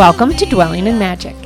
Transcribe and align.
Welcome 0.00 0.32
to 0.36 0.46
Dwelling 0.46 0.86
in 0.86 0.98
Magic. 0.98 1.36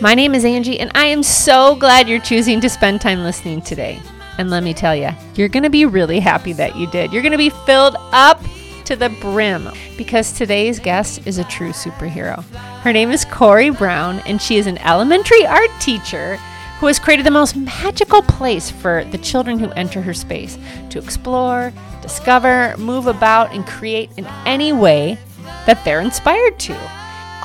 My 0.00 0.14
name 0.14 0.36
is 0.36 0.44
Angie, 0.44 0.78
and 0.78 0.92
I 0.94 1.06
am 1.06 1.24
so 1.24 1.74
glad 1.74 2.08
you're 2.08 2.20
choosing 2.20 2.60
to 2.60 2.68
spend 2.68 3.00
time 3.00 3.24
listening 3.24 3.60
today. 3.60 4.00
And 4.38 4.50
let 4.50 4.62
me 4.62 4.72
tell 4.72 4.94
you, 4.94 5.10
you're 5.34 5.48
going 5.48 5.64
to 5.64 5.68
be 5.68 5.84
really 5.84 6.20
happy 6.20 6.52
that 6.52 6.76
you 6.76 6.88
did. 6.92 7.12
You're 7.12 7.22
going 7.22 7.32
to 7.32 7.38
be 7.38 7.50
filled 7.50 7.96
up 8.12 8.40
to 8.84 8.94
the 8.94 9.08
brim 9.20 9.68
because 9.96 10.30
today's 10.30 10.78
guest 10.78 11.26
is 11.26 11.38
a 11.38 11.44
true 11.44 11.70
superhero. 11.70 12.44
Her 12.82 12.92
name 12.92 13.10
is 13.10 13.24
Kori 13.24 13.70
Brown, 13.70 14.20
and 14.20 14.40
she 14.40 14.58
is 14.58 14.68
an 14.68 14.78
elementary 14.78 15.44
art 15.44 15.72
teacher 15.80 16.36
who 16.78 16.86
has 16.86 17.00
created 17.00 17.26
the 17.26 17.32
most 17.32 17.56
magical 17.56 18.22
place 18.22 18.70
for 18.70 19.02
the 19.06 19.18
children 19.18 19.58
who 19.58 19.70
enter 19.70 20.00
her 20.00 20.14
space 20.14 20.56
to 20.90 21.00
explore, 21.00 21.72
discover, 22.00 22.76
move 22.76 23.08
about, 23.08 23.52
and 23.52 23.66
create 23.66 24.10
in 24.16 24.24
any 24.46 24.72
way 24.72 25.18
that 25.66 25.84
they're 25.84 26.00
inspired 26.00 26.60
to. 26.60 26.78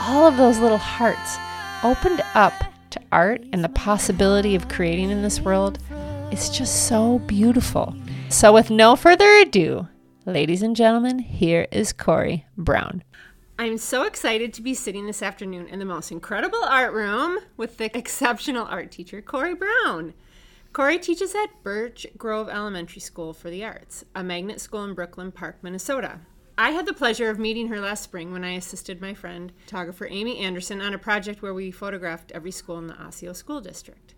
All 0.01 0.25
of 0.25 0.37
those 0.37 0.59
little 0.59 0.77
hearts 0.77 1.37
opened 1.83 2.21
up 2.33 2.53
to 2.91 3.01
art 3.11 3.43
and 3.51 3.63
the 3.63 3.69
possibility 3.69 4.55
of 4.55 4.69
creating 4.69 5.11
in 5.11 5.21
this 5.21 5.41
world 5.41 5.77
is 6.31 6.49
just 6.49 6.87
so 6.87 7.19
beautiful. 7.19 7.93
So, 8.29 8.53
with 8.53 8.69
no 8.69 8.95
further 8.95 9.29
ado, 9.37 9.89
ladies 10.25 10.61
and 10.61 10.73
gentlemen, 10.75 11.19
here 11.19 11.67
is 11.71 11.91
Kori 11.91 12.45
Brown. 12.57 13.03
I'm 13.57 13.77
so 13.77 14.03
excited 14.03 14.53
to 14.53 14.61
be 14.61 14.73
sitting 14.73 15.05
this 15.05 15.21
afternoon 15.21 15.67
in 15.67 15.79
the 15.79 15.85
most 15.85 16.13
incredible 16.13 16.63
art 16.63 16.93
room 16.93 17.39
with 17.57 17.75
the 17.75 17.95
exceptional 17.97 18.65
art 18.67 18.91
teacher, 18.91 19.21
Kori 19.21 19.53
Brown. 19.53 20.13
Kori 20.71 20.97
teaches 20.97 21.35
at 21.35 21.61
Birch 21.61 22.07
Grove 22.17 22.47
Elementary 22.47 23.01
School 23.01 23.33
for 23.33 23.49
the 23.49 23.65
Arts, 23.65 24.05
a 24.15 24.23
magnet 24.23 24.61
school 24.61 24.85
in 24.85 24.93
Brooklyn 24.93 25.33
Park, 25.33 25.57
Minnesota. 25.61 26.21
I 26.59 26.71
had 26.71 26.85
the 26.85 26.93
pleasure 26.93 27.29
of 27.29 27.39
meeting 27.39 27.69
her 27.69 27.79
last 27.79 28.03
spring 28.03 28.33
when 28.33 28.43
I 28.43 28.51
assisted 28.51 28.99
my 28.99 29.13
friend, 29.13 29.53
photographer 29.63 30.05
Amy 30.11 30.39
Anderson, 30.39 30.81
on 30.81 30.93
a 30.93 30.97
project 30.97 31.41
where 31.41 31.53
we 31.53 31.71
photographed 31.71 32.33
every 32.33 32.51
school 32.51 32.77
in 32.77 32.87
the 32.87 33.01
Osseo 33.01 33.31
School 33.31 33.61
District. 33.61 34.13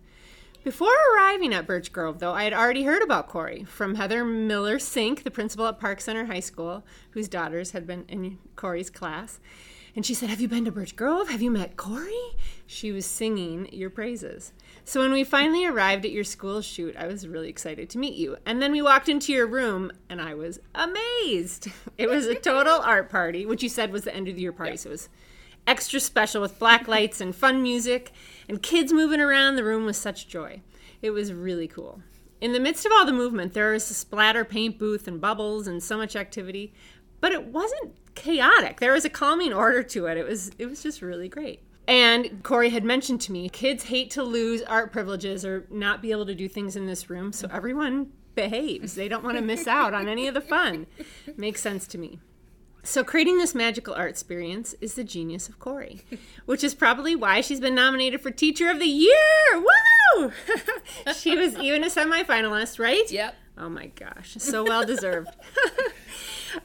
Before 0.64 0.92
arriving 1.14 1.54
at 1.54 1.68
Birch 1.68 1.92
Grove, 1.92 2.18
though, 2.18 2.32
I 2.32 2.42
had 2.42 2.52
already 2.52 2.82
heard 2.82 3.00
about 3.00 3.28
Kori 3.28 3.62
from 3.62 3.94
Heather 3.94 4.24
Miller 4.24 4.80
Sink, 4.80 5.22
the 5.22 5.30
principal 5.30 5.68
at 5.68 5.78
Park 5.78 6.00
Center 6.00 6.24
High 6.24 6.40
School, 6.40 6.82
whose 7.12 7.28
daughters 7.28 7.70
had 7.70 7.86
been 7.86 8.04
in 8.08 8.38
Kori's 8.56 8.90
class. 8.90 9.38
And 9.94 10.06
she 10.06 10.14
said, 10.14 10.30
Have 10.30 10.40
you 10.40 10.48
been 10.48 10.64
to 10.64 10.72
Birch 10.72 10.96
Grove? 10.96 11.28
Have 11.28 11.42
you 11.42 11.50
met 11.50 11.76
Kori? 11.76 12.36
She 12.66 12.92
was 12.92 13.04
singing 13.04 13.68
your 13.72 13.90
praises. 13.90 14.52
So 14.84 15.00
when 15.00 15.12
we 15.12 15.22
finally 15.22 15.66
arrived 15.66 16.04
at 16.04 16.10
your 16.12 16.24
school 16.24 16.62
shoot, 16.62 16.96
I 16.96 17.06
was 17.06 17.28
really 17.28 17.48
excited 17.48 17.90
to 17.90 17.98
meet 17.98 18.14
you. 18.14 18.36
And 18.46 18.62
then 18.62 18.72
we 18.72 18.80
walked 18.80 19.08
into 19.08 19.32
your 19.32 19.46
room 19.46 19.92
and 20.08 20.20
I 20.20 20.34
was 20.34 20.60
amazed. 20.74 21.68
It 21.98 22.08
was 22.08 22.26
a 22.26 22.34
total 22.34 22.80
art 22.82 23.10
party, 23.10 23.44
which 23.44 23.62
you 23.62 23.68
said 23.68 23.92
was 23.92 24.04
the 24.04 24.14
end 24.14 24.28
of 24.28 24.36
the 24.36 24.42
year 24.42 24.52
party. 24.52 24.76
So 24.78 24.88
it 24.88 24.92
was 24.92 25.08
extra 25.66 26.00
special 26.00 26.40
with 26.40 26.58
black 26.58 26.88
lights 26.88 27.20
and 27.20 27.36
fun 27.36 27.62
music 27.62 28.12
and 28.48 28.62
kids 28.62 28.92
moving 28.92 29.20
around 29.20 29.56
the 29.56 29.64
room 29.64 29.84
with 29.84 29.96
such 29.96 30.26
joy. 30.26 30.62
It 31.02 31.10
was 31.10 31.32
really 31.32 31.68
cool. 31.68 32.00
In 32.40 32.52
the 32.52 32.60
midst 32.60 32.86
of 32.86 32.92
all 32.92 33.04
the 33.04 33.12
movement, 33.12 33.52
there 33.52 33.72
was 33.72 33.88
a 33.90 33.94
splatter 33.94 34.44
paint 34.44 34.78
booth 34.78 35.06
and 35.06 35.20
bubbles 35.20 35.68
and 35.68 35.82
so 35.82 35.96
much 35.96 36.16
activity, 36.16 36.72
but 37.20 37.30
it 37.30 37.44
wasn't 37.46 37.94
chaotic. 38.14 38.80
There 38.80 38.92
was 38.92 39.04
a 39.04 39.10
calming 39.10 39.52
order 39.52 39.82
to 39.82 40.06
it. 40.06 40.16
It 40.16 40.26
was 40.26 40.50
it 40.58 40.66
was 40.66 40.82
just 40.82 41.02
really 41.02 41.28
great. 41.28 41.62
And 41.88 42.42
Kori 42.42 42.70
had 42.70 42.84
mentioned 42.84 43.20
to 43.22 43.32
me, 43.32 43.48
kids 43.48 43.84
hate 43.84 44.10
to 44.12 44.22
lose 44.22 44.62
art 44.62 44.92
privileges 44.92 45.44
or 45.44 45.66
not 45.68 46.00
be 46.00 46.12
able 46.12 46.26
to 46.26 46.34
do 46.34 46.48
things 46.48 46.76
in 46.76 46.86
this 46.86 47.10
room, 47.10 47.32
so 47.32 47.48
everyone 47.50 48.12
behaves. 48.34 48.94
They 48.94 49.08
don't 49.08 49.24
want 49.24 49.36
to 49.36 49.42
miss 49.42 49.66
out 49.66 49.92
on 49.92 50.08
any 50.08 50.28
of 50.28 50.34
the 50.34 50.40
fun. 50.40 50.86
Makes 51.36 51.60
sense 51.60 51.86
to 51.88 51.98
me. 51.98 52.20
So, 52.84 53.04
creating 53.04 53.38
this 53.38 53.54
magical 53.54 53.94
art 53.94 54.10
experience 54.10 54.74
is 54.80 54.94
the 54.94 55.04
genius 55.04 55.48
of 55.48 55.60
Kori, 55.60 56.02
which 56.46 56.64
is 56.64 56.74
probably 56.74 57.14
why 57.14 57.40
she's 57.40 57.60
been 57.60 57.76
nominated 57.76 58.20
for 58.20 58.32
Teacher 58.32 58.70
of 58.70 58.80
the 58.80 58.86
Year. 58.86 59.16
Woo! 59.54 60.32
she 61.16 61.36
was 61.36 61.56
even 61.56 61.84
a 61.84 61.86
semifinalist, 61.86 62.80
right? 62.80 63.08
Yep. 63.08 63.36
Oh 63.56 63.68
my 63.68 63.86
gosh, 63.86 64.34
so 64.38 64.64
well 64.64 64.84
deserved. 64.84 65.30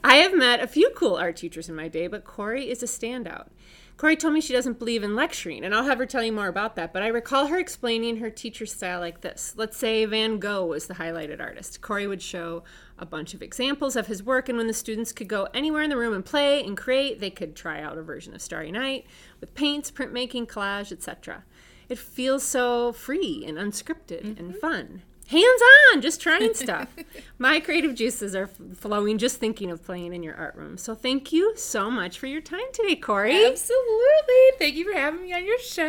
I 0.02 0.16
have 0.16 0.36
met 0.36 0.60
a 0.60 0.66
few 0.66 0.90
cool 0.90 1.16
art 1.16 1.36
teachers 1.36 1.68
in 1.68 1.74
my 1.74 1.88
day, 1.88 2.06
but 2.06 2.24
Kori 2.24 2.70
is 2.70 2.82
a 2.82 2.86
standout. 2.86 3.48
Kori 3.96 4.14
told 4.14 4.32
me 4.32 4.40
she 4.40 4.52
doesn't 4.52 4.78
believe 4.78 5.02
in 5.02 5.16
lecturing, 5.16 5.64
and 5.64 5.74
I'll 5.74 5.84
have 5.84 5.98
her 5.98 6.06
tell 6.06 6.22
you 6.22 6.32
more 6.32 6.46
about 6.46 6.76
that. 6.76 6.92
But 6.92 7.02
I 7.02 7.08
recall 7.08 7.48
her 7.48 7.58
explaining 7.58 8.18
her 8.18 8.30
teacher 8.30 8.64
style 8.64 9.00
like 9.00 9.22
this. 9.22 9.54
Let's 9.56 9.76
say 9.76 10.04
Van 10.04 10.38
Gogh 10.38 10.66
was 10.66 10.86
the 10.86 10.94
highlighted 10.94 11.40
artist. 11.40 11.80
Kori 11.80 12.06
would 12.06 12.22
show 12.22 12.62
a 12.96 13.04
bunch 13.04 13.34
of 13.34 13.42
examples 13.42 13.96
of 13.96 14.06
his 14.06 14.22
work, 14.22 14.48
and 14.48 14.56
when 14.56 14.68
the 14.68 14.72
students 14.72 15.12
could 15.12 15.26
go 15.26 15.48
anywhere 15.52 15.82
in 15.82 15.90
the 15.90 15.96
room 15.96 16.14
and 16.14 16.24
play 16.24 16.62
and 16.62 16.76
create, 16.76 17.18
they 17.18 17.30
could 17.30 17.56
try 17.56 17.82
out 17.82 17.98
a 17.98 18.02
version 18.02 18.34
of 18.34 18.40
Starry 18.40 18.70
Night 18.70 19.04
with 19.40 19.54
paints, 19.54 19.90
printmaking, 19.90 20.46
collage, 20.46 20.92
etc. 20.92 21.42
It 21.88 21.98
feels 21.98 22.44
so 22.44 22.92
free 22.92 23.44
and 23.46 23.58
unscripted 23.58 24.24
mm-hmm. 24.24 24.38
and 24.38 24.56
fun 24.56 25.02
hands 25.28 25.62
on, 25.92 26.00
just 26.00 26.20
trying 26.20 26.54
stuff. 26.54 26.88
My 27.38 27.60
creative 27.60 27.94
juices 27.94 28.34
are 28.34 28.46
flowing 28.46 29.18
just 29.18 29.36
thinking 29.36 29.70
of 29.70 29.84
playing 29.84 30.14
in 30.14 30.22
your 30.22 30.34
art 30.34 30.56
room. 30.56 30.78
So 30.78 30.94
thank 30.94 31.32
you 31.32 31.52
so 31.56 31.90
much 31.90 32.18
for 32.18 32.26
your 32.26 32.40
time 32.40 32.64
today, 32.72 32.96
Kori. 32.96 33.44
Absolutely. 33.44 34.34
Thank 34.58 34.74
you 34.74 34.90
for 34.90 34.98
having 34.98 35.22
me 35.22 35.32
on 35.34 35.44
your 35.44 35.58
show. 35.58 35.84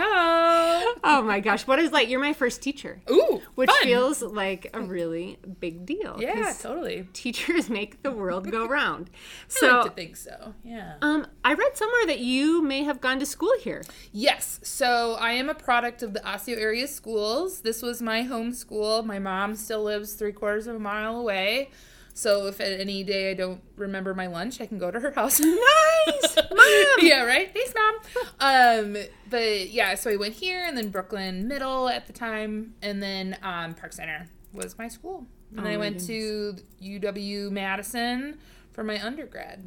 Oh 1.04 1.24
my 1.26 1.40
gosh, 1.40 1.66
what 1.66 1.80
is 1.80 1.92
like? 1.92 2.10
You're 2.10 2.20
my 2.20 2.34
first 2.34 2.62
teacher. 2.62 3.02
Ooh, 3.10 3.42
which 3.56 3.70
fun. 3.70 3.84
feels 3.84 4.22
like 4.22 4.70
a 4.74 4.82
really 4.82 5.40
big 5.60 5.86
deal. 5.86 6.18
Yeah, 6.20 6.54
totally. 6.60 7.08
Teachers 7.14 7.70
make 7.70 8.04
the 8.04 8.12
world 8.12 8.52
go 8.52 8.68
round. 8.68 9.10
So 9.48 9.70
I 9.70 9.78
like 9.78 9.86
to 9.86 9.96
think 9.96 10.18
so. 10.18 10.54
Yeah. 10.64 10.96
Um, 11.02 11.26
I 11.46 11.54
read 11.54 11.78
somewhere 11.78 12.06
that 12.08 12.20
you 12.20 12.62
may 12.62 12.84
have 12.84 13.00
gone 13.00 13.20
to 13.20 13.26
school 13.26 13.54
here. 13.62 13.84
Yes. 14.12 14.60
So 14.64 15.16
I 15.20 15.32
am 15.32 15.50
a 15.50 15.56
product 15.56 16.04
of 16.04 16.14
the 16.14 16.28
Osseo 16.30 16.58
area 16.58 16.88
schools. 16.88 17.62
This 17.62 17.82
was 17.82 18.02
my 18.02 18.24
home 18.24 18.54
school. 18.54 19.02
My 19.02 19.18
mom 19.18 19.29
still 19.56 19.84
lives 19.84 20.14
three 20.14 20.32
quarters 20.32 20.68
of 20.68 20.76
a 20.76 20.80
mile 20.80 21.20
away. 21.20 21.70
So 22.14 22.48
if 22.48 22.60
at 22.60 22.80
any 22.80 23.04
day 23.04 23.32
I 23.32 23.34
don't 23.34 23.62
remember 23.78 24.14
my 24.14 24.28
lunch, 24.28 24.60
I 24.60 24.66
can 24.66 24.78
go 24.78 24.92
to 24.92 25.00
her 25.00 25.12
house. 25.12 25.40
nice, 25.40 26.36
mom. 26.52 26.58
yeah, 27.00 27.24
right. 27.24 27.50
Thanks, 27.54 27.74
mom. 27.74 27.96
Um, 28.42 28.98
but 29.30 29.70
yeah, 29.70 29.96
so 29.96 30.10
I 30.10 30.18
went 30.18 30.34
here, 30.34 30.66
and 30.66 30.78
then 30.78 30.90
Brooklyn 30.90 31.48
Middle 31.48 31.88
at 31.88 32.08
the 32.08 32.14
time, 32.14 32.74
and 32.82 33.02
then 33.02 33.38
um, 33.42 33.74
Park 33.74 33.94
Center 33.94 34.28
was 34.52 34.78
my 34.78 34.90
school, 34.90 35.28
and 35.52 35.62
oh, 35.62 35.64
then 35.64 35.74
I 35.74 35.78
went 35.78 36.06
goodness. 36.06 36.62
to 36.82 37.00
UW 37.02 37.52
Madison 37.52 38.38
for 38.74 38.84
my 38.84 39.02
undergrad. 39.02 39.66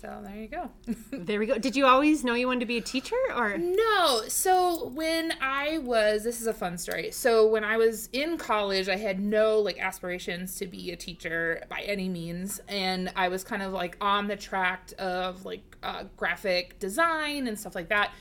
So 0.00 0.20
there 0.22 0.36
you 0.36 0.46
go. 0.46 0.70
there 1.10 1.40
we 1.40 1.46
go. 1.46 1.58
Did 1.58 1.74
you 1.74 1.84
always 1.84 2.22
know 2.22 2.34
you 2.34 2.46
wanted 2.46 2.60
to 2.60 2.66
be 2.66 2.76
a 2.76 2.82
teacher 2.82 3.16
or? 3.34 3.58
No. 3.58 4.22
So 4.28 4.90
when 4.90 5.34
I 5.40 5.78
was, 5.78 6.22
this 6.22 6.40
is 6.40 6.46
a 6.46 6.54
fun 6.54 6.78
story. 6.78 7.10
So 7.10 7.48
when 7.48 7.64
I 7.64 7.76
was 7.78 8.08
in 8.12 8.38
college, 8.38 8.88
I 8.88 8.96
had 8.96 9.18
no 9.18 9.58
like 9.58 9.80
aspirations 9.80 10.54
to 10.56 10.66
be 10.66 10.92
a 10.92 10.96
teacher 10.96 11.64
by 11.68 11.80
any 11.80 12.08
means. 12.08 12.60
And 12.68 13.10
I 13.16 13.28
was 13.28 13.42
kind 13.42 13.60
of 13.60 13.72
like 13.72 13.96
on 14.00 14.28
the 14.28 14.36
track 14.36 14.92
of 15.00 15.44
like 15.44 15.76
uh, 15.82 16.04
graphic 16.16 16.78
design 16.78 17.48
and 17.48 17.58
stuff 17.58 17.74
like 17.74 17.88
that. 17.88 18.12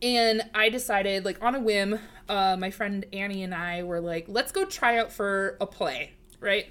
And 0.00 0.42
I 0.54 0.68
decided, 0.68 1.24
like 1.24 1.42
on 1.42 1.54
a 1.54 1.60
whim, 1.60 1.98
uh, 2.28 2.56
my 2.58 2.70
friend 2.70 3.04
Annie 3.12 3.42
and 3.42 3.54
I 3.54 3.82
were 3.82 4.00
like, 4.00 4.26
let's 4.28 4.52
go 4.52 4.64
try 4.64 4.98
out 4.98 5.10
for 5.10 5.56
a 5.60 5.66
play, 5.66 6.12
right? 6.40 6.66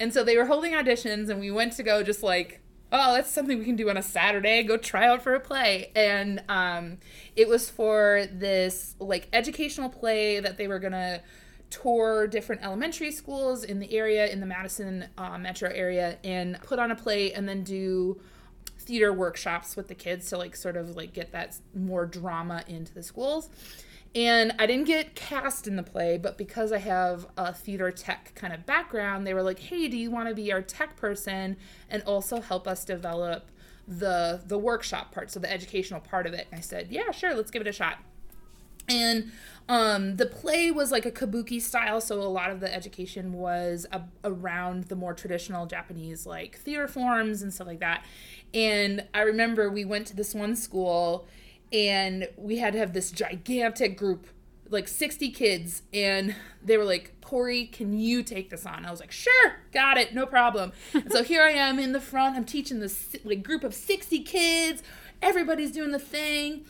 And 0.00 0.12
so 0.12 0.24
they 0.24 0.38
were 0.38 0.46
holding 0.46 0.72
auditions, 0.72 1.28
and 1.28 1.38
we 1.38 1.50
went 1.50 1.74
to 1.74 1.82
go 1.82 2.02
just 2.02 2.22
like 2.22 2.61
oh, 2.92 3.14
that's 3.14 3.30
something 3.30 3.58
we 3.58 3.64
can 3.64 3.76
do 3.76 3.88
on 3.90 3.96
a 3.96 4.02
Saturday. 4.02 4.62
Go 4.62 4.76
try 4.76 5.08
out 5.08 5.22
for 5.22 5.34
a 5.34 5.40
play. 5.40 5.90
And 5.96 6.42
um, 6.48 6.98
it 7.34 7.48
was 7.48 7.70
for 7.70 8.26
this 8.30 8.94
like 9.00 9.28
educational 9.32 9.88
play 9.88 10.38
that 10.40 10.58
they 10.58 10.68
were 10.68 10.78
gonna 10.78 11.22
tour 11.70 12.26
different 12.26 12.62
elementary 12.62 13.10
schools 13.10 13.64
in 13.64 13.78
the 13.78 13.96
area, 13.96 14.26
in 14.26 14.40
the 14.40 14.46
Madison 14.46 15.06
uh, 15.16 15.38
metro 15.38 15.70
area, 15.70 16.18
and 16.22 16.60
put 16.62 16.78
on 16.78 16.90
a 16.90 16.96
play 16.96 17.32
and 17.32 17.48
then 17.48 17.64
do 17.64 18.20
theater 18.78 19.12
workshops 19.12 19.74
with 19.74 19.88
the 19.88 19.94
kids 19.94 20.28
to 20.28 20.36
like 20.36 20.54
sort 20.54 20.76
of 20.76 20.94
like 20.96 21.14
get 21.14 21.32
that 21.32 21.56
more 21.74 22.04
drama 22.04 22.62
into 22.68 22.92
the 22.92 23.02
schools. 23.02 23.48
And 24.14 24.52
I 24.58 24.66
didn't 24.66 24.86
get 24.86 25.14
cast 25.14 25.66
in 25.66 25.76
the 25.76 25.82
play, 25.82 26.18
but 26.18 26.36
because 26.36 26.70
I 26.70 26.78
have 26.78 27.26
a 27.38 27.52
theater 27.52 27.90
tech 27.90 28.32
kind 28.34 28.52
of 28.52 28.66
background, 28.66 29.26
they 29.26 29.32
were 29.32 29.42
like, 29.42 29.58
"Hey, 29.58 29.88
do 29.88 29.96
you 29.96 30.10
want 30.10 30.28
to 30.28 30.34
be 30.34 30.52
our 30.52 30.60
tech 30.60 30.96
person 30.96 31.56
and 31.88 32.02
also 32.02 32.40
help 32.40 32.68
us 32.68 32.84
develop 32.84 33.50
the 33.88 34.42
the 34.46 34.58
workshop 34.58 35.12
part, 35.12 35.30
so 35.30 35.40
the 35.40 35.50
educational 35.50 36.00
part 36.00 36.26
of 36.26 36.34
it?" 36.34 36.46
And 36.50 36.58
I 36.58 36.62
said, 36.62 36.88
"Yeah, 36.90 37.10
sure, 37.10 37.34
let's 37.34 37.50
give 37.50 37.62
it 37.62 37.68
a 37.68 37.72
shot." 37.72 37.98
And 38.88 39.32
um, 39.68 40.16
the 40.16 40.26
play 40.26 40.70
was 40.70 40.90
like 40.90 41.06
a 41.06 41.10
kabuki 41.10 41.60
style, 41.60 42.00
so 42.00 42.20
a 42.20 42.24
lot 42.24 42.50
of 42.50 42.60
the 42.60 42.72
education 42.74 43.32
was 43.32 43.86
a- 43.92 44.02
around 44.24 44.84
the 44.84 44.96
more 44.96 45.14
traditional 45.14 45.66
Japanese 45.66 46.26
like 46.26 46.56
theater 46.56 46.88
forms 46.88 47.40
and 47.42 47.54
stuff 47.54 47.66
like 47.66 47.80
that. 47.80 48.04
And 48.52 49.06
I 49.14 49.22
remember 49.22 49.70
we 49.70 49.84
went 49.84 50.06
to 50.08 50.16
this 50.16 50.34
one 50.34 50.56
school 50.56 51.26
and 51.72 52.28
we 52.36 52.58
had 52.58 52.72
to 52.72 52.78
have 52.78 52.92
this 52.92 53.10
gigantic 53.10 53.96
group 53.96 54.26
like 54.68 54.88
60 54.88 55.30
kids 55.30 55.82
and 55.92 56.34
they 56.64 56.76
were 56.76 56.84
like 56.84 57.14
kori 57.20 57.66
can 57.66 57.98
you 57.98 58.22
take 58.22 58.50
this 58.50 58.64
on 58.64 58.86
i 58.86 58.90
was 58.90 59.00
like 59.00 59.12
sure 59.12 59.56
got 59.72 59.98
it 59.98 60.14
no 60.14 60.24
problem 60.26 60.72
so 61.10 61.22
here 61.22 61.42
i 61.42 61.50
am 61.50 61.78
in 61.78 61.92
the 61.92 62.00
front 62.00 62.36
i'm 62.36 62.44
teaching 62.44 62.80
this 62.80 63.16
like 63.24 63.42
group 63.42 63.64
of 63.64 63.74
60 63.74 64.20
kids 64.20 64.82
everybody's 65.20 65.72
doing 65.72 65.90
the 65.90 65.98
thing 65.98 66.64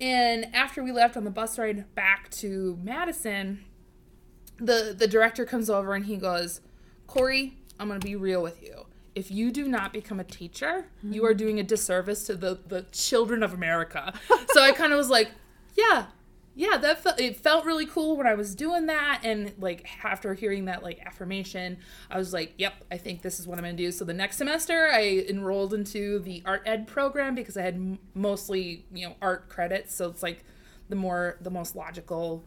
And 0.00 0.54
after 0.54 0.82
we 0.82 0.92
left 0.92 1.16
on 1.16 1.24
the 1.24 1.30
bus 1.30 1.58
ride 1.58 1.94
back 1.94 2.30
to 2.32 2.78
Madison, 2.82 3.64
the 4.58 4.94
the 4.96 5.06
director 5.06 5.44
comes 5.44 5.70
over 5.70 5.94
and 5.94 6.04
he 6.04 6.16
goes, 6.16 6.60
"Kori, 7.06 7.56
I'm 7.78 7.88
to 7.88 7.98
be 7.98 8.16
real 8.16 8.42
with 8.42 8.62
you. 8.62 8.86
If 9.16 9.30
you 9.30 9.50
do 9.50 9.66
not 9.66 9.92
become 9.92 10.20
a 10.20 10.24
teacher, 10.24 10.86
you 11.02 11.24
are 11.24 11.34
doing 11.34 11.58
a 11.58 11.64
disservice 11.64 12.24
to 12.26 12.36
the 12.36 12.60
the 12.68 12.82
children 12.92 13.42
of 13.42 13.52
America." 13.52 14.12
so 14.52 14.62
I 14.62 14.72
kind 14.72 14.92
of 14.92 14.98
was 14.98 15.10
like, 15.10 15.30
"Yeah, 15.76 16.06
yeah, 16.58 16.78
that 16.78 17.02
felt 17.02 17.20
it 17.20 17.36
felt 17.36 17.66
really 17.66 17.84
cool 17.84 18.16
when 18.16 18.26
I 18.26 18.34
was 18.34 18.54
doing 18.54 18.86
that, 18.86 19.20
and 19.22 19.52
like 19.58 19.86
after 20.02 20.32
hearing 20.32 20.64
that 20.64 20.82
like 20.82 21.00
affirmation, 21.04 21.76
I 22.10 22.16
was 22.16 22.32
like, 22.32 22.54
"Yep, 22.56 22.84
I 22.90 22.96
think 22.96 23.20
this 23.20 23.38
is 23.38 23.46
what 23.46 23.58
I'm 23.58 23.64
gonna 23.64 23.76
do." 23.76 23.92
So 23.92 24.06
the 24.06 24.14
next 24.14 24.38
semester, 24.38 24.88
I 24.90 25.26
enrolled 25.28 25.74
into 25.74 26.18
the 26.18 26.42
art 26.46 26.62
ed 26.64 26.86
program 26.86 27.34
because 27.34 27.58
I 27.58 27.62
had 27.62 27.74
m- 27.74 27.98
mostly 28.14 28.86
you 28.90 29.06
know 29.06 29.16
art 29.20 29.50
credits, 29.50 29.94
so 29.94 30.08
it's 30.08 30.22
like 30.22 30.44
the 30.88 30.96
more 30.96 31.36
the 31.42 31.50
most 31.50 31.76
logical 31.76 32.46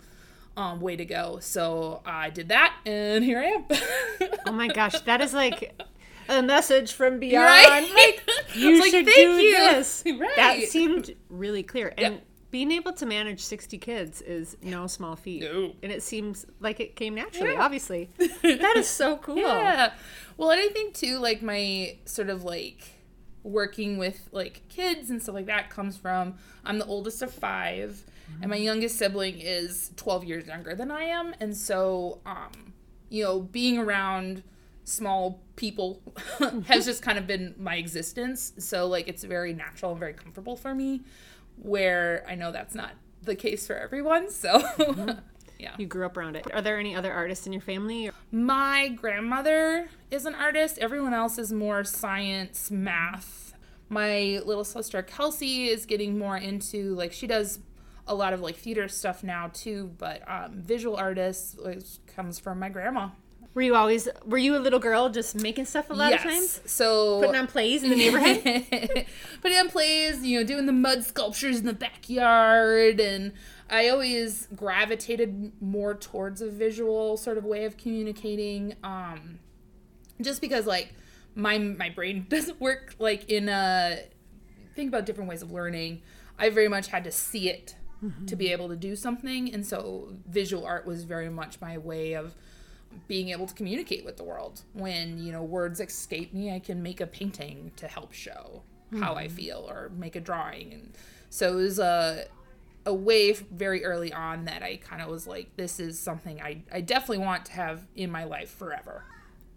um, 0.57 0.81
way 0.81 0.95
to 0.95 1.05
go. 1.05 1.37
So 1.39 2.01
I 2.03 2.31
did 2.31 2.49
that, 2.49 2.75
and 2.87 3.23
here 3.23 3.39
I 3.39 3.45
am. 3.45 3.65
Oh 4.47 4.51
my 4.51 4.67
gosh, 4.67 4.99
that 5.01 5.21
is 5.21 5.33
like 5.35 5.79
a 6.29 6.41
message 6.41 6.93
from 6.93 7.19
beyond. 7.19 7.45
Right? 7.45 7.91
Like 7.93 8.29
you 8.55 8.79
like, 8.79 8.91
should 8.91 9.05
thank 9.05 9.17
do 9.17 9.37
you. 9.41 9.57
this. 9.57 10.03
Right. 10.19 10.35
That 10.35 10.61
seemed 10.69 11.15
really 11.29 11.63
clear. 11.63 11.93
And 11.97 12.15
Yep. 12.15 12.23
being 12.51 12.71
able 12.71 12.93
to 12.93 13.05
manage 13.05 13.41
60 13.41 13.77
kids 13.77 14.21
is 14.21 14.55
no 14.61 14.87
small 14.87 15.15
feat. 15.15 15.41
No. 15.43 15.73
And 15.83 15.91
it 15.91 16.01
seems 16.03 16.45
like 16.59 16.79
it 16.79 16.95
came 16.95 17.15
naturally, 17.15 17.53
Yeah. 17.53 17.61
obviously. 17.63 18.09
that 18.17 18.73
is 18.77 18.87
so 18.87 19.17
cool. 19.17 19.37
Yeah. 19.37 19.93
Well, 20.37 20.51
and 20.51 20.59
I 20.61 20.67
think 20.69 20.93
too, 20.93 21.19
like 21.19 21.41
my 21.41 21.97
sort 22.05 22.29
of 22.29 22.43
like 22.43 22.95
working 23.43 23.97
with 23.97 24.27
like 24.31 24.61
kids 24.69 25.09
and 25.09 25.21
stuff 25.21 25.35
like 25.35 25.45
that 25.47 25.69
comes 25.69 25.97
from 25.97 26.35
I'm 26.65 26.77
the 26.77 26.85
oldest 26.85 27.21
of 27.21 27.31
five, 27.33 28.03
and 28.41 28.49
my 28.51 28.57
youngest 28.57 28.97
sibling 28.97 29.39
is 29.39 29.91
12 29.95 30.23
years 30.25 30.47
younger 30.47 30.75
than 30.75 30.91
I 30.91 31.03
am, 31.03 31.33
and 31.39 31.55
so 31.55 32.19
um, 32.25 32.73
you 33.09 33.23
know, 33.23 33.39
being 33.39 33.77
around 33.79 34.43
small 34.83 35.41
people 35.59 36.01
has 36.67 36.85
just 36.85 37.03
kind 37.03 37.17
of 37.17 37.27
been 37.27 37.53
my 37.59 37.75
existence. 37.75 38.53
So 38.57 38.87
like 38.87 39.09
it's 39.09 39.25
very 39.25 39.53
natural 39.53 39.91
and 39.91 39.99
very 39.99 40.13
comfortable 40.13 40.55
for 40.55 40.73
me, 40.73 41.01
where 41.57 42.23
I 42.27 42.35
know 42.35 42.51
that's 42.53 42.73
not 42.73 42.91
the 43.21 43.35
case 43.35 43.67
for 43.67 43.75
everyone. 43.75 44.27
So. 44.39 44.63
Yeah. 45.61 45.73
You 45.77 45.87
grew 45.87 46.05
up 46.05 46.15
around 46.15 46.37
it. 46.37 46.49
Are 46.53 46.61
there 46.61 46.79
any 46.79 46.95
other 46.95 47.11
artists 47.11 47.45
in 47.45 47.51
your 47.51 47.61
family? 47.61 48.09
My 48.31 48.87
grandmother 48.87 49.89
is 50.09 50.25
an 50.25 50.33
artist. 50.33 50.77
Everyone 50.77 51.13
else 51.13 51.37
is 51.37 51.51
more 51.51 51.83
science, 51.83 52.71
math. 52.71 53.53
My 53.89 54.39
little 54.45 54.63
sister 54.63 55.01
Kelsey 55.01 55.67
is 55.67 55.85
getting 55.85 56.17
more 56.17 56.37
into 56.37 56.95
like 56.95 57.11
she 57.11 57.27
does 57.27 57.59
a 58.07 58.15
lot 58.15 58.31
of 58.31 58.39
like 58.39 58.55
theater 58.55 58.87
stuff 58.87 59.21
now 59.21 59.51
too, 59.53 59.91
but 59.97 60.23
um, 60.29 60.61
visual 60.61 60.95
artists 60.95 61.55
is, 61.55 61.99
comes 62.07 62.39
from 62.39 62.57
my 62.57 62.69
grandma. 62.69 63.09
Were 63.53 63.63
you 63.63 63.75
always, 63.75 64.07
were 64.25 64.37
you 64.37 64.55
a 64.55 64.59
little 64.59 64.79
girl 64.79 65.09
just 65.09 65.35
making 65.35 65.65
stuff 65.65 65.89
a 65.89 65.93
lot 65.93 66.13
of 66.13 66.21
times? 66.21 66.61
So 66.65 67.19
Putting 67.19 67.35
on 67.35 67.47
plays 67.47 67.83
in 67.83 67.89
the 67.89 67.95
neighborhood? 67.95 69.05
putting 69.41 69.57
on 69.57 69.69
plays, 69.69 70.23
you 70.23 70.39
know, 70.39 70.45
doing 70.45 70.65
the 70.67 70.71
mud 70.71 71.03
sculptures 71.03 71.59
in 71.59 71.65
the 71.65 71.73
backyard, 71.73 72.99
and 72.99 73.33
I 73.69 73.89
always 73.89 74.47
gravitated 74.55 75.51
more 75.61 75.95
towards 75.95 76.41
a 76.41 76.49
visual 76.49 77.17
sort 77.17 77.37
of 77.37 77.43
way 77.43 77.65
of 77.65 77.75
communicating, 77.75 78.75
um, 78.83 79.39
just 80.21 80.41
because 80.41 80.65
like 80.67 80.93
my 81.35 81.57
my 81.57 81.89
brain 81.89 82.25
doesn't 82.29 82.61
work 82.61 82.95
like 82.99 83.29
in 83.29 83.49
a 83.49 83.99
think 84.75 84.89
about 84.89 85.05
different 85.05 85.29
ways 85.29 85.41
of 85.41 85.51
learning. 85.51 86.01
I 86.37 86.49
very 86.49 86.67
much 86.69 86.87
had 86.87 87.03
to 87.03 87.11
see 87.11 87.49
it 87.49 87.75
to 88.27 88.37
be 88.37 88.53
able 88.53 88.69
to 88.69 88.77
do 88.77 88.95
something, 88.95 89.53
and 89.53 89.65
so 89.65 90.13
visual 90.25 90.65
art 90.65 90.85
was 90.85 91.03
very 91.03 91.29
much 91.29 91.59
my 91.59 91.77
way 91.77 92.13
of 92.13 92.33
being 93.07 93.29
able 93.29 93.47
to 93.47 93.53
communicate 93.53 94.05
with 94.05 94.17
the 94.17 94.23
world. 94.23 94.61
When, 94.73 95.17
you 95.17 95.31
know, 95.31 95.43
words 95.43 95.79
escape 95.79 96.33
me, 96.33 96.53
I 96.53 96.59
can 96.59 96.81
make 96.81 97.01
a 97.01 97.07
painting 97.07 97.71
to 97.77 97.87
help 97.87 98.13
show 98.13 98.63
how 98.99 99.13
I 99.13 99.27
hmm. 99.27 99.33
feel 99.35 99.65
or 99.69 99.91
make 99.95 100.15
a 100.15 100.21
drawing. 100.21 100.73
And 100.73 100.97
so 101.29 101.53
it 101.53 101.61
was 101.61 101.79
a, 101.79 102.25
a 102.85 102.93
way 102.93 103.33
very 103.33 103.85
early 103.85 104.11
on 104.11 104.45
that 104.45 104.63
I 104.63 104.77
kind 104.77 105.01
of 105.01 105.09
was 105.09 105.27
like, 105.27 105.55
this 105.57 105.79
is 105.79 105.99
something 105.99 106.41
I, 106.41 106.63
I 106.71 106.81
definitely 106.81 107.25
want 107.25 107.45
to 107.45 107.51
have 107.53 107.87
in 107.95 108.11
my 108.11 108.23
life 108.23 108.49
forever. 108.49 109.03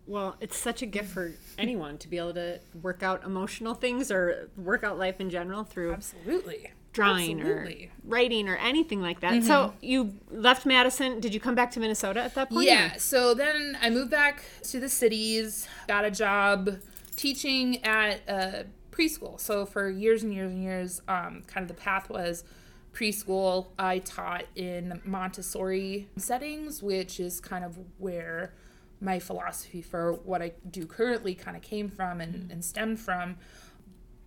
Well, 0.07 0.37
it's 0.41 0.57
such 0.57 0.83
a 0.83 0.87
gift 0.87 1.11
for 1.11 1.33
anyone 1.59 1.97
to 1.99 2.09
be 2.09 2.19
able 2.19 2.35
to 2.35 2.61
work 2.83 3.03
out 3.03 3.25
emotional 3.25 3.75
things 3.75 4.11
or 4.11 4.51
work 4.57 4.83
out 4.83 4.99
life 4.99 5.21
in 5.21 5.31
general 5.31 5.65
through 5.65 5.93
Absolutely. 5.93 6.73
Drawing 6.93 7.41
Absolutely. 7.41 7.87
or 7.87 8.11
writing 8.11 8.49
or 8.49 8.57
anything 8.57 9.01
like 9.01 9.21
that. 9.21 9.43
So 9.45 9.75
you 9.81 10.15
left 10.31 10.67
Madison. 10.67 11.21
Did 11.21 11.33
you 11.33 11.41
come 11.41 11.55
back 11.55 11.71
to 11.73 11.81
Minnesota 11.81 12.21
at 12.21 12.35
that 12.35 12.51
point? 12.51 12.67
Yeah. 12.67 12.97
So 12.97 13.35
then 13.35 13.79
I 13.81 13.91
moved 13.91 14.11
back 14.11 14.43
to 14.65 14.81
the 14.81 14.89
cities, 14.89 15.67
got 15.89 16.05
a 16.05 16.11
job 16.11 16.79
teaching 17.17 17.83
at 17.85 18.21
a 18.29 18.67
preschool. 18.91 19.41
So 19.41 19.65
for 19.65 19.89
years 19.89 20.23
and 20.23 20.35
years 20.35 20.53
and 20.53 20.63
years, 20.63 21.01
um, 21.09 21.43
kind 21.47 21.63
of 21.63 21.69
the 21.69 21.81
path 21.81 22.11
was 22.11 22.45
preschool. 22.93 23.69
I 23.79 23.99
taught 24.01 24.45
in 24.55 25.01
Montessori 25.05 26.09
settings, 26.17 26.83
which 26.83 27.19
is 27.19 27.41
kind 27.41 27.65
of 27.65 27.79
where 27.99 28.55
my 29.01 29.19
philosophy 29.19 29.83
for 29.83 30.13
what 30.13 30.43
I 30.43 30.53
do 30.71 30.87
currently 30.87 31.35
kind 31.35 31.57
of 31.57 31.63
came 31.63 31.89
from 31.89 32.21
and, 32.21 32.53
and 32.53 32.65
stemmed 32.65 33.01
from 33.01 33.37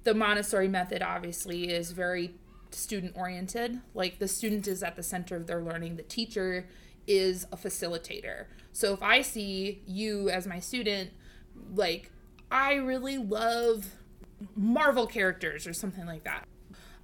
the 0.04 0.14
Montessori 0.14 0.68
method 0.68 1.02
obviously 1.02 1.70
is 1.70 1.92
very 1.92 2.36
student 2.76 3.16
oriented. 3.18 3.82
Like 3.94 4.20
the 4.20 4.28
student 4.28 4.68
is 4.68 4.84
at 4.84 4.96
the 4.96 5.04
center 5.04 5.36
of 5.36 5.48
their 5.48 5.62
learning, 5.62 5.96
the 5.96 6.04
teacher 6.04 6.68
is 7.08 7.46
a 7.52 7.58
facilitator. 7.58 8.46
So 8.72 8.94
if 8.94 9.02
I 9.02 9.22
see 9.22 9.82
you 9.86 10.30
as 10.30 10.48
my 10.48 10.60
student, 10.60 11.12
like 11.74 12.12
I 12.52 12.76
really 12.76 13.18
love 13.18 13.86
Marvel 14.56 15.08
characters 15.08 15.66
or 15.68 15.74
something 15.74 16.06
like 16.06 16.24
that. 16.24 16.46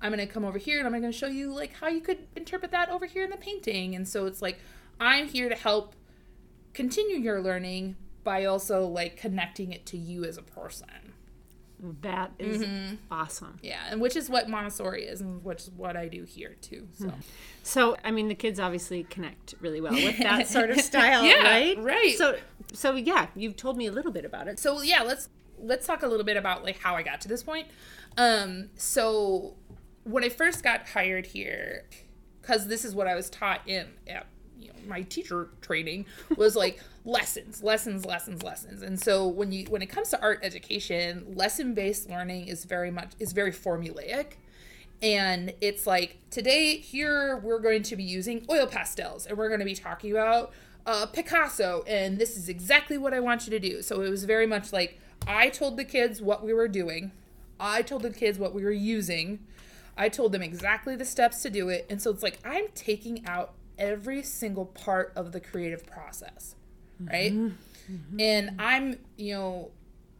I'm 0.02 0.12
going 0.12 0.26
to 0.26 0.32
come 0.32 0.44
over 0.44 0.58
here 0.58 0.80
and 0.80 0.88
I'm 0.88 0.94
going 1.00 1.12
to 1.12 1.18
show 1.18 1.28
you 1.28 1.54
like 1.54 1.74
how 1.74 1.88
you 1.88 2.02
could 2.02 2.28
interpret 2.36 2.72
that 2.72 2.90
over 2.90 3.06
here 3.06 3.24
in 3.24 3.30
the 3.30 3.38
painting. 3.38 3.96
And 3.96 4.08
so 4.08 4.26
it's 4.26 4.42
like 4.42 4.60
I'm 5.00 5.28
here 5.28 5.50
to 5.50 5.56
help 5.56 5.96
continue 6.74 7.18
your 7.18 7.42
learning 7.42 7.98
by 8.24 8.46
also 8.46 8.86
like 8.86 9.18
connecting 9.18 9.72
it 9.72 9.86
to 9.88 9.98
you 9.98 10.24
as 10.26 10.38
a 10.38 10.42
person. 10.42 11.14
That 12.02 12.32
is 12.38 12.64
awesome. 13.10 13.58
Yeah, 13.64 13.80
and 13.90 14.00
which 14.00 14.16
is 14.16 14.30
what 14.30 14.48
Montessori 14.48 15.04
is, 15.06 15.22
and 15.22 15.44
which 15.44 15.64
is 15.64 15.72
what 15.72 15.98
I 15.98 16.08
do 16.08 16.24
here 16.24 16.56
too. 16.62 16.88
So 16.94 17.12
So, 17.64 17.98
I 18.04 18.12
mean, 18.12 18.28
the 18.28 18.36
kids 18.36 18.60
obviously 18.60 19.04
connect 19.04 19.56
really 19.62 19.82
well 19.82 19.94
with 19.94 20.18
that 20.20 20.48
sort 20.56 20.70
of 20.70 20.80
style, 20.82 21.24
Yeah, 21.24 21.44
right? 21.44 21.78
right. 21.80 22.16
So, 22.18 22.38
so 22.74 22.96
yeah, 22.96 23.28
you've 23.36 23.56
told 23.56 23.78
me 23.78 23.88
a 23.88 23.92
little 23.92 24.12
bit 24.12 24.26
about 24.26 24.48
it. 24.48 24.60
so 24.60 24.82
yeah, 24.82 25.02
let's 25.02 25.30
let's 25.60 25.86
talk 25.88 26.04
a 26.04 26.08
little 26.08 26.26
bit 26.26 26.38
about 26.38 26.64
like 26.64 26.80
how 26.80 26.96
I 26.96 27.04
got 27.04 27.22
to 27.22 27.28
this 27.28 27.44
point. 27.44 27.68
Um, 28.18 28.70
so 28.76 29.56
when 30.04 30.24
I 30.24 30.30
first 30.30 30.64
got 30.64 30.90
hired 30.90 31.28
here, 31.28 31.86
because 32.42 32.68
this 32.68 32.84
is 32.86 32.94
what 32.96 33.08
I 33.08 33.16
was 33.16 33.30
taught 33.30 33.68
in 33.68 33.88
at 34.08 34.26
you 34.62 34.70
know, 34.70 34.76
my 34.88 35.02
teacher 35.04 35.50
training 35.62 36.06
was 36.38 36.56
like 36.56 36.80
lessons, 37.06 37.64
lessons, 37.64 38.06
lessons, 38.06 38.44
lessons. 38.44 38.82
And 38.82 39.00
so 39.00 39.28
when 39.28 39.52
you 39.52 39.66
when 39.66 39.82
it 39.82 39.88
comes 39.88 40.10
to 40.10 40.22
art 40.22 40.40
education, 40.44 41.26
lesson 41.36 41.74
based 41.74 42.10
learning 42.10 42.48
is 42.48 42.66
very 42.66 42.92
much 42.92 43.12
is 43.20 43.32
very 43.34 43.52
formulaic. 43.52 44.34
And 45.02 45.54
it's 45.62 45.88
like 45.88 46.18
today 46.30 46.78
here 46.78 47.38
we're 47.38 47.60
going 47.60 47.84
to 47.84 47.96
be 47.96 48.04
using 48.04 48.46
oil 48.50 48.68
pastels 48.68 49.26
and 49.26 49.38
we're 49.38 49.48
going 49.48 49.60
to 49.60 49.66
be 49.66 49.76
talking 49.76 50.12
about 50.12 50.52
uh, 50.86 51.06
Picasso 51.08 51.84
and 51.88 52.18
this 52.18 52.38
is 52.38 52.50
exactly 52.50 52.98
what 52.98 53.14
I 53.14 53.20
want 53.20 53.48
you 53.48 53.52
to 53.52 53.60
do. 53.60 53.82
So 53.82 54.02
it 54.02 54.10
was 54.10 54.26
very 54.26 54.46
much 54.46 54.72
like 54.72 55.00
I 55.28 55.50
told 55.50 55.78
the 55.78 55.86
kids 55.86 56.22
what 56.22 56.44
we 56.44 56.54
were 56.54 56.68
doing. 56.68 57.12
I 57.60 57.82
told 57.82 58.02
the 58.02 58.10
kids 58.10 58.40
what 58.40 58.54
we 58.54 58.64
were 58.64 58.72
using. 58.72 59.40
I 59.98 60.10
told 60.10 60.32
them 60.32 60.42
exactly 60.42 60.96
the 60.96 61.06
steps 61.06 61.42
to 61.44 61.50
do 61.50 61.70
it. 61.70 61.86
And 61.90 62.02
so 62.02 62.12
it's 62.12 62.24
like 62.24 62.40
I'm 62.44 62.66
taking 62.74 63.26
out 63.26 63.54
every 63.82 64.22
single 64.22 64.66
part 64.66 65.12
of 65.18 65.34
the 65.34 65.42
creative 65.42 65.86
process, 65.86 66.56
right? 67.02 67.34
And 68.20 68.52
I'm, 68.60 68.98
you 69.18 69.34
know, 69.34 69.72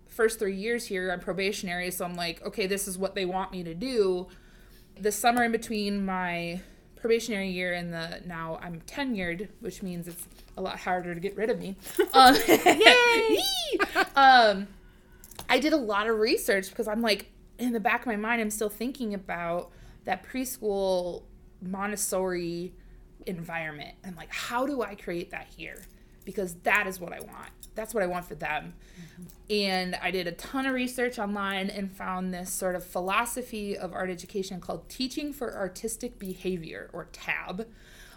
first 0.08 0.40
three 0.40 0.56
years 0.56 0.86
here, 0.88 1.12
I'm 1.12 1.22
probationary. 1.22 1.92
So 1.92 2.04
I'm 2.04 2.16
like, 2.16 2.46
okay, 2.46 2.68
this 2.68 2.88
is 2.88 2.98
what 2.98 3.16
they 3.16 3.24
want 3.24 3.52
me 3.54 3.64
to 3.64 3.74
do. 3.74 4.28
The 5.00 5.12
summer 5.12 5.44
in 5.44 5.52
between 5.54 6.06
my 6.06 6.60
probationary 6.98 7.50
year 7.50 7.74
and 7.74 7.94
the 7.94 8.22
now 8.26 8.60
I'm 8.62 8.82
tenured, 8.82 9.48
which 9.60 9.82
means 9.82 10.08
it's 10.08 10.28
a 10.58 10.62
lot 10.62 10.80
harder 10.80 11.14
to 11.14 11.20
get 11.20 11.36
rid 11.38 11.50
of 11.50 11.60
me. 11.60 11.78
Um, 12.14 12.36
Yay! 12.48 13.40
um, 14.18 14.68
I 15.50 15.60
did 15.60 15.72
a 15.72 15.78
lot 15.78 16.08
of 16.08 16.18
research 16.20 16.70
because 16.70 16.90
I'm 16.90 17.02
like, 17.02 17.32
in 17.58 17.72
the 17.72 17.80
back 17.80 18.02
of 18.02 18.08
my 18.08 18.18
mind, 18.18 18.42
I'm 18.42 18.50
still 18.50 18.70
thinking 18.70 19.14
about 19.14 19.72
that 20.04 20.26
preschool 20.26 21.24
Montessori 21.62 22.74
environment. 23.26 23.96
I'm 24.06 24.16
like, 24.16 24.32
how 24.32 24.66
do 24.66 24.82
I 24.82 24.96
create 24.96 25.32
that 25.32 25.48
here? 25.56 25.84
because 26.26 26.56
that 26.64 26.88
is 26.88 27.00
what 27.00 27.14
I 27.14 27.20
want. 27.20 27.50
That's 27.76 27.94
what 27.94 28.04
I 28.04 28.08
want 28.08 28.26
for 28.26 28.36
them. 28.36 28.74
And 29.50 29.96
I 29.96 30.12
did 30.12 30.28
a 30.28 30.32
ton 30.34 30.66
of 30.66 30.74
research 30.74 31.20
online 31.20 31.70
and 31.70 31.92
found 31.92 32.34
this 32.34 32.52
sort 32.52 32.76
of 32.76 32.84
philosophy 32.84 33.78
of 33.78 33.94
art 33.94 34.10
education 34.10 34.60
called 34.60 34.88
Teaching 34.90 35.34
for 35.34 35.56
Artistic 35.56 36.20
Behavior, 36.20 36.90
or 36.94 37.08
TAB, 37.12 37.68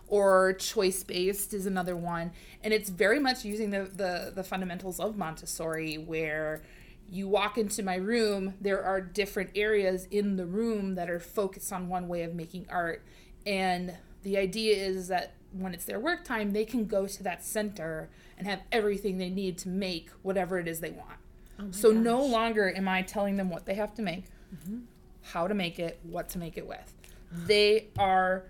or 0.07 0.53
choice 0.55 1.03
based 1.03 1.55
is 1.55 1.67
another 1.67 1.97
one. 1.97 2.33
And 2.63 2.75
it's 2.75 2.91
very 2.91 3.19
much 3.19 3.45
using 3.45 3.71
the, 3.71 3.85
the, 3.85 4.33
the 4.35 4.45
fundamentals 4.45 5.01
of 5.01 5.17
Montessori, 5.17 5.97
where 5.97 6.63
you 7.09 7.29
walk 7.29 7.59
into 7.59 7.83
my 7.83 7.97
room, 7.97 8.55
there 8.61 8.83
are 8.83 9.01
different 9.01 9.51
areas 9.55 10.07
in 10.11 10.37
the 10.37 10.47
room 10.47 10.95
that 10.95 11.11
are 11.11 11.21
focused 11.21 11.73
on 11.73 11.89
one 11.89 12.09
way 12.09 12.23
of 12.23 12.35
making 12.35 12.67
art. 12.69 13.05
And 13.47 13.95
the 14.25 14.37
idea 14.37 14.75
is 14.77 15.09
that 15.09 15.35
when 15.53 15.73
it's 15.73 15.85
their 15.85 16.01
work 16.01 16.25
time, 16.25 16.51
they 16.51 16.65
can 16.65 16.87
go 16.87 17.07
to 17.07 17.23
that 17.23 17.45
center 17.45 18.11
and 18.37 18.47
have 18.49 18.61
everything 18.73 19.19
they 19.19 19.31
need 19.31 19.57
to 19.59 19.69
make 19.69 20.11
whatever 20.23 20.59
it 20.59 20.67
is 20.67 20.81
they 20.81 20.91
want. 20.91 21.19
Oh 21.61 21.67
so 21.71 21.93
gosh. 21.93 22.03
no 22.03 22.25
longer 22.25 22.75
am 22.75 22.89
I 22.89 23.03
telling 23.03 23.37
them 23.37 23.51
what 23.51 23.67
they 23.67 23.75
have 23.75 23.95
to 23.95 24.03
make, 24.03 24.25
mm-hmm. 24.53 24.81
how 25.23 25.47
to 25.47 25.55
make 25.55 25.79
it, 25.79 26.01
what 26.03 26.29
to 26.31 26.39
make 26.39 26.59
it 26.59 26.67
with. 26.67 26.93
They 27.47 27.89
are 27.99 28.45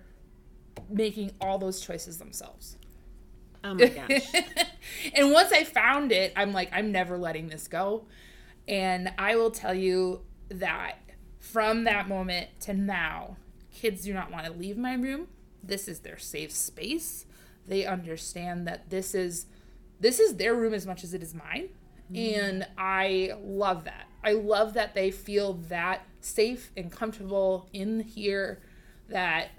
making 0.89 1.31
all 1.41 1.57
those 1.57 1.81
choices 1.81 2.19
themselves. 2.19 2.77
Oh 3.63 3.73
my 3.75 3.87
gosh. 3.87 4.31
and 5.13 5.31
once 5.31 5.51
I 5.51 5.63
found 5.63 6.11
it, 6.11 6.33
I'm 6.35 6.53
like, 6.53 6.69
I'm 6.71 6.91
never 6.91 7.17
letting 7.17 7.47
this 7.47 7.67
go. 7.67 8.05
And 8.67 9.11
I 9.17 9.35
will 9.35 9.49
tell 9.49 9.73
you 9.73 10.21
that 10.49 10.99
from 11.39 11.85
that 11.85 12.07
moment 12.07 12.49
to 12.61 12.73
now, 12.73 13.37
kids 13.73 14.03
do 14.03 14.13
not 14.13 14.31
want 14.31 14.45
to 14.45 14.51
leave 14.51 14.77
my 14.77 14.93
room. 14.93 15.27
This 15.65 15.87
is 15.87 15.99
their 15.99 16.17
safe 16.17 16.51
space. 16.51 17.25
They 17.67 17.85
understand 17.85 18.67
that 18.67 18.89
this 18.89 19.15
is 19.15 19.47
this 19.99 20.19
is 20.19 20.35
their 20.35 20.55
room 20.55 20.73
as 20.73 20.85
much 20.85 21.03
as 21.03 21.13
it 21.13 21.23
is 21.23 21.33
mine. 21.33 21.69
Mm. 22.11 22.37
And 22.37 22.67
I 22.77 23.33
love 23.41 23.85
that. 23.85 24.05
I 24.23 24.33
love 24.33 24.73
that 24.73 24.93
they 24.93 25.11
feel 25.11 25.53
that 25.69 26.05
safe 26.21 26.71
and 26.75 26.91
comfortable 26.91 27.69
in 27.73 28.01
here 28.01 28.61
that 29.09 29.49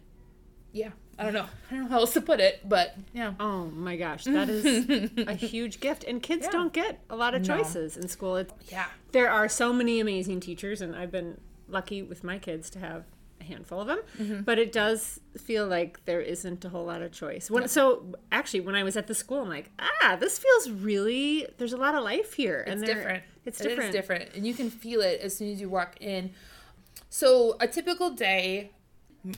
yeah, 0.72 0.90
I 1.18 1.24
don't 1.24 1.32
know. 1.32 1.46
I 1.70 1.74
don't 1.74 1.84
know 1.84 1.88
how 1.88 2.00
else 2.00 2.12
to 2.14 2.20
put 2.20 2.40
it, 2.40 2.68
but 2.68 2.96
yeah. 3.14 3.32
Oh 3.40 3.66
my 3.66 3.96
gosh, 3.96 4.24
that 4.24 4.48
is 4.50 5.10
a 5.16 5.32
huge 5.34 5.80
gift, 5.80 6.04
and 6.04 6.22
kids 6.22 6.44
yeah. 6.44 6.50
don't 6.50 6.72
get 6.72 7.00
a 7.08 7.16
lot 7.16 7.34
of 7.34 7.42
choices 7.42 7.96
no. 7.96 8.02
in 8.02 8.08
school. 8.08 8.36
It's, 8.36 8.52
yeah, 8.68 8.86
there 9.12 9.30
are 9.30 9.48
so 9.48 9.72
many 9.72 10.00
amazing 10.00 10.40
teachers, 10.40 10.82
and 10.82 10.94
I've 10.94 11.10
been 11.10 11.40
lucky 11.68 12.02
with 12.02 12.22
my 12.22 12.38
kids 12.38 12.68
to 12.70 12.78
have 12.78 13.04
handful 13.46 13.80
of 13.80 13.86
them. 13.86 14.00
Mm-hmm. 14.18 14.40
But 14.42 14.58
it 14.58 14.72
does 14.72 15.20
feel 15.38 15.66
like 15.66 16.04
there 16.04 16.20
isn't 16.20 16.64
a 16.64 16.68
whole 16.68 16.84
lot 16.84 17.02
of 17.02 17.12
choice. 17.12 17.50
When, 17.50 17.68
so 17.68 18.14
actually, 18.30 18.60
when 18.60 18.74
I 18.74 18.82
was 18.82 18.96
at 18.96 19.06
the 19.06 19.14
school, 19.14 19.42
I'm 19.42 19.48
like, 19.48 19.70
ah, 19.78 20.16
this 20.16 20.38
feels 20.38 20.70
really. 20.70 21.46
There's 21.58 21.72
a 21.72 21.78
lot 21.78 21.94
of 21.94 22.04
life 22.04 22.34
here, 22.34 22.60
it's 22.66 22.70
and 22.70 22.84
different. 22.84 23.22
It's 23.44 23.58
different. 23.58 23.80
It 23.80 23.88
is 23.88 23.94
different, 23.94 24.34
and 24.34 24.46
you 24.46 24.54
can 24.54 24.70
feel 24.70 25.00
it 25.00 25.20
as 25.20 25.36
soon 25.36 25.52
as 25.52 25.60
you 25.60 25.68
walk 25.68 25.96
in. 26.00 26.32
So 27.08 27.56
a 27.60 27.66
typical 27.66 28.10
day 28.10 28.70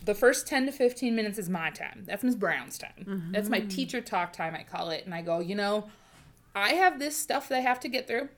the 0.05 0.15
first 0.15 0.47
10 0.47 0.67
to 0.67 0.73
15 0.73 1.15
minutes 1.15 1.39
is 1.39 1.49
my 1.49 1.71
time. 1.71 2.05
That's 2.07 2.23
Miss 2.23 2.35
Brown's 2.35 2.79
time. 2.79 3.07
Mm-hmm. 3.07 3.33
That's 3.33 3.49
my 3.49 3.61
teacher 3.61 4.01
talk 4.01 4.33
time, 4.33 4.55
I 4.55 4.63
call 4.63 4.91
it. 4.91 5.05
And 5.05 5.15
I 5.15 5.23
go, 5.23 5.41
you 5.41 5.55
know, 5.55 5.89
I 6.55 6.71
have 6.71 6.99
this 6.99 7.17
stuff 7.17 7.49
that 7.49 7.59
I 7.59 7.61
have 7.61 7.81
to 7.81 7.89
get 7.89 8.07
through. 8.07 8.29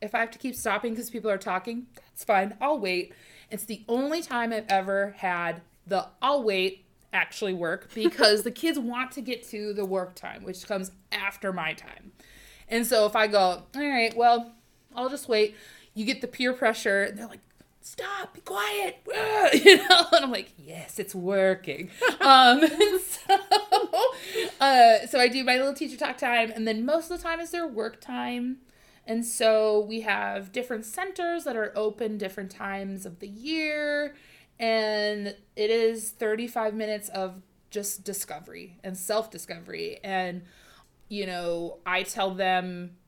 If 0.00 0.14
I 0.14 0.20
have 0.20 0.30
to 0.32 0.38
keep 0.38 0.54
stopping 0.54 0.92
because 0.92 1.10
people 1.10 1.30
are 1.30 1.38
talking, 1.38 1.86
that's 1.94 2.24
fine. 2.24 2.56
I'll 2.60 2.78
wait. 2.78 3.12
It's 3.50 3.64
the 3.64 3.82
only 3.88 4.22
time 4.22 4.52
I've 4.52 4.66
ever 4.68 5.14
had 5.18 5.62
the 5.86 6.06
I'll 6.22 6.42
wait 6.42 6.84
actually 7.12 7.54
work 7.54 7.90
because 7.94 8.42
the 8.42 8.50
kids 8.50 8.78
want 8.78 9.12
to 9.12 9.20
get 9.20 9.48
to 9.50 9.72
the 9.72 9.84
work 9.84 10.14
time, 10.14 10.44
which 10.44 10.66
comes 10.66 10.92
after 11.12 11.52
my 11.52 11.74
time. 11.74 12.12
And 12.68 12.86
so 12.86 13.06
if 13.06 13.16
I 13.16 13.26
go, 13.26 13.40
all 13.40 13.64
right, 13.74 14.16
well, 14.16 14.52
I'll 14.94 15.08
just 15.08 15.28
wait, 15.28 15.56
you 15.94 16.04
get 16.04 16.20
the 16.20 16.28
peer 16.28 16.52
pressure. 16.52 17.04
And 17.04 17.18
they're 17.18 17.26
like, 17.26 17.40
stop, 17.80 18.34
be 18.34 18.40
quiet, 18.40 18.98
you 19.64 19.76
know, 19.76 20.06
and 20.12 20.24
I'm 20.24 20.30
like, 20.30 20.52
yes, 20.56 20.98
it's 20.98 21.14
working. 21.14 21.90
um, 22.20 22.62
so, 23.00 23.38
uh, 24.60 25.06
so 25.06 25.18
I 25.18 25.28
do 25.28 25.42
my 25.44 25.56
little 25.56 25.74
teacher 25.74 25.96
talk 25.96 26.18
time, 26.18 26.52
and 26.54 26.66
then 26.66 26.84
most 26.84 27.10
of 27.10 27.18
the 27.18 27.22
time 27.22 27.40
is 27.40 27.50
their 27.50 27.66
work 27.66 28.00
time. 28.00 28.58
And 29.10 29.26
so 29.26 29.80
we 29.80 30.02
have 30.02 30.52
different 30.52 30.84
centers 30.84 31.42
that 31.42 31.56
are 31.56 31.72
open 31.74 32.16
different 32.16 32.48
times 32.48 33.04
of 33.04 33.18
the 33.18 33.26
year, 33.26 34.14
and 34.56 35.34
it 35.56 35.70
is 35.70 36.10
35 36.10 36.74
minutes 36.74 37.08
of 37.08 37.42
just 37.70 38.04
discovery 38.04 38.78
and 38.84 38.96
self 38.96 39.28
discovery. 39.28 39.98
And, 40.04 40.42
you 41.08 41.26
know, 41.26 41.78
I 41.84 42.04
tell 42.04 42.32
them 42.36 42.98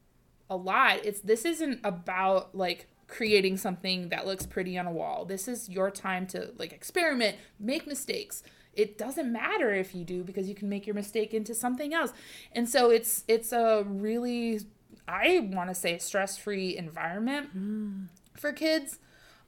a 0.51 0.57
lot, 0.57 1.05
it's 1.05 1.21
this 1.21 1.45
isn't 1.45 1.79
about 1.85 2.53
like 2.53 2.89
creating 3.07 3.59
something 3.59 4.09
that 4.09 4.27
looks 4.27 4.45
pretty 4.45 4.77
on 4.77 4.89
a 4.89 4.93
wall. 4.93 5.25
This 5.25 5.47
is 5.47 5.69
your 5.69 5.89
time 5.89 6.27
to 6.29 6.51
like 6.59 6.73
experiment, 6.73 7.37
make 7.61 7.87
mistakes. 7.87 8.43
It 8.75 8.99
doesn't 8.99 9.31
matter 9.31 9.73
if 9.73 9.95
you 9.95 10.05
do 10.05 10.25
because 10.25 10.49
you 10.49 10.57
can 10.57 10.69
make 10.69 10.85
your 10.85 10.95
mistake 10.95 11.33
into 11.33 11.55
something 11.55 11.95
else. 11.95 12.13
And 12.51 12.69
so 12.69 12.91
it's 12.91 13.23
it's 13.29 13.53
a 13.53 13.85
really 13.87 14.63
I 15.07 15.49
want 15.53 15.71
to 15.71 15.75
say 15.75 15.99
stress-free 15.99 16.77
environment 16.77 17.57
mm. 17.57 18.07
for 18.35 18.53
kids. 18.53 18.99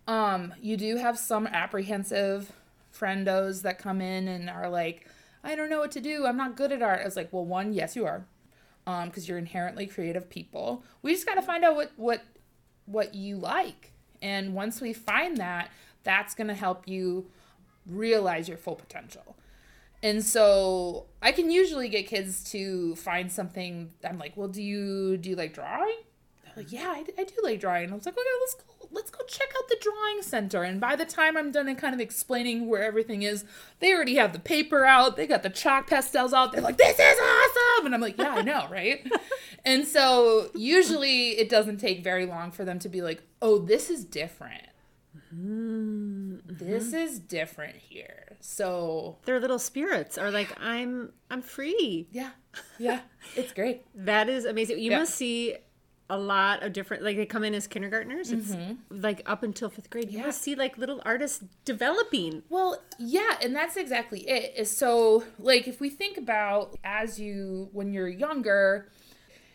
Um 0.06 0.54
you 0.60 0.76
do 0.76 0.96
have 0.96 1.18
some 1.18 1.46
apprehensive 1.46 2.52
friendos 2.94 3.62
that 3.62 3.78
come 3.78 4.00
in 4.00 4.28
and 4.28 4.48
are 4.48 4.68
like, 4.68 5.06
I 5.42 5.54
don't 5.56 5.68
know 5.68 5.80
what 5.80 5.90
to 5.92 6.00
do. 6.00 6.26
I'm 6.26 6.36
not 6.36 6.56
good 6.56 6.72
at 6.72 6.82
art. 6.82 7.00
I 7.02 7.04
was 7.04 7.16
like, 7.16 7.32
well, 7.32 7.44
one, 7.44 7.72
yes, 7.72 7.96
you 7.96 8.06
are. 8.06 8.26
Um, 8.86 9.08
because 9.08 9.28
you're 9.28 9.38
inherently 9.38 9.86
creative 9.86 10.28
people. 10.28 10.84
We 11.02 11.12
just 11.12 11.26
got 11.26 11.36
to 11.36 11.42
find 11.42 11.64
out 11.64 11.74
what 11.74 11.92
what 11.96 12.22
what 12.86 13.14
you 13.14 13.36
like. 13.36 13.92
And 14.20 14.54
once 14.54 14.80
we 14.80 14.92
find 14.92 15.36
that, 15.38 15.70
that's 16.02 16.34
going 16.34 16.48
to 16.48 16.54
help 16.54 16.86
you 16.86 17.30
realize 17.86 18.48
your 18.48 18.58
full 18.58 18.74
potential. 18.74 19.36
And 20.04 20.22
so 20.22 21.06
I 21.22 21.32
can 21.32 21.50
usually 21.50 21.88
get 21.88 22.06
kids 22.06 22.44
to 22.52 22.94
find 22.96 23.32
something. 23.32 23.90
I'm 24.04 24.18
like, 24.18 24.36
well, 24.36 24.48
do 24.48 24.62
you 24.62 25.16
do 25.16 25.30
you 25.30 25.34
like 25.34 25.54
drawing? 25.54 25.96
They're 26.44 26.52
like, 26.58 26.70
yeah, 26.70 26.88
I, 26.94 27.04
I 27.18 27.24
do 27.24 27.34
like 27.42 27.58
drawing. 27.58 27.90
I 27.90 27.94
was 27.94 28.04
like, 28.04 28.14
okay, 28.14 28.28
let's 28.42 28.54
go 28.54 28.88
let's 28.92 29.10
go 29.10 29.24
check 29.26 29.48
out 29.56 29.66
the 29.68 29.78
drawing 29.80 30.20
center. 30.20 30.62
And 30.62 30.78
by 30.78 30.94
the 30.94 31.06
time 31.06 31.38
I'm 31.38 31.50
done 31.50 31.68
and 31.68 31.78
kind 31.78 31.94
of 31.94 32.00
explaining 32.00 32.68
where 32.68 32.82
everything 32.82 33.22
is, 33.22 33.46
they 33.80 33.94
already 33.94 34.16
have 34.16 34.34
the 34.34 34.38
paper 34.38 34.84
out, 34.84 35.16
they 35.16 35.26
got 35.26 35.42
the 35.42 35.48
chalk 35.48 35.88
pastels 35.88 36.34
out. 36.34 36.52
They're 36.52 36.60
like, 36.60 36.76
this 36.76 36.98
is 36.98 37.18
awesome. 37.18 37.86
And 37.86 37.94
I'm 37.94 38.02
like, 38.02 38.18
yeah, 38.18 38.34
I 38.34 38.42
know, 38.42 38.68
right? 38.70 39.10
and 39.64 39.88
so 39.88 40.50
usually 40.54 41.30
it 41.30 41.48
doesn't 41.48 41.78
take 41.78 42.04
very 42.04 42.26
long 42.26 42.50
for 42.50 42.66
them 42.66 42.78
to 42.80 42.90
be 42.90 43.00
like, 43.00 43.22
oh, 43.40 43.58
this 43.58 43.88
is 43.88 44.04
different. 44.04 44.64
Mm-hmm. 45.34 46.64
This 46.64 46.92
is 46.92 47.18
different 47.18 47.76
here. 47.76 48.36
So 48.40 49.18
their 49.24 49.40
little 49.40 49.58
spirits 49.58 50.18
are 50.18 50.30
like, 50.30 50.54
I'm 50.60 51.12
I'm 51.30 51.42
free. 51.42 52.08
Yeah. 52.12 52.30
Yeah. 52.78 53.00
It's 53.36 53.52
great. 53.52 53.84
that 53.94 54.28
is 54.28 54.44
amazing. 54.44 54.78
You 54.78 54.90
yeah. 54.90 54.98
must 54.98 55.14
see 55.14 55.56
a 56.10 56.18
lot 56.18 56.62
of 56.62 56.72
different 56.72 57.02
like 57.02 57.16
they 57.16 57.24
come 57.24 57.42
in 57.44 57.54
as 57.54 57.66
kindergartners 57.66 58.30
it's 58.30 58.50
mm-hmm. 58.50 58.74
like 58.90 59.22
up 59.24 59.42
until 59.42 59.70
fifth 59.70 59.88
grade 59.88 60.10
you 60.10 60.18
yeah. 60.18 60.30
see 60.30 60.54
like 60.54 60.76
little 60.76 61.00
artists 61.06 61.42
developing 61.64 62.42
well 62.50 62.78
yeah 62.98 63.38
and 63.40 63.56
that's 63.56 63.74
exactly 63.76 64.20
it 64.28 64.52
is 64.54 64.70
so 64.70 65.24
like 65.38 65.66
if 65.66 65.80
we 65.80 65.88
think 65.88 66.18
about 66.18 66.76
as 66.84 67.18
you 67.18 67.70
when 67.72 67.90
you're 67.90 68.06
younger 68.06 68.90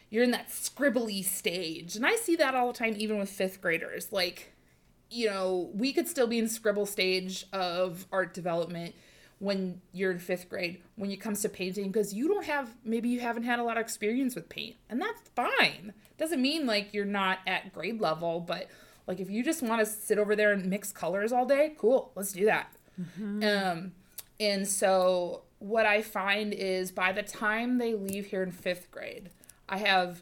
you're 0.10 0.24
in 0.24 0.32
that 0.32 0.50
scribbly 0.50 1.24
stage 1.24 1.96
and 1.96 2.04
i 2.04 2.16
see 2.16 2.36
that 2.36 2.56
all 2.56 2.72
the 2.72 2.78
time 2.78 2.96
even 2.98 3.20
with 3.20 3.30
fifth 3.30 3.62
graders 3.62 4.12
like 4.12 4.52
you 5.10 5.28
know 5.28 5.70
we 5.74 5.92
could 5.94 6.08
still 6.08 6.28
be 6.28 6.40
in 6.40 6.48
scribble 6.48 6.86
stage 6.86 7.46
of 7.52 8.06
art 8.12 8.34
development 8.34 8.94
when 9.40 9.82
you're 9.94 10.12
in 10.12 10.20
fifth 10.20 10.50
grade 10.50 10.82
when 10.96 11.10
it 11.10 11.18
comes 11.18 11.42
to 11.42 11.50
painting 11.50 11.88
because 11.92 12.14
you 12.14 12.28
don't 12.28 12.46
have 12.46 12.70
maybe 12.84 13.10
you 13.10 13.20
haven't 13.20 13.44
had 13.44 13.58
a 13.58 13.64
lot 13.64 13.78
of 13.78 13.82
experience 13.82 14.36
with 14.36 14.48
paint 14.50 14.76
and 14.90 15.02
that's 15.02 15.30
fine 15.36 15.94
doesn't 16.18 16.42
mean 16.42 16.66
like 16.66 16.94
you're 16.94 17.06
not 17.06 17.40
at 17.48 17.74
grade 17.74 18.02
level 18.02 18.40
but 18.40 18.68
like 19.08 19.20
if 19.20 19.30
you 19.30 19.44
just 19.44 19.64
want 19.64 19.80
to 19.80 19.86
sit 19.86 20.20
over 20.20 20.36
there 20.36 20.52
and 20.52 20.66
mix 20.66 20.92
colors 20.92 21.32
all 21.32 21.46
day 21.46 21.74
cool 21.78 22.12
let's 22.16 22.34
do 22.34 22.46
that 22.46 22.72
mm-hmm. 23.00 23.44
um 23.44 23.92
and 24.40 24.68
so 24.68 25.44
what 25.60 25.86
i 25.86 26.02
find 26.02 26.54
is 26.54 26.92
by 26.92 27.12
the 27.12 27.24
time 27.24 27.78
they 27.78 27.94
leave 27.94 28.28
here 28.28 28.44
in 28.44 28.52
fifth 28.52 28.92
grade 28.92 29.30
i 29.70 29.78
have 29.78 30.22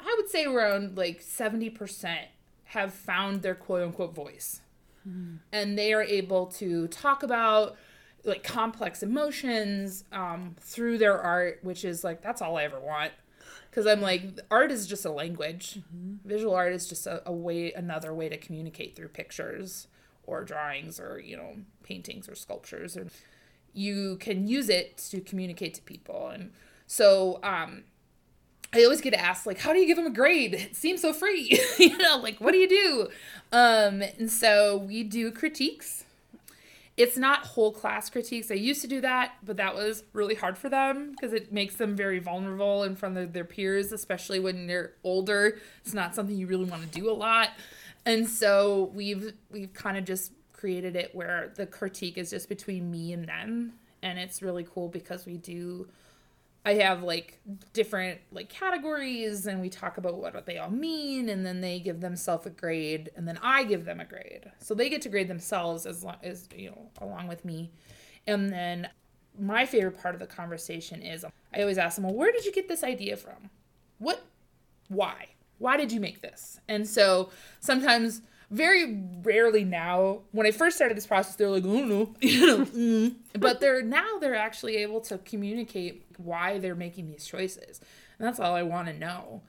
i 0.00 0.14
would 0.16 0.30
say 0.30 0.44
around 0.44 0.96
like 0.96 1.20
70% 1.20 2.18
have 2.72 2.92
found 2.92 3.42
their 3.42 3.54
quote 3.54 3.82
unquote 3.82 4.14
voice 4.14 4.60
mm-hmm. 5.08 5.36
and 5.52 5.78
they 5.78 5.92
are 5.92 6.02
able 6.02 6.46
to 6.46 6.88
talk 6.88 7.22
about 7.22 7.76
like 8.24 8.44
complex 8.44 9.02
emotions 9.02 10.04
um, 10.12 10.54
through 10.60 10.98
their 10.98 11.20
art, 11.20 11.58
which 11.62 11.84
is 11.84 12.04
like 12.04 12.22
that's 12.22 12.40
all 12.40 12.56
I 12.56 12.64
ever 12.64 12.80
want. 12.80 13.12
Because 13.70 13.86
I'm 13.86 14.02
like, 14.02 14.38
art 14.50 14.70
is 14.70 14.86
just 14.86 15.04
a 15.06 15.10
language. 15.10 15.78
Mm-hmm. 15.78 16.28
Visual 16.28 16.54
art 16.54 16.74
is 16.74 16.86
just 16.86 17.06
a, 17.06 17.22
a 17.26 17.32
way, 17.32 17.72
another 17.72 18.12
way 18.12 18.28
to 18.28 18.36
communicate 18.36 18.94
through 18.94 19.08
pictures 19.08 19.88
or 20.24 20.44
drawings 20.44 21.00
or 21.00 21.18
you 21.18 21.36
know 21.36 21.56
paintings 21.82 22.28
or 22.28 22.34
sculptures, 22.34 22.96
and 22.96 23.10
you 23.72 24.16
can 24.16 24.46
use 24.46 24.68
it 24.68 24.98
to 25.10 25.20
communicate 25.20 25.74
to 25.74 25.82
people. 25.82 26.28
And 26.28 26.52
so, 26.86 27.40
um, 27.42 27.84
I 28.74 28.84
always 28.84 29.00
get 29.00 29.14
asked 29.14 29.46
like, 29.46 29.58
how 29.58 29.72
do 29.72 29.78
you 29.78 29.86
give 29.86 29.96
them 29.96 30.06
a 30.06 30.10
grade? 30.10 30.54
It 30.54 30.76
seems 30.76 31.02
so 31.02 31.12
free, 31.12 31.60
you 31.78 31.96
know, 31.98 32.18
like 32.18 32.40
what 32.40 32.52
do 32.52 32.58
you 32.58 32.68
do? 32.68 33.08
Um, 33.52 34.02
and 34.02 34.30
so 34.30 34.78
we 34.78 35.02
do 35.02 35.30
critiques. 35.30 36.04
It's 36.96 37.16
not 37.16 37.46
whole 37.46 37.72
class 37.72 38.10
critiques. 38.10 38.50
I 38.50 38.54
used 38.54 38.82
to 38.82 38.86
do 38.86 39.00
that, 39.00 39.32
but 39.42 39.56
that 39.56 39.74
was 39.74 40.04
really 40.12 40.34
hard 40.34 40.58
for 40.58 40.68
them 40.68 41.12
because 41.12 41.32
it 41.32 41.52
makes 41.52 41.76
them 41.76 41.96
very 41.96 42.18
vulnerable 42.18 42.82
in 42.82 42.96
front 42.96 43.16
of 43.16 43.32
their 43.32 43.44
peers, 43.44 43.92
especially 43.92 44.40
when 44.40 44.66
they're 44.66 44.92
older. 45.02 45.58
It's 45.84 45.94
not 45.94 46.14
something 46.14 46.36
you 46.36 46.46
really 46.46 46.66
want 46.66 46.82
to 46.82 46.88
do 46.88 47.10
a 47.10 47.12
lot. 47.12 47.50
And 48.04 48.28
so 48.28 48.90
we've 48.94 49.32
we've 49.50 49.72
kind 49.72 49.96
of 49.96 50.04
just 50.04 50.32
created 50.52 50.94
it 50.96 51.14
where 51.14 51.52
the 51.56 51.66
critique 51.66 52.18
is 52.18 52.30
just 52.30 52.48
between 52.48 52.90
me 52.90 53.12
and 53.12 53.26
them 53.26 53.72
and 54.02 54.18
it's 54.18 54.42
really 54.42 54.64
cool 54.64 54.88
because 54.88 55.24
we 55.24 55.36
do 55.36 55.88
I 56.64 56.74
have 56.74 57.02
like 57.02 57.40
different 57.72 58.20
like 58.30 58.48
categories 58.48 59.46
and 59.46 59.60
we 59.60 59.68
talk 59.68 59.98
about 59.98 60.16
what 60.16 60.46
they 60.46 60.58
all 60.58 60.70
mean 60.70 61.28
and 61.28 61.44
then 61.44 61.60
they 61.60 61.80
give 61.80 62.00
themselves 62.00 62.46
a 62.46 62.50
grade 62.50 63.10
and 63.16 63.26
then 63.26 63.38
I 63.42 63.64
give 63.64 63.84
them 63.84 63.98
a 63.98 64.04
grade. 64.04 64.50
So 64.60 64.74
they 64.74 64.88
get 64.88 65.02
to 65.02 65.08
grade 65.08 65.28
themselves 65.28 65.86
as 65.86 66.04
long 66.04 66.16
as 66.22 66.48
you 66.54 66.70
know 66.70 66.90
along 67.00 67.26
with 67.26 67.44
me. 67.44 67.72
And 68.26 68.52
then 68.52 68.88
my 69.38 69.66
favorite 69.66 70.00
part 70.00 70.14
of 70.14 70.20
the 70.20 70.26
conversation 70.26 71.02
is 71.02 71.24
I 71.24 71.60
always 71.60 71.78
ask 71.78 71.96
them, 71.96 72.04
"Well, 72.04 72.14
where 72.14 72.30
did 72.30 72.44
you 72.44 72.52
get 72.52 72.68
this 72.68 72.84
idea 72.84 73.16
from? 73.16 73.50
What 73.98 74.22
why? 74.88 75.30
Why 75.58 75.76
did 75.76 75.90
you 75.90 75.98
make 75.98 76.20
this?" 76.20 76.60
And 76.68 76.88
so 76.88 77.30
sometimes 77.58 78.22
very 78.52 79.02
rarely 79.22 79.64
now. 79.64 80.20
When 80.30 80.46
I 80.46 80.50
first 80.50 80.76
started 80.76 80.96
this 80.96 81.06
process, 81.06 81.36
they're 81.36 81.48
like, 81.48 81.64
"Oh 81.64 81.84
no," 81.84 82.14
you 82.20 82.46
know. 82.46 82.64
mm. 82.66 83.14
But 83.38 83.60
they're 83.60 83.82
now 83.82 84.18
they're 84.20 84.36
actually 84.36 84.76
able 84.76 85.00
to 85.02 85.18
communicate 85.18 86.04
why 86.18 86.58
they're 86.58 86.76
making 86.76 87.10
these 87.10 87.24
choices, 87.24 87.80
and 88.18 88.28
that's 88.28 88.38
all 88.38 88.54
I 88.54 88.62
want 88.62 88.88
to 88.88 88.94
know. 88.94 89.42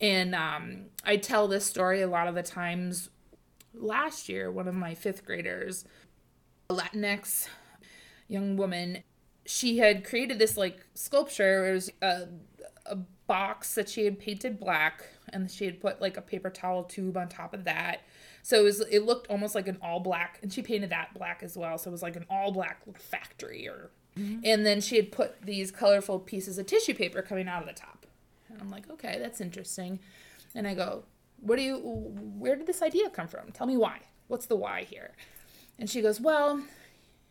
And 0.00 0.34
um, 0.34 0.86
I 1.04 1.16
tell 1.16 1.48
this 1.48 1.66
story 1.66 2.00
a 2.00 2.08
lot 2.08 2.28
of 2.28 2.34
the 2.34 2.42
times. 2.42 3.10
Last 3.76 4.28
year, 4.28 4.52
one 4.52 4.68
of 4.68 4.74
my 4.74 4.94
fifth 4.94 5.26
graders, 5.26 5.84
a 6.70 6.74
Latinx 6.74 7.48
young 8.28 8.56
woman, 8.56 9.02
she 9.46 9.78
had 9.78 10.04
created 10.04 10.38
this 10.38 10.56
like 10.56 10.86
sculpture. 10.94 11.68
It 11.68 11.72
was 11.72 11.90
a, 12.00 12.28
a 12.86 12.96
box 13.26 13.74
that 13.74 13.88
she 13.88 14.04
had 14.04 14.20
painted 14.20 14.60
black, 14.60 15.02
and 15.32 15.50
she 15.50 15.64
had 15.64 15.80
put 15.80 16.00
like 16.00 16.16
a 16.16 16.22
paper 16.22 16.50
towel 16.50 16.84
tube 16.84 17.16
on 17.16 17.28
top 17.28 17.52
of 17.52 17.64
that 17.64 18.02
so 18.44 18.60
it 18.60 18.62
was 18.62 18.80
it 18.90 19.06
looked 19.06 19.26
almost 19.30 19.54
like 19.54 19.68
an 19.68 19.78
all 19.80 20.00
black, 20.00 20.38
and 20.42 20.52
she 20.52 20.60
painted 20.60 20.90
that 20.90 21.14
black 21.14 21.42
as 21.42 21.56
well. 21.56 21.78
So 21.78 21.88
it 21.88 21.92
was 21.92 22.02
like 22.02 22.14
an 22.14 22.26
all 22.28 22.52
black 22.52 22.82
factory, 22.98 23.66
or 23.66 23.90
mm-hmm. 24.18 24.40
and 24.44 24.66
then 24.66 24.82
she 24.82 24.96
had 24.96 25.10
put 25.10 25.40
these 25.40 25.70
colorful 25.70 26.18
pieces 26.18 26.58
of 26.58 26.66
tissue 26.66 26.92
paper 26.92 27.22
coming 27.22 27.48
out 27.48 27.62
of 27.62 27.66
the 27.66 27.72
top. 27.72 28.06
And 28.50 28.60
I'm 28.60 28.70
like, 28.70 28.90
okay, 28.90 29.18
that's 29.18 29.40
interesting. 29.40 29.98
And 30.54 30.68
I 30.68 30.74
go, 30.74 31.04
what 31.40 31.56
do 31.56 31.62
you? 31.62 31.78
Where 31.78 32.54
did 32.54 32.66
this 32.66 32.82
idea 32.82 33.08
come 33.08 33.28
from? 33.28 33.50
Tell 33.52 33.66
me 33.66 33.78
why. 33.78 34.00
What's 34.28 34.44
the 34.44 34.56
why 34.56 34.82
here? 34.82 35.12
And 35.78 35.88
she 35.88 36.02
goes, 36.02 36.20
well, 36.20 36.62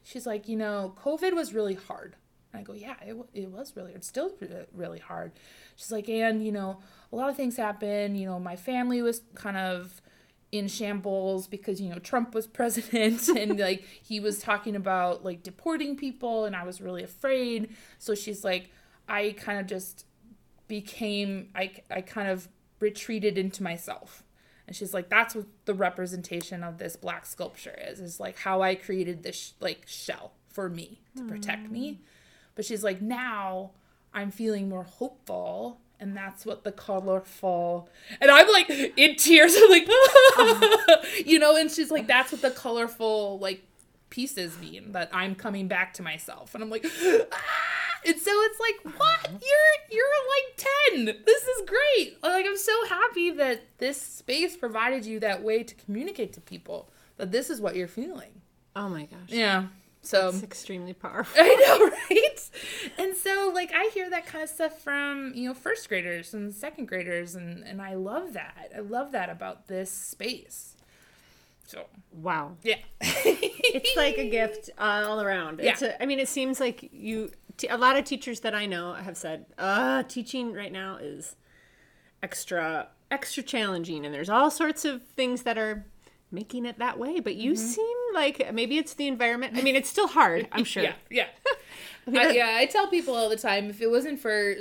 she's 0.02 0.26
like, 0.26 0.50
you 0.50 0.58
know, 0.58 0.96
COVID 1.00 1.34
was 1.34 1.54
really 1.54 1.76
hard. 1.76 2.16
And 2.52 2.60
I 2.60 2.64
go, 2.64 2.74
yeah, 2.74 2.96
it, 3.06 3.16
it 3.36 3.50
was 3.50 3.74
really, 3.76 3.92
hard. 3.92 3.98
it's 3.98 4.08
still 4.08 4.32
really 4.74 5.00
hard. 5.00 5.32
She's 5.76 5.92
like, 5.92 6.10
and, 6.10 6.46
you 6.46 6.52
know, 6.52 6.80
a 7.12 7.16
lot 7.16 7.30
of 7.30 7.36
things 7.36 7.56
happened. 7.56 8.20
You 8.20 8.26
know, 8.26 8.40
my 8.40 8.56
family 8.56 9.02
was 9.02 9.22
kind 9.36 9.58
of 9.58 10.02
in 10.54 10.68
shambles 10.68 11.48
because 11.48 11.82
you 11.82 11.90
know 11.90 11.98
Trump 11.98 12.36
was 12.36 12.46
president 12.60 13.28
and 13.28 13.60
like 13.60 13.84
he 14.04 14.20
was 14.20 14.40
talking 14.40 14.76
about 14.76 15.26
like 15.26 15.42
deporting 15.42 15.98
people 15.98 16.46
and 16.46 16.56
I 16.56 16.64
was 16.64 16.80
really 16.80 17.04
afraid. 17.04 17.76
So 17.98 18.16
she's 18.16 18.44
like 18.44 18.70
I 19.10 19.36
kind 19.38 19.60
of 19.60 19.66
just 19.66 20.06
became 20.68 21.50
I 21.56 21.72
I 21.90 22.02
kind 22.02 22.30
of 22.30 22.48
retreated 22.80 23.38
into 23.38 23.64
myself. 23.64 24.24
And 24.68 24.76
she's 24.76 24.94
like 24.94 25.10
that's 25.10 25.34
what 25.34 25.48
the 25.66 25.74
representation 25.74 26.64
of 26.64 26.78
this 26.78 26.96
black 26.96 27.26
sculpture 27.26 27.78
is 27.90 28.00
is 28.00 28.20
like 28.20 28.38
how 28.38 28.62
I 28.62 28.76
created 28.76 29.24
this 29.24 29.56
like 29.60 29.84
shell 29.88 30.34
for 30.50 30.70
me 30.70 31.02
to 31.18 31.24
protect 31.24 31.64
mm. 31.64 31.72
me. 31.72 32.02
But 32.54 32.66
she's 32.66 32.84
like 32.84 33.02
now 33.02 33.72
I'm 34.14 34.30
feeling 34.30 34.70
more 34.70 34.84
hopeful 34.84 35.82
and 36.04 36.18
that's 36.18 36.46
what 36.46 36.66
the 36.66 36.72
colorful 36.72 37.90
and 38.20 38.30
i'm 38.30 38.48
like 38.50 38.70
in 38.70 39.16
tears 39.16 39.56
i'm 39.58 39.70
like 39.70 39.88
uh-huh. 39.88 40.98
you 41.26 41.40
know 41.40 41.56
and 41.56 41.72
she's 41.72 41.90
like 41.90 42.06
that's 42.08 42.32
what 42.32 42.42
the 42.42 42.52
colorful 42.52 43.40
like 43.40 43.64
pieces 44.10 44.60
mean 44.60 44.92
that 44.92 45.10
i'm 45.14 45.34
coming 45.34 45.68
back 45.68 45.94
to 45.94 46.04
myself 46.04 46.54
and 46.54 46.64
i'm 46.64 46.70
like 46.70 46.86
ah! 46.86 47.40
and 48.06 48.20
so 48.20 48.32
it's 48.32 48.60
like 48.60 48.96
what? 48.98 49.30
You're 49.32 49.98
you're 49.98 50.06
like 50.36 51.16
10 51.16 51.24
this 51.26 51.44
is 51.44 51.64
great. 51.66 52.22
Like 52.22 52.46
i'm 52.46 52.58
so 52.58 52.86
happy 52.88 53.32
that 53.32 53.62
this 53.80 54.00
space 54.00 54.56
provided 54.58 55.06
you 55.06 55.20
that 55.22 55.42
way 55.42 55.64
to 55.64 55.74
communicate 55.74 56.34
to 56.34 56.42
people 56.42 56.90
that 57.18 57.32
this 57.32 57.50
is 57.50 57.62
what 57.62 57.76
you're 57.76 57.88
feeling. 57.88 58.42
Oh 58.76 58.90
my 58.90 59.06
gosh. 59.06 59.30
Yeah 59.30 59.68
so 60.04 60.30
it's 60.30 60.44
extremely 60.44 60.94
powerful. 60.94 61.42
I 61.42 61.56
know, 61.56 61.90
right? 62.10 62.50
And 62.98 63.16
so 63.16 63.52
like 63.54 63.72
I 63.74 63.90
hear 63.94 64.10
that 64.10 64.26
kind 64.26 64.44
of 64.44 64.50
stuff 64.50 64.80
from, 64.82 65.32
you 65.34 65.48
know, 65.48 65.54
first 65.54 65.90
graders 65.90 66.34
and 66.34 66.54
second 66.54 66.88
graders 66.88 67.36
and 67.36 67.64
and 67.64 67.82
I 67.82 67.96
love 67.96 68.34
that. 68.34 68.72
I 68.76 68.80
love 68.80 69.14
that 69.14 69.30
about 69.30 69.68
this 69.68 69.90
space. 69.92 70.76
So, 71.66 71.86
wow. 72.12 72.58
Yeah. 72.62 72.76
it's 73.02 73.96
like 73.96 74.18
a 74.18 74.30
gift 74.30 74.70
all 74.78 75.22
around. 75.22 75.62
It's 75.62 75.82
yeah. 75.82 75.96
A, 76.00 76.04
I 76.04 76.06
mean, 76.06 76.20
it 76.20 76.28
seems 76.28 76.60
like 76.60 76.90
you 76.92 77.32
t- 77.58 77.68
a 77.68 77.78
lot 77.78 77.98
of 77.98 78.04
teachers 78.04 78.42
that 78.42 78.54
I 78.54 78.66
know 78.66 78.94
have 78.94 79.16
said, 79.16 79.46
"Uh, 79.58 80.04
teaching 80.04 80.54
right 80.54 80.72
now 80.72 80.98
is 80.98 81.38
extra 82.22 82.90
extra 83.12 83.44
challenging 83.44 84.06
and 84.06 84.14
there's 84.14 84.30
all 84.30 84.50
sorts 84.50 84.86
of 84.86 85.04
things 85.04 85.44
that 85.44 85.58
are 85.58 85.86
making 86.34 86.66
it 86.66 86.80
that 86.80 87.00
way. 87.00 87.20
But 87.20 87.36
you 87.36 87.54
mm-hmm. 87.54 87.66
seem 87.66 87.98
like 88.14 88.54
maybe 88.54 88.78
it's 88.78 88.94
the 88.96 89.08
environment. 89.08 89.58
I 89.58 89.62
mean, 89.62 89.76
it's 89.76 89.90
still 89.90 90.08
hard, 90.08 90.48
I'm 90.52 90.64
sure. 90.64 90.84
yeah, 90.84 90.94
yeah. 91.10 91.28
I 92.08 92.10
mean, 92.12 92.22
I, 92.22 92.32
yeah, 92.32 92.56
I 92.58 92.66
tell 92.66 92.88
people 92.88 93.16
all 93.16 93.30
the 93.30 93.38
time 93.38 93.70
if 93.70 93.82
it 93.82 93.90
wasn't 93.90 94.20
for 94.20 94.56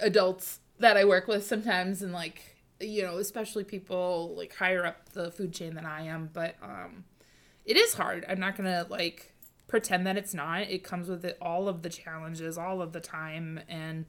adults 0.00 0.60
that 0.80 0.96
I 0.96 1.04
work 1.04 1.28
with 1.28 1.46
sometimes, 1.46 2.02
and 2.02 2.12
like 2.12 2.56
you 2.80 3.02
know, 3.02 3.18
especially 3.18 3.64
people 3.64 4.34
like 4.36 4.54
higher 4.54 4.84
up 4.84 5.10
the 5.10 5.30
food 5.30 5.52
chain 5.52 5.74
than 5.74 5.84
I 5.84 6.02
am, 6.02 6.30
but 6.32 6.56
um, 6.62 7.04
it 7.64 7.76
is 7.76 7.94
hard. 7.94 8.24
I'm 8.28 8.40
not 8.40 8.56
gonna 8.56 8.86
like 8.88 9.34
pretend 9.66 10.06
that 10.06 10.16
it's 10.16 10.34
not. 10.34 10.62
It 10.62 10.82
comes 10.82 11.08
with 11.08 11.24
it 11.24 11.36
all 11.40 11.68
of 11.68 11.82
the 11.82 11.90
challenges, 11.90 12.56
all 12.56 12.80
of 12.80 12.92
the 12.92 13.00
time, 13.00 13.60
and 13.68 14.06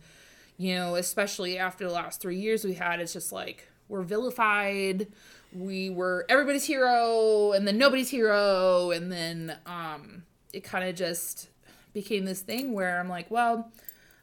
you 0.58 0.76
know, 0.76 0.96
especially 0.96 1.58
after 1.58 1.86
the 1.88 1.94
last 1.94 2.22
three 2.22 2.38
years 2.38 2.64
we 2.66 2.74
had, 2.74 3.00
it's 3.00 3.14
just 3.14 3.32
like 3.32 3.68
we're 3.88 4.04
vilified 4.04 5.08
we 5.54 5.90
were 5.90 6.26
everybody's 6.30 6.66
hero 6.66 7.54
and 7.54 7.68
then 7.68 7.78
nobody's 7.78 8.10
hero 8.10 8.92
and 8.92 9.12
then 9.12 9.58
um 9.66 10.24
it 10.54 10.64
kind 10.64 10.88
of 10.88 10.96
just 10.96 11.50
became 11.94 12.26
this 12.26 12.42
thing 12.42 12.74
where 12.74 13.00
I'm 13.00 13.10
like, 13.10 13.30
well, 13.30 13.72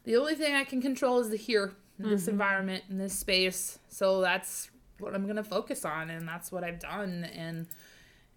the 0.03 0.15
only 0.15 0.35
thing 0.35 0.55
I 0.55 0.63
can 0.63 0.81
control 0.81 1.19
is 1.19 1.29
the 1.29 1.37
here, 1.37 1.73
mm-hmm. 1.99 2.09
this 2.09 2.27
environment, 2.27 2.83
in 2.89 2.97
this 2.97 3.13
space. 3.13 3.79
So 3.89 4.21
that's 4.21 4.69
what 4.99 5.13
I'm 5.13 5.27
gonna 5.27 5.43
focus 5.43 5.85
on, 5.85 6.09
and 6.09 6.27
that's 6.27 6.51
what 6.51 6.63
I've 6.63 6.79
done, 6.79 7.25
and 7.35 7.67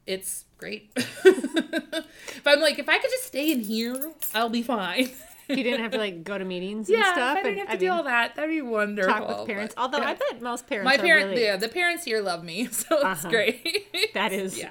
it's 0.06 0.44
great. 0.58 0.92
but 1.24 2.04
I'm 2.44 2.60
like, 2.60 2.78
if 2.78 2.88
I 2.88 2.98
could 2.98 3.10
just 3.10 3.24
stay 3.24 3.52
in 3.52 3.60
here, 3.60 4.12
I'll 4.34 4.48
be 4.48 4.62
fine. 4.62 5.10
you 5.50 5.64
didn't 5.64 5.80
have 5.80 5.90
to 5.92 5.98
like 5.98 6.24
go 6.24 6.38
to 6.38 6.44
meetings 6.44 6.88
and 6.88 6.98
yeah, 6.98 7.12
stuff. 7.12 7.38
I 7.38 7.42
didn't 7.42 7.58
and, 7.58 7.68
have 7.68 7.68
to 7.68 7.72
I 7.74 7.76
do 7.76 7.92
all 7.92 8.02
that. 8.04 8.36
That'd 8.36 8.50
be 8.50 8.62
wonderful. 8.62 9.12
Talk 9.12 9.28
with 9.28 9.46
parents. 9.46 9.74
But, 9.74 9.82
Although 9.82 9.98
yeah. 9.98 10.10
I 10.10 10.14
bet 10.14 10.42
most 10.42 10.66
parents. 10.66 10.84
My 10.84 10.96
parents, 10.96 11.30
really... 11.30 11.44
yeah, 11.44 11.56
the 11.56 11.68
parents 11.68 12.04
here 12.04 12.20
love 12.20 12.44
me, 12.44 12.66
so 12.70 12.96
uh-huh. 12.98 13.10
it's 13.12 13.24
great. 13.26 14.12
that 14.14 14.32
is 14.32 14.58
yeah. 14.58 14.70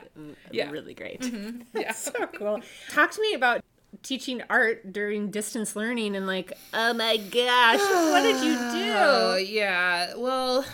yeah. 0.52 0.70
really 0.72 0.94
great. 0.94 1.22
Mm-hmm. 1.22 1.62
Yeah, 1.80 1.94
so 1.94 2.12
cool. 2.28 2.60
Talk 2.89 3.12
to 3.12 3.22
me 3.22 3.34
about 3.34 3.63
teaching 4.04 4.42
art 4.50 4.92
during 4.92 5.32
distance 5.32 5.76
learning 5.76 6.15
and 6.15 6.28
like, 6.28 6.54
oh 6.74 6.94
my 6.94 7.18
gosh, 7.18 7.80
what 7.80 8.22
did 8.22 8.44
you 8.44 8.54
do? 8.54 8.94
Oh 8.96 9.36
yeah, 9.42 10.13
well, 10.15 10.65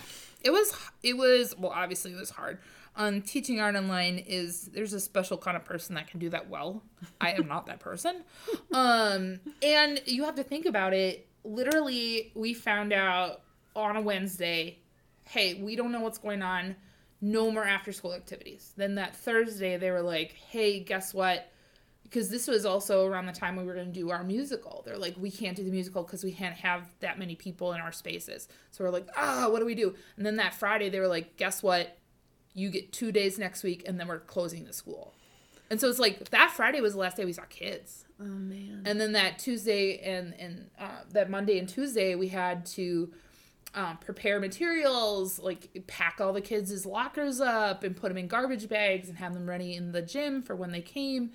it 0.42 0.52
was 0.52 0.74
it 1.04 1.18
was 1.18 1.56
well 1.58 1.72
obviously 1.72 2.14
it 2.14 2.20
was 2.20 2.30
hard 2.30 2.60
on 2.98 3.22
teaching 3.22 3.60
art 3.60 3.76
online 3.76 4.20
is 4.20 4.68
there's 4.74 4.94
a 4.94 5.00
special 5.00 5.38
kind 5.38 5.58
of 5.58 5.66
person 5.66 5.96
that 5.96 6.08
can 6.08 6.20
do 6.20 6.30
that 6.30 6.50
well. 6.50 6.82
I 7.20 7.34
am 7.34 7.48
not 7.48 7.68
that 7.68 7.80
person. 7.80 8.24
Um, 8.72 9.40
and 9.64 10.02
you 10.06 10.26
have 10.26 10.36
to 10.36 10.44
think 10.44 10.66
about 10.66 10.94
it. 10.94 11.30
Literally, 11.46 12.34
we 12.36 12.54
found 12.54 12.92
out 12.92 13.42
on 13.74 13.96
a 13.96 14.02
Wednesday, 14.02 14.80
hey, 15.30 15.54
we 15.54 15.78
don't 15.78 15.94
know 15.94 16.02
what's 16.02 16.18
going 16.18 16.42
on. 16.42 16.76
No 17.22 17.50
more 17.52 17.64
after 17.64 17.94
school 17.94 18.14
activities. 18.14 18.74
Then 18.76 18.96
that 18.96 19.16
Thursday, 19.16 19.78
they 19.78 19.92
were 19.92 20.02
like, 20.02 20.34
hey, 20.34 20.82
guess 20.82 21.14
what? 21.14 21.50
Because 22.04 22.30
this 22.30 22.48
was 22.48 22.66
also 22.66 23.06
around 23.06 23.28
the 23.28 23.34
time 23.34 23.56
we 23.56 23.64
were 23.64 23.74
going 23.74 23.92
to 23.92 24.00
do 24.00 24.12
our 24.12 24.24
musical. 24.24 24.84
They're 24.86 24.98
like, 24.98 25.16
we 25.18 25.32
can't 25.32 25.56
do 25.56 25.64
the 25.64 25.72
musical 25.72 26.04
because 26.04 26.24
we 26.24 26.34
can't 26.34 26.56
have 26.56 26.84
that 27.00 27.18
many 27.18 27.36
people 27.36 27.72
in 27.74 27.80
our 27.80 27.94
spaces. 27.94 28.50
So 28.72 28.84
we're 28.84 28.90
like, 28.92 29.08
ah, 29.16 29.48
what 29.50 29.60
do 29.60 29.66
we 29.66 29.76
do? 29.76 29.96
And 30.18 30.26
then 30.26 30.36
that 30.36 30.54
Friday, 30.54 30.90
they 30.90 31.00
were 31.00 31.08
like, 31.08 31.38
guess 31.38 31.64
what? 31.64 31.98
You 32.56 32.70
get 32.70 32.92
two 32.92 33.12
days 33.12 33.38
next 33.38 33.62
week 33.64 33.84
and 33.86 34.00
then 34.00 34.08
we're 34.08 34.20
closing 34.20 34.66
the 34.66 34.74
school 34.74 35.14
and 35.70 35.80
so 35.80 35.88
it's 35.90 36.00
like 36.00 36.30
that 36.30 36.52
friday 36.52 36.82
was 36.82 36.94
the 36.94 37.00
last 37.00 37.18
day 37.18 37.26
we 37.26 37.34
saw 37.34 37.44
kids 37.50 38.06
oh 38.20 38.24
man 38.24 38.82
and 38.86 39.00
then 39.00 39.12
that 39.12 39.38
tuesday 39.38 40.00
and 40.00 40.34
and 40.40 40.70
uh, 40.80 41.02
that 41.12 41.30
monday 41.30 41.60
and 41.60 41.70
tuesday 41.70 42.16
we 42.16 42.30
had 42.30 42.66
to 42.66 43.12
um, 43.76 43.98
prepare 43.98 44.40
materials, 44.40 45.38
like 45.38 45.84
pack 45.86 46.22
all 46.22 46.32
the 46.32 46.42
kids' 46.42 46.86
lockers 46.86 47.42
up 47.42 47.84
and 47.84 47.96
put 47.96 48.08
them 48.08 48.18
in 48.18 48.28
garbage 48.28 48.70
bags 48.70 49.10
and 49.10 49.18
have 49.18 49.34
them 49.34 49.48
ready 49.48 49.76
in 49.76 49.92
the 49.92 50.02
gym 50.02 50.42
for 50.42 50.56
when 50.56 50.72
they 50.72 50.82
came. 50.82 51.32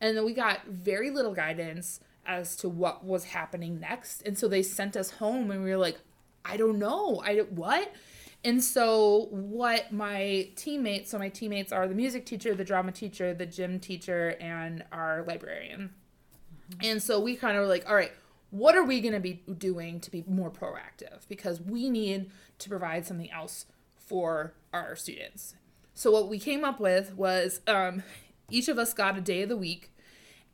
And 0.00 0.16
then 0.16 0.24
we 0.24 0.32
got 0.32 0.66
very 0.66 1.10
little 1.10 1.34
guidance 1.34 2.00
as 2.26 2.56
to 2.56 2.68
what 2.68 3.04
was 3.04 3.24
happening 3.24 3.78
next. 3.78 4.22
And 4.22 4.38
so 4.38 4.48
they 4.48 4.62
sent 4.62 4.96
us 4.96 5.10
home 5.10 5.50
and 5.50 5.62
we 5.62 5.70
were 5.70 5.76
like, 5.76 5.98
I 6.44 6.56
don't 6.56 6.78
know. 6.78 7.22
I 7.24 7.40
what? 7.40 7.94
And 8.44 8.62
so 8.62 9.28
what 9.30 9.92
my 9.92 10.48
teammates, 10.56 11.10
so 11.10 11.18
my 11.18 11.28
teammates 11.28 11.72
are 11.72 11.86
the 11.86 11.94
music 11.94 12.26
teacher, 12.26 12.54
the 12.54 12.64
drama 12.64 12.90
teacher, 12.90 13.32
the 13.34 13.46
gym 13.46 13.78
teacher, 13.78 14.36
and 14.40 14.84
our 14.90 15.24
librarian. 15.26 15.90
Mm-hmm. 16.70 16.90
And 16.90 17.02
so 17.02 17.20
we 17.20 17.36
kind 17.36 17.56
of 17.56 17.62
were 17.62 17.68
like, 17.68 17.88
all 17.88 17.94
right, 17.94 18.12
what 18.50 18.76
are 18.76 18.84
we 18.84 19.00
going 19.00 19.14
to 19.14 19.20
be 19.20 19.42
doing 19.58 20.00
to 20.00 20.10
be 20.10 20.24
more 20.26 20.50
proactive? 20.50 21.26
Because 21.28 21.60
we 21.60 21.88
need 21.88 22.30
to 22.58 22.68
provide 22.68 23.06
something 23.06 23.30
else 23.30 23.66
for 23.96 24.54
our 24.72 24.96
students. 24.96 25.54
So 25.94 26.10
what 26.10 26.28
we 26.28 26.38
came 26.38 26.64
up 26.64 26.80
with 26.80 27.14
was 27.14 27.60
um, 27.66 28.02
each 28.50 28.68
of 28.68 28.78
us 28.78 28.92
got 28.92 29.16
a 29.16 29.20
day 29.20 29.42
of 29.42 29.48
the 29.48 29.56
week 29.56 29.94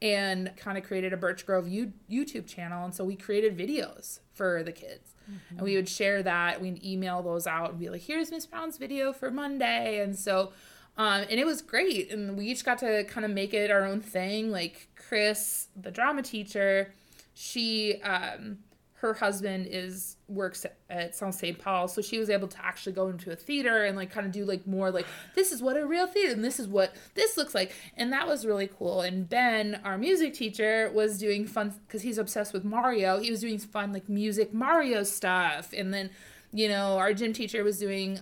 and 0.00 0.52
kind 0.56 0.78
of 0.78 0.84
created 0.84 1.12
a 1.12 1.16
Birch 1.16 1.46
Grove 1.46 1.66
U- 1.66 1.92
YouTube 2.10 2.46
channel. 2.46 2.84
And 2.84 2.94
so 2.94 3.04
we 3.04 3.16
created 3.16 3.56
videos 3.56 4.20
for 4.32 4.62
the 4.62 4.72
kids. 4.72 5.14
Mm-hmm. 5.30 5.58
And 5.58 5.62
we 5.62 5.76
would 5.76 5.88
share 5.88 6.22
that. 6.22 6.60
We'd 6.60 6.84
email 6.84 7.22
those 7.22 7.46
out 7.46 7.70
and 7.70 7.78
be 7.78 7.90
like, 7.90 8.02
here's 8.02 8.30
Miss 8.30 8.46
Brown's 8.46 8.78
video 8.78 9.12
for 9.12 9.30
Monday. 9.30 10.00
And 10.00 10.18
so, 10.18 10.52
um, 10.96 11.24
and 11.30 11.38
it 11.38 11.46
was 11.46 11.62
great. 11.62 12.10
And 12.10 12.36
we 12.36 12.46
each 12.46 12.64
got 12.64 12.78
to 12.78 13.04
kind 13.04 13.24
of 13.24 13.30
make 13.32 13.54
it 13.54 13.70
our 13.70 13.84
own 13.84 14.00
thing. 14.00 14.50
Like 14.50 14.88
Chris, 14.96 15.68
the 15.76 15.90
drama 15.90 16.22
teacher, 16.22 16.92
she, 17.34 18.00
um, 18.02 18.58
her 19.00 19.14
husband 19.14 19.68
is 19.70 20.16
works 20.26 20.66
at 20.90 21.14
South 21.14 21.34
St. 21.34 21.56
Paul, 21.56 21.86
so 21.86 22.02
she 22.02 22.18
was 22.18 22.28
able 22.28 22.48
to 22.48 22.64
actually 22.64 22.92
go 22.92 23.08
into 23.08 23.30
a 23.30 23.36
theater 23.36 23.84
and 23.84 23.96
like 23.96 24.10
kind 24.10 24.26
of 24.26 24.32
do 24.32 24.44
like 24.44 24.66
more 24.66 24.90
like 24.90 25.06
this 25.36 25.52
is 25.52 25.62
what 25.62 25.76
a 25.76 25.86
real 25.86 26.06
theater 26.08 26.32
and 26.32 26.44
this 26.44 26.58
is 26.58 26.66
what 26.66 26.94
this 27.14 27.36
looks 27.36 27.54
like, 27.54 27.72
and 27.96 28.12
that 28.12 28.26
was 28.26 28.44
really 28.44 28.68
cool. 28.78 29.02
And 29.02 29.28
Ben, 29.28 29.80
our 29.84 29.96
music 29.96 30.34
teacher, 30.34 30.90
was 30.92 31.18
doing 31.18 31.46
fun 31.46 31.74
because 31.86 32.02
he's 32.02 32.18
obsessed 32.18 32.52
with 32.52 32.64
Mario. 32.64 33.20
He 33.20 33.30
was 33.30 33.40
doing 33.40 33.58
fun 33.58 33.92
like 33.92 34.08
music 34.08 34.52
Mario 34.52 35.04
stuff, 35.04 35.72
and 35.72 35.94
then 35.94 36.10
you 36.52 36.68
know 36.68 36.98
our 36.98 37.14
gym 37.14 37.32
teacher 37.32 37.62
was 37.62 37.78
doing 37.78 38.18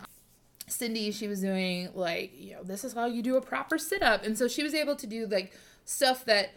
Cindy, 0.69 1.13
she 1.13 1.29
was 1.29 1.41
doing 1.41 1.91
like, 1.95 2.33
you 2.37 2.55
know, 2.55 2.65
this 2.65 2.85
is 2.85 2.93
how 2.93 3.07
you 3.07 3.23
do 3.23 3.37
a 3.37 3.41
proper 3.41 3.79
sit 3.79 4.03
up. 4.03 4.25
And 4.25 4.37
so 4.37 4.49
she 4.49 4.63
was 4.63 4.75
able 4.75 4.97
to 4.97 5.07
do 5.07 5.27
like 5.27 5.53
stuff 5.85 6.25
that 6.25 6.51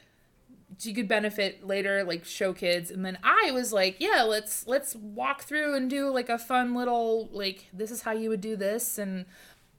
she 0.80 0.94
could 0.94 1.08
benefit 1.08 1.66
later 1.66 2.04
like 2.04 2.26
show 2.26 2.54
kids. 2.54 2.90
And 2.90 3.06
then 3.06 3.18
i 3.24 3.52
was 3.52 3.72
like 3.74 3.98
yeah 4.00 4.24
let's 4.24 4.66
let's 4.66 4.96
walk 4.96 5.44
through 5.44 5.76
and 5.76 5.90
do 5.90 6.10
like 6.10 6.30
a 6.30 6.38
fun 6.38 6.74
little 6.74 7.30
like 7.32 7.68
this 7.74 7.92
is 7.92 8.04
how 8.04 8.12
you 8.12 8.30
would 8.30 8.42
do 8.42 8.56
this. 8.56 8.98
And 8.98 9.26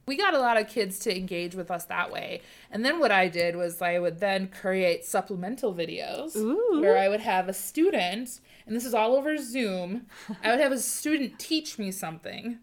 we 0.07 0.17
got 0.17 0.35
a 0.35 0.41
lot 0.41 0.57
of 0.57 0.67
kids 0.67 0.99
to 1.01 1.17
engage 1.17 1.55
with 1.55 1.71
us 1.71 1.85
that 1.85 2.11
way. 2.11 2.43
And 2.71 2.85
then 2.85 2.99
what 2.99 3.11
i 3.11 3.29
did 3.29 3.57
was 3.57 3.81
i 3.83 3.99
would 3.99 4.21
then 4.21 4.49
create 4.49 5.05
supplemental 5.05 5.75
videos 5.75 6.37
Ooh. 6.37 6.81
where 6.81 6.99
i 6.99 7.09
would 7.09 7.21
have 7.21 7.49
a 7.49 7.55
student 7.55 8.41
and 8.67 8.77
this 8.77 8.85
is 8.85 8.95
all 8.95 9.15
over 9.15 9.37
zoom 9.39 10.07
i 10.43 10.51
would 10.51 10.61
have 10.61 10.73
a 10.73 10.79
student 10.79 11.39
teach 11.39 11.79
me 11.79 11.91
something. 11.91 12.59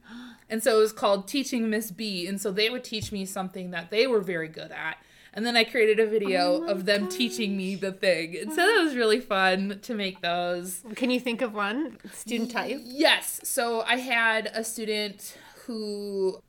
And 0.49 0.63
so 0.63 0.77
it 0.77 0.81
was 0.81 0.93
called 0.93 1.27
teaching 1.27 1.69
miss 1.69 1.91
b. 1.91 2.25
And 2.25 2.39
so 2.39 2.51
they 2.51 2.69
would 2.69 2.83
teach 2.83 3.11
me 3.11 3.25
something 3.25 3.71
that 3.71 3.89
they 3.89 4.07
were 4.07 4.21
very 4.21 4.47
good 4.47 4.71
at 4.71 4.97
and 5.37 5.45
then 5.45 5.55
I 5.55 5.65
created 5.65 5.99
a 5.99 6.07
video 6.07 6.63
oh 6.63 6.67
of 6.67 6.85
them 6.85 7.05
gosh. 7.05 7.15
teaching 7.15 7.55
me 7.55 7.75
the 7.75 7.91
thing. 7.91 8.35
And 8.35 8.49
so 8.49 8.55
that 8.55 8.81
was 8.83 8.95
really 8.95 9.19
fun 9.19 9.79
to 9.83 9.93
make 9.93 10.19
those. 10.21 10.81
Can 10.95 11.11
you 11.11 11.19
think 11.19 11.43
of 11.43 11.53
one 11.53 11.99
student 12.11 12.49
type? 12.49 12.79
Yes. 12.83 13.39
So 13.43 13.81
I 13.81 13.97
had 13.97 14.49
a 14.55 14.63
student 14.63 15.37
who 15.65 16.39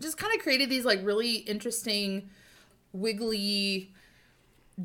just 0.00 0.18
kind 0.18 0.34
of 0.34 0.42
created 0.42 0.68
these 0.68 0.84
like 0.84 0.98
really 1.04 1.36
interesting 1.36 2.28
wiggly 2.92 3.94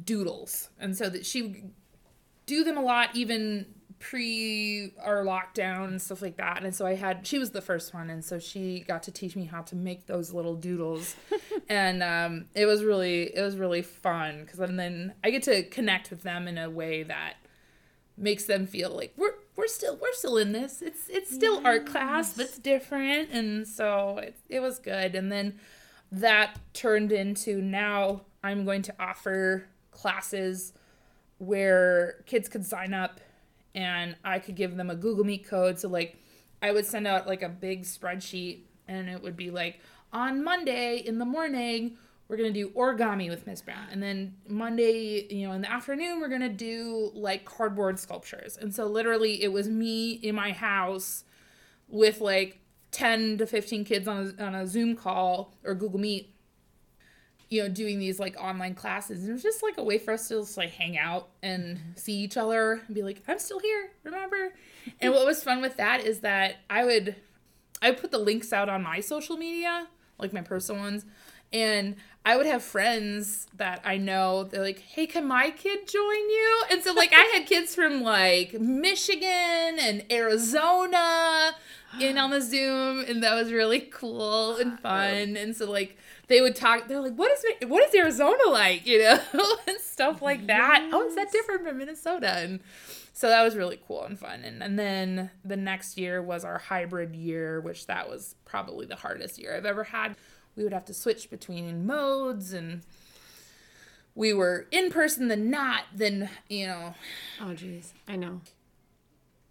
doodles. 0.05 0.69
And 0.79 0.95
so 0.95 1.09
that 1.09 1.25
she 1.25 1.63
do 2.45 2.63
them 2.63 2.77
a 2.77 2.81
lot 2.81 3.15
even 3.15 3.65
pre 4.01 4.91
our 5.01 5.23
lockdown 5.23 5.85
and 5.85 6.01
stuff 6.01 6.21
like 6.21 6.35
that. 6.37 6.63
And 6.63 6.75
so 6.75 6.85
I 6.85 6.95
had 6.95 7.25
she 7.25 7.39
was 7.39 7.51
the 7.51 7.61
first 7.61 7.93
one, 7.93 8.09
and 8.09 8.25
so 8.25 8.39
she 8.39 8.81
got 8.81 9.03
to 9.03 9.11
teach 9.11 9.35
me 9.35 9.45
how 9.45 9.61
to 9.61 9.75
make 9.75 10.07
those 10.07 10.33
little 10.33 10.55
doodles, 10.55 11.15
and 11.69 12.03
um, 12.03 12.45
it 12.53 12.65
was 12.65 12.83
really 12.83 13.35
it 13.35 13.41
was 13.41 13.55
really 13.55 13.81
fun 13.81 14.41
because 14.41 14.59
then 14.59 15.13
I 15.23 15.29
get 15.29 15.43
to 15.43 15.63
connect 15.63 16.09
with 16.09 16.23
them 16.23 16.47
in 16.47 16.57
a 16.57 16.69
way 16.69 17.03
that 17.03 17.35
makes 18.17 18.45
them 18.45 18.67
feel 18.67 18.89
like 18.89 19.13
we're 19.15 19.35
we're 19.55 19.67
still 19.67 19.95
we're 20.01 20.13
still 20.13 20.37
in 20.37 20.51
this. 20.51 20.81
It's 20.81 21.07
it's 21.07 21.33
still 21.33 21.55
yes. 21.55 21.65
art 21.65 21.85
class, 21.85 22.33
but 22.33 22.47
it's 22.47 22.57
different, 22.57 23.29
and 23.31 23.67
so 23.67 24.17
it 24.17 24.35
it 24.49 24.59
was 24.59 24.79
good. 24.79 25.15
And 25.15 25.31
then 25.31 25.59
that 26.11 26.59
turned 26.73 27.11
into 27.11 27.61
now 27.61 28.21
I'm 28.43 28.65
going 28.65 28.81
to 28.83 28.95
offer 28.99 29.67
classes 29.91 30.73
where 31.37 32.23
kids 32.25 32.49
could 32.49 32.65
sign 32.65 32.93
up 32.93 33.19
and 33.75 34.15
I 34.23 34.39
could 34.39 34.55
give 34.55 34.77
them 34.77 34.89
a 34.89 34.95
Google 34.95 35.23
Meet 35.23 35.47
code. 35.47 35.79
So 35.79 35.87
like 35.87 36.17
I 36.61 36.71
would 36.71 36.85
send 36.85 37.07
out 37.07 37.27
like 37.27 37.41
a 37.41 37.49
big 37.49 37.83
spreadsheet 37.83 38.61
and 38.87 39.09
it 39.09 39.21
would 39.21 39.37
be 39.37 39.51
like 39.51 39.79
on 40.13 40.43
Monday 40.43 40.97
in 40.97 41.17
the 41.17 41.25
morning 41.25 41.97
we're 42.31 42.37
gonna 42.37 42.51
do 42.51 42.69
origami 42.69 43.29
with 43.29 43.45
Miss 43.45 43.61
Brown, 43.61 43.87
and 43.91 44.01
then 44.01 44.35
Monday, 44.47 45.27
you 45.29 45.45
know, 45.45 45.53
in 45.53 45.59
the 45.59 45.69
afternoon 45.69 46.21
we're 46.21 46.29
gonna 46.29 46.47
do 46.47 47.11
like 47.13 47.43
cardboard 47.43 47.99
sculptures. 47.99 48.55
And 48.55 48.73
so 48.73 48.85
literally, 48.85 49.43
it 49.43 49.51
was 49.51 49.67
me 49.67 50.13
in 50.13 50.33
my 50.33 50.53
house 50.53 51.25
with 51.89 52.21
like 52.21 52.61
ten 52.91 53.37
to 53.37 53.45
fifteen 53.45 53.83
kids 53.83 54.07
on 54.07 54.33
a, 54.39 54.43
on 54.45 54.55
a 54.55 54.65
Zoom 54.65 54.95
call 54.95 55.53
or 55.65 55.75
Google 55.75 55.99
Meet, 55.99 56.30
you 57.51 57.61
know, 57.61 57.67
doing 57.67 57.99
these 57.99 58.17
like 58.17 58.35
online 58.41 58.73
classes. 58.73 59.19
And 59.19 59.29
it 59.29 59.33
was 59.33 59.43
just 59.43 59.61
like 59.61 59.77
a 59.77 59.83
way 59.83 59.97
for 59.97 60.13
us 60.13 60.29
to 60.29 60.39
just 60.39 60.55
like 60.55 60.71
hang 60.71 60.97
out 60.97 61.27
and 61.43 61.77
see 61.95 62.13
each 62.13 62.37
other 62.37 62.81
and 62.87 62.95
be 62.95 63.03
like, 63.03 63.21
I'm 63.27 63.37
still 63.39 63.59
here, 63.59 63.91
remember? 64.03 64.53
and 64.99 65.13
what 65.13 65.25
was 65.25 65.43
fun 65.43 65.61
with 65.61 65.77
that 65.77 66.03
is 66.03 66.21
that 66.21 66.55
I 66.69 66.85
would 66.85 67.15
I 67.81 67.89
would 67.89 67.99
put 67.99 68.11
the 68.11 68.19
links 68.19 68.53
out 68.53 68.69
on 68.69 68.83
my 68.83 69.01
social 69.01 69.35
media, 69.35 69.87
like 70.17 70.31
my 70.31 70.41
personal 70.41 70.81
ones, 70.81 71.05
and 71.51 71.97
I 72.23 72.37
would 72.37 72.45
have 72.45 72.63
friends 72.63 73.47
that 73.57 73.81
I 73.83 73.97
know, 73.97 74.43
they're 74.43 74.61
like, 74.61 74.79
hey, 74.79 75.07
can 75.07 75.25
my 75.27 75.49
kid 75.49 75.87
join 75.87 76.29
you? 76.29 76.63
And 76.71 76.83
so, 76.83 76.93
like, 76.93 77.11
I 77.13 77.31
had 77.35 77.47
kids 77.47 77.73
from 77.73 78.03
like 78.03 78.53
Michigan 78.53 79.27
and 79.79 80.05
Arizona 80.11 81.55
in 81.99 82.17
on 82.17 82.29
the 82.29 82.41
Zoom, 82.41 83.03
and 83.07 83.23
that 83.23 83.33
was 83.33 83.51
really 83.51 83.81
cool 83.81 84.57
and 84.57 84.79
fun. 84.79 85.35
And 85.35 85.55
so, 85.55 85.69
like, 85.69 85.97
they 86.31 86.41
would 86.41 86.55
talk. 86.55 86.87
They're 86.87 87.01
like, 87.01 87.15
"What 87.15 87.31
is 87.31 87.45
what 87.67 87.83
is 87.87 87.93
Arizona 87.93 88.49
like?" 88.49 88.85
You 88.85 88.99
know, 88.99 89.19
and 89.67 89.79
stuff 89.79 90.21
like 90.21 90.47
that. 90.47 90.79
Yes. 90.83 90.91
Oh, 90.93 91.07
is 91.07 91.15
that 91.15 91.31
different 91.31 91.63
from 91.63 91.77
Minnesota? 91.77 92.37
And 92.37 92.59
so 93.13 93.27
that 93.27 93.43
was 93.43 93.55
really 93.55 93.79
cool 93.87 94.03
and 94.03 94.17
fun. 94.17 94.43
And 94.43 94.63
and 94.63 94.79
then 94.79 95.31
the 95.43 95.57
next 95.57 95.97
year 95.97 96.21
was 96.21 96.43
our 96.43 96.57
hybrid 96.57 97.15
year, 97.15 97.59
which 97.59 97.87
that 97.87 98.09
was 98.09 98.35
probably 98.45 98.85
the 98.85 98.95
hardest 98.95 99.37
year 99.37 99.55
I've 99.55 99.65
ever 99.65 99.85
had. 99.85 100.15
We 100.55 100.63
would 100.63 100.73
have 100.73 100.85
to 100.85 100.93
switch 100.93 101.29
between 101.29 101.85
modes 101.85 102.53
and 102.53 102.81
we 104.15 104.33
were 104.33 104.67
in 104.71 104.91
person 104.91 105.27
then 105.29 105.49
not 105.49 105.83
then 105.95 106.29
you 106.49 106.67
know 106.67 106.93
oh 107.39 107.53
jeez 107.53 107.93
i 108.07 108.15
know 108.15 108.41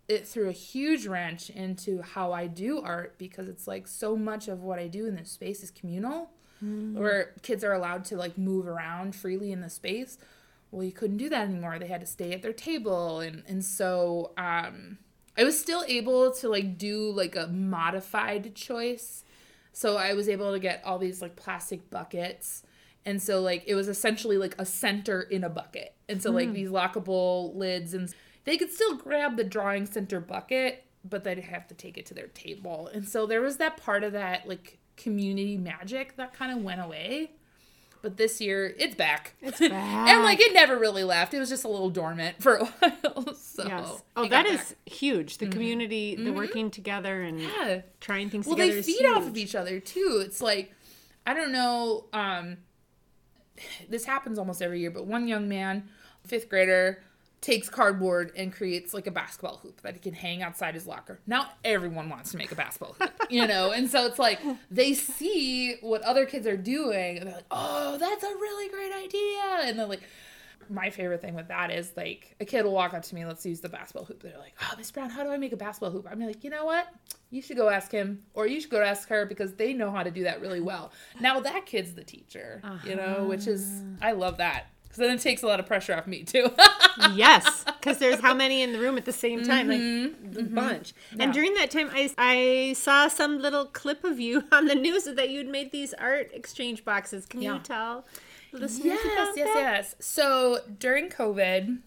it 0.08 0.26
threw 0.26 0.48
a 0.48 0.52
huge 0.52 1.06
wrench 1.06 1.48
into 1.50 2.02
how 2.02 2.32
i 2.32 2.46
do 2.46 2.80
art 2.80 3.16
because 3.16 3.48
it's 3.48 3.66
like 3.66 3.86
so 3.86 4.16
much 4.16 4.48
of 4.48 4.62
what 4.62 4.78
i 4.78 4.86
do 4.86 5.06
in 5.06 5.14
this 5.16 5.30
space 5.30 5.62
is 5.62 5.70
communal 5.70 6.30
mm. 6.64 6.94
where 6.94 7.32
kids 7.42 7.64
are 7.64 7.72
allowed 7.72 8.04
to 8.06 8.16
like 8.16 8.38
move 8.38 8.66
around 8.66 9.14
freely 9.14 9.52
in 9.52 9.60
the 9.60 9.70
space. 9.70 10.18
Well, 10.70 10.84
you 10.84 10.92
couldn't 10.92 11.16
do 11.16 11.28
that 11.28 11.48
anymore. 11.48 11.78
They 11.78 11.88
had 11.88 12.00
to 12.00 12.06
stay 12.06 12.32
at 12.32 12.42
their 12.42 12.52
table, 12.52 13.20
and 13.20 13.42
and 13.46 13.64
so 13.64 14.32
um, 14.36 14.98
I 15.36 15.44
was 15.44 15.58
still 15.58 15.84
able 15.88 16.32
to 16.32 16.48
like 16.48 16.76
do 16.76 17.10
like 17.12 17.36
a 17.36 17.46
modified 17.46 18.54
choice. 18.54 19.24
So 19.72 19.96
I 19.96 20.14
was 20.14 20.28
able 20.28 20.52
to 20.52 20.58
get 20.58 20.82
all 20.84 20.98
these 20.98 21.22
like 21.22 21.36
plastic 21.36 21.90
buckets. 21.90 22.62
And 23.06 23.22
so 23.22 23.40
like 23.40 23.64
it 23.66 23.74
was 23.74 23.88
essentially 23.88 24.36
like 24.36 24.54
a 24.58 24.66
center 24.66 25.22
in 25.22 25.44
a 25.44 25.48
bucket. 25.48 25.94
And 26.08 26.22
so 26.22 26.30
like 26.30 26.50
mm. 26.50 26.54
these 26.54 26.68
lockable 26.68 27.54
lids 27.54 27.94
and 27.94 28.12
they 28.44 28.58
could 28.58 28.70
still 28.70 28.96
grab 28.96 29.36
the 29.36 29.44
drawing 29.44 29.86
center 29.86 30.20
bucket, 30.20 30.84
but 31.04 31.24
they'd 31.24 31.38
have 31.38 31.66
to 31.68 31.74
take 31.74 31.96
it 31.96 32.06
to 32.06 32.14
their 32.14 32.26
table. 32.28 32.90
And 32.92 33.08
so 33.08 33.26
there 33.26 33.40
was 33.40 33.56
that 33.58 33.76
part 33.76 34.04
of 34.04 34.12
that 34.12 34.46
like 34.46 34.79
community 35.02 35.56
magic 35.56 36.16
that 36.16 36.32
kind 36.32 36.52
of 36.52 36.62
went 36.62 36.80
away. 36.80 37.32
But 38.02 38.16
this 38.16 38.40
year, 38.40 38.74
it's 38.78 38.94
back. 38.94 39.34
It's 39.42 39.60
back. 39.60 39.72
and 40.08 40.22
like 40.22 40.40
it 40.40 40.54
never 40.54 40.78
really 40.78 41.04
left. 41.04 41.34
It 41.34 41.38
was 41.38 41.50
just 41.50 41.64
a 41.64 41.68
little 41.68 41.90
dormant 41.90 42.42
for 42.42 42.56
a 42.56 42.64
while. 42.64 43.34
So 43.34 43.66
yes. 43.66 44.02
Oh, 44.16 44.26
that 44.28 44.46
is 44.46 44.58
back. 44.58 44.76
huge. 44.86 45.36
The 45.36 45.44
mm-hmm. 45.44 45.52
community, 45.52 46.16
the 46.16 46.22
mm-hmm. 46.24 46.34
working 46.34 46.70
together 46.70 47.20
and 47.20 47.40
yeah. 47.40 47.82
trying 48.00 48.30
things 48.30 48.46
well, 48.46 48.56
together. 48.56 48.72
Well, 48.72 48.82
they 48.82 48.92
feed 48.92 49.06
off 49.06 49.26
of 49.26 49.36
each 49.36 49.54
other 49.54 49.80
too. 49.80 50.22
It's 50.24 50.40
like 50.40 50.72
I 51.26 51.34
don't 51.34 51.52
know. 51.52 52.06
Um, 52.12 52.58
this 53.88 54.04
happens 54.04 54.38
almost 54.38 54.62
every 54.62 54.80
year, 54.80 54.90
but 54.90 55.06
one 55.06 55.28
young 55.28 55.48
man, 55.48 55.88
fifth 56.26 56.48
grader, 56.48 57.02
takes 57.40 57.70
cardboard 57.70 58.32
and 58.36 58.52
creates 58.52 58.92
like 58.92 59.06
a 59.06 59.10
basketball 59.10 59.58
hoop 59.62 59.80
that 59.80 59.94
he 59.94 60.00
can 60.00 60.12
hang 60.12 60.42
outside 60.42 60.74
his 60.74 60.86
locker. 60.86 61.20
Now 61.26 61.48
everyone 61.64 62.08
wants 62.10 62.32
to 62.32 62.36
make 62.36 62.52
a 62.52 62.54
basketball 62.54 62.94
hoop, 63.00 63.10
you 63.30 63.46
know? 63.46 63.70
And 63.70 63.90
so 63.90 64.06
it's 64.06 64.18
like 64.18 64.40
they 64.70 64.92
see 64.94 65.76
what 65.80 66.02
other 66.02 66.26
kids 66.26 66.46
are 66.46 66.56
doing 66.56 67.18
and 67.18 67.26
they're 67.26 67.36
like, 67.36 67.46
oh, 67.50 67.96
that's 67.98 68.22
a 68.24 68.28
really 68.28 68.68
great 68.68 68.92
idea. 68.92 69.68
And 69.68 69.78
they're 69.78 69.86
like, 69.86 70.02
my 70.68 70.90
favorite 70.90 71.20
thing 71.20 71.34
with 71.34 71.48
that 71.48 71.70
is 71.70 71.92
like 71.96 72.36
a 72.40 72.44
kid 72.44 72.64
will 72.64 72.72
walk 72.72 72.94
up 72.94 73.02
to 73.02 73.14
me, 73.14 73.24
let's 73.24 73.44
use 73.44 73.60
the 73.60 73.68
basketball 73.68 74.04
hoop. 74.04 74.22
They're 74.22 74.38
like, 74.38 74.54
oh, 74.62 74.74
Miss 74.76 74.90
Brown, 74.90 75.10
how 75.10 75.24
do 75.24 75.30
I 75.30 75.36
make 75.36 75.52
a 75.52 75.56
basketball 75.56 75.90
hoop? 75.90 76.06
I'm 76.10 76.20
like, 76.20 76.44
you 76.44 76.50
know 76.50 76.64
what? 76.64 76.88
You 77.30 77.40
should 77.42 77.56
go 77.56 77.68
ask 77.70 77.90
him 77.90 78.22
or 78.34 78.46
you 78.46 78.60
should 78.60 78.70
go 78.70 78.82
ask 78.82 79.08
her 79.08 79.24
because 79.24 79.54
they 79.54 79.72
know 79.72 79.90
how 79.90 80.02
to 80.02 80.10
do 80.10 80.24
that 80.24 80.40
really 80.40 80.60
well. 80.60 80.92
Now 81.20 81.40
that 81.40 81.64
kid's 81.66 81.94
the 81.94 82.04
teacher, 82.04 82.60
you 82.84 82.96
know, 82.96 83.24
which 83.28 83.46
is, 83.46 83.82
I 84.02 84.12
love 84.12 84.36
that. 84.38 84.66
Because 84.90 85.06
then 85.06 85.14
it 85.14 85.20
takes 85.20 85.44
a 85.44 85.46
lot 85.46 85.60
of 85.60 85.66
pressure 85.66 85.94
off 85.94 86.08
me 86.08 86.24
too. 86.24 86.50
yes, 87.14 87.64
because 87.78 87.98
there's 87.98 88.18
how 88.18 88.34
many 88.34 88.60
in 88.60 88.72
the 88.72 88.80
room 88.80 88.98
at 88.98 89.04
the 89.04 89.12
same 89.12 89.44
time, 89.44 89.68
like 89.68 89.78
mm-hmm. 89.78 90.36
a 90.36 90.42
mm-hmm. 90.42 90.52
bunch. 90.52 90.94
And 91.16 91.32
during 91.32 91.54
that 91.54 91.70
time, 91.70 91.90
I 91.92 92.10
I 92.18 92.72
saw 92.72 93.06
some 93.06 93.38
little 93.40 93.66
clip 93.66 94.02
of 94.02 94.18
you 94.18 94.42
on 94.52 94.66
the 94.66 94.74
news 94.74 95.04
that 95.04 95.30
you'd 95.30 95.46
made 95.46 95.70
these 95.70 95.94
art 95.94 96.32
exchange 96.34 96.84
boxes. 96.84 97.24
Can 97.24 97.40
you 97.40 97.60
tell 97.60 98.04
listeners 98.52 98.84
Yes, 98.84 99.12
about 99.12 99.36
yes, 99.36 99.54
that? 99.54 99.60
yes. 99.60 99.94
So 100.00 100.58
during 100.80 101.08
COVID, 101.08 101.78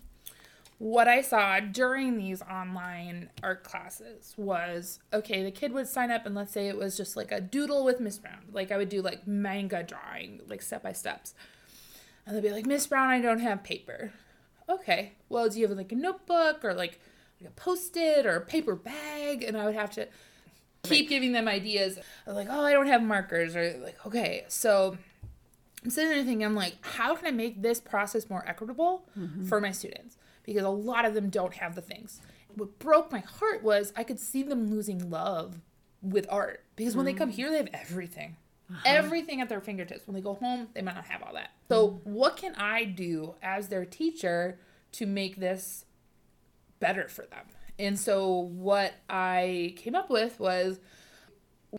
what 0.78 1.10
I 1.10 1.20
saw 1.22 1.60
during 1.60 2.18
these 2.18 2.42
online 2.42 3.32
art 3.42 3.66
classes 3.66 4.34
was 4.38 5.00
okay, 5.12 5.44
the 5.44 5.52
kid 5.52 5.74
would 5.74 5.90
sign 5.90 6.10
up 6.10 6.26
and 6.26 6.36
let's 6.36 6.54
say 6.54 6.70
it 6.70 6.78
was 6.78 6.96
just 6.96 7.18
like 7.18 7.34
a 7.34 7.42
doodle 7.42 7.84
with 7.84 8.00
Miss 8.00 8.18
Brown. 8.18 8.46
Like 8.54 8.72
I 8.72 8.78
would 8.78 8.90
do 8.90 9.02
like 9.02 9.28
manga 9.28 9.84
drawing, 9.84 10.40
like 10.48 10.62
step 10.62 10.84
by 10.84 10.94
steps. 10.94 11.34
And 12.26 12.36
they'd 12.36 12.42
be 12.42 12.52
like, 12.52 12.66
Miss 12.66 12.88
Brown, 12.88 13.10
I 13.10 13.22
don't 13.22 13.40
have 13.40 13.64
paper. 13.64 14.14
Okay. 14.70 15.14
Well, 15.30 15.50
do 15.50 15.60
you 15.60 15.68
have 15.68 15.78
like 15.78 15.92
a 15.92 15.96
notebook 15.96 16.64
or 16.64 16.74
like, 16.74 17.00
like 17.42 17.50
a 17.50 17.54
post-it 17.54 18.26
or 18.26 18.38
a 18.38 18.42
paper 18.42 18.76
bag? 18.76 19.44
And 19.44 19.58
I 19.58 19.66
would 19.66 19.76
have 19.76 19.92
to 19.92 20.08
keep 20.84 21.10
giving 21.10 21.34
them 21.34 21.48
ideas. 21.48 22.00
Like, 22.26 22.48
oh, 22.50 22.64
I 22.64 22.72
don't 22.72 22.88
have 22.88 23.04
markers 23.04 23.56
or 23.56 23.78
like, 23.84 24.06
okay. 24.06 24.46
So 24.48 24.98
I'm 25.84 25.90
sitting 25.90 26.12
there 26.12 26.24
thinking, 26.24 26.46
I'm 26.46 26.56
like, 26.56 26.78
how 26.82 27.16
can 27.16 27.28
I 27.28 27.32
make 27.32 27.62
this 27.62 27.82
process 27.82 28.30
more 28.30 28.48
equitable 28.48 29.08
mm-hmm. 29.18 29.46
for 29.46 29.60
my 29.60 29.72
students? 29.72 30.18
Because 30.44 30.64
a 30.64 30.70
lot 30.70 31.06
of 31.06 31.14
them 31.14 31.30
don't 31.30 31.56
have 31.56 31.76
the 31.76 31.82
things. 31.82 32.22
What 32.56 32.80
broke 32.80 33.12
my 33.12 33.20
heart 33.20 33.64
was 33.64 33.92
I 33.96 34.04
could 34.04 34.20
see 34.20 34.44
them 34.44 34.70
losing 34.70 35.10
love 35.10 35.60
with 36.02 36.28
art 36.30 36.64
because 36.76 36.96
when 36.96 37.06
they 37.06 37.14
come 37.14 37.32
mm. 37.32 37.36
here, 37.36 37.50
they 37.50 37.58
have 37.58 37.70
everything. 37.74 38.36
Uh-huh. 38.70 38.82
Everything 38.86 39.42
at 39.42 39.50
their 39.50 39.62
fingertips. 39.62 40.08
When 40.08 40.16
they 40.16 40.22
go 40.22 40.36
home, 40.36 40.70
they 40.74 40.82
might 40.82 40.96
not 40.96 41.06
have 41.06 41.22
all 41.22 41.34
that. 41.34 41.52
So, 41.70 41.90
mm. 41.90 42.00
what 42.04 42.38
can 42.38 42.56
I 42.56 42.86
do 42.86 43.36
as 43.42 43.68
their 43.68 43.86
teacher 43.86 44.60
to 44.94 45.06
make 45.06 45.38
this 45.38 45.86
better 46.80 47.08
for 47.08 47.26
them? 47.26 47.46
And 47.78 48.00
so, 48.00 48.32
what 48.38 48.94
I 49.10 49.74
came 49.78 49.96
up 49.96 50.10
with 50.10 50.40
was 50.40 50.80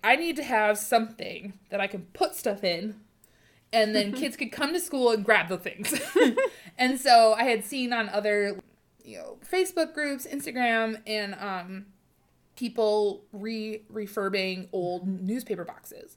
I 0.02 0.16
need 0.16 0.36
to 0.36 0.42
have 0.42 0.78
something 0.78 1.54
that 1.70 1.80
I 1.80 1.86
can 1.86 2.02
put 2.12 2.34
stuff 2.34 2.64
in 2.64 3.00
and 3.74 3.94
then 3.94 4.12
kids 4.14 4.36
could 4.36 4.52
come 4.52 4.72
to 4.72 4.80
school 4.80 5.10
and 5.10 5.24
grab 5.24 5.48
the 5.48 5.58
things. 5.58 5.92
and 6.78 6.98
so 6.98 7.34
I 7.34 7.44
had 7.44 7.64
seen 7.64 7.92
on 7.92 8.08
other, 8.08 8.60
you 9.04 9.18
know, 9.18 9.38
Facebook 9.46 9.92
groups, 9.92 10.26
Instagram, 10.26 11.02
and 11.06 11.34
um, 11.34 11.86
people 12.56 13.24
re 13.32 13.82
refurbing 13.92 14.68
old 14.72 15.02
mm-hmm. 15.06 15.26
newspaper 15.26 15.64
boxes. 15.64 16.16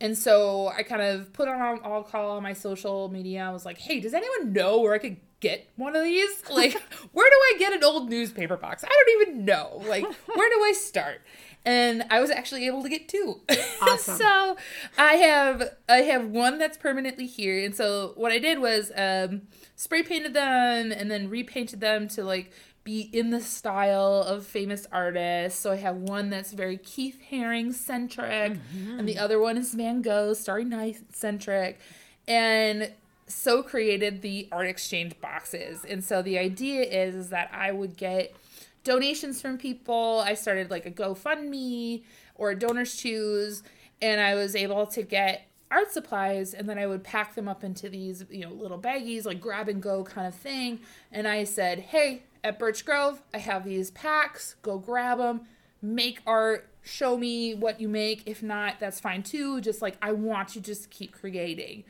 And 0.00 0.16
so 0.16 0.68
I 0.68 0.82
kind 0.82 1.00
of 1.02 1.32
put 1.32 1.48
on 1.48 1.80
all 1.80 2.02
call 2.02 2.36
on 2.36 2.42
my 2.42 2.52
social 2.52 3.08
media. 3.08 3.44
I 3.44 3.50
was 3.50 3.64
like, 3.64 3.78
hey, 3.78 4.00
does 4.00 4.12
anyone 4.14 4.52
know 4.52 4.80
where 4.80 4.92
I 4.92 4.98
could 4.98 5.16
get 5.40 5.70
one 5.76 5.96
of 5.96 6.04
these? 6.04 6.42
Like, 6.50 6.72
where 7.12 7.28
do 7.28 7.36
I 7.36 7.54
get 7.58 7.72
an 7.72 7.84
old 7.84 8.08
newspaper 8.10 8.56
box? 8.56 8.84
I 8.84 8.88
don't 8.88 9.22
even 9.22 9.44
know. 9.44 9.82
Like, 9.86 10.04
where 10.04 10.50
do 10.50 10.62
I 10.64 10.72
start? 10.76 11.22
And 11.64 12.04
I 12.10 12.20
was 12.20 12.30
actually 12.30 12.66
able 12.66 12.82
to 12.82 12.88
get 12.88 13.08
two. 13.08 13.40
Awesome. 13.82 14.16
so 14.16 14.56
I 14.96 15.14
have 15.14 15.62
I 15.88 15.98
have 15.98 16.26
one 16.28 16.58
that's 16.58 16.78
permanently 16.78 17.26
here. 17.26 17.62
And 17.64 17.74
so 17.74 18.12
what 18.16 18.32
I 18.32 18.38
did 18.38 18.58
was 18.58 18.90
um, 18.96 19.42
spray 19.76 20.02
painted 20.02 20.32
them 20.34 20.92
and 20.92 21.10
then 21.10 21.28
repainted 21.28 21.80
them 21.80 22.08
to 22.08 22.24
like 22.24 22.52
be 22.86 23.10
in 23.12 23.30
the 23.30 23.40
style 23.40 24.22
of 24.22 24.46
famous 24.46 24.86
artists. 24.92 25.58
So 25.58 25.72
I 25.72 25.76
have 25.76 25.96
one 25.96 26.30
that's 26.30 26.52
very 26.52 26.78
Keith 26.78 27.20
Haring 27.32 27.74
centric, 27.74 28.30
and 28.30 28.60
the 29.08 29.14
mm-hmm. 29.14 29.24
other 29.24 29.40
one 29.40 29.58
is 29.58 29.74
Van 29.74 30.02
Gogh, 30.02 30.34
Starry 30.34 30.64
Night 30.64 30.98
centric, 31.12 31.80
and 32.28 32.92
so 33.26 33.60
created 33.64 34.22
the 34.22 34.48
art 34.52 34.68
exchange 34.68 35.20
boxes. 35.20 35.84
And 35.84 36.04
so 36.04 36.22
the 36.22 36.38
idea 36.38 36.82
is, 36.82 37.16
is 37.16 37.28
that 37.30 37.50
I 37.52 37.72
would 37.72 37.96
get 37.96 38.36
donations 38.84 39.40
from 39.42 39.58
people. 39.58 40.22
I 40.24 40.34
started 40.34 40.70
like 40.70 40.86
a 40.86 40.92
GoFundMe 40.92 42.04
or 42.36 42.50
a 42.50 42.58
donors 42.58 42.94
choose, 42.94 43.64
and 44.00 44.20
I 44.20 44.36
was 44.36 44.54
able 44.54 44.86
to 44.86 45.02
get 45.02 45.48
art 45.72 45.92
supplies 45.92 46.54
and 46.54 46.68
then 46.68 46.78
I 46.78 46.86
would 46.86 47.02
pack 47.02 47.34
them 47.34 47.48
up 47.48 47.64
into 47.64 47.88
these, 47.88 48.24
you 48.30 48.42
know, 48.42 48.52
little 48.52 48.78
baggies, 48.78 49.26
like 49.26 49.40
grab 49.40 49.68
and 49.68 49.82
go 49.82 50.04
kind 50.04 50.28
of 50.28 50.34
thing. 50.36 50.78
And 51.10 51.26
I 51.26 51.42
said, 51.42 51.80
hey, 51.80 52.22
at 52.46 52.60
Birch 52.60 52.84
Grove, 52.84 53.20
I 53.34 53.38
have 53.38 53.64
these 53.64 53.90
packs, 53.90 54.54
go 54.62 54.78
grab 54.78 55.18
them, 55.18 55.42
make 55.82 56.20
art, 56.26 56.68
show 56.82 57.18
me 57.18 57.54
what 57.54 57.80
you 57.80 57.88
make. 57.88 58.22
If 58.24 58.40
not, 58.40 58.78
that's 58.78 59.00
fine 59.00 59.24
too. 59.24 59.60
Just 59.60 59.82
like, 59.82 59.96
I 60.00 60.12
want 60.12 60.54
you 60.54 60.60
to 60.60 60.66
just 60.66 60.88
keep 60.90 61.12
creating. 61.12 61.82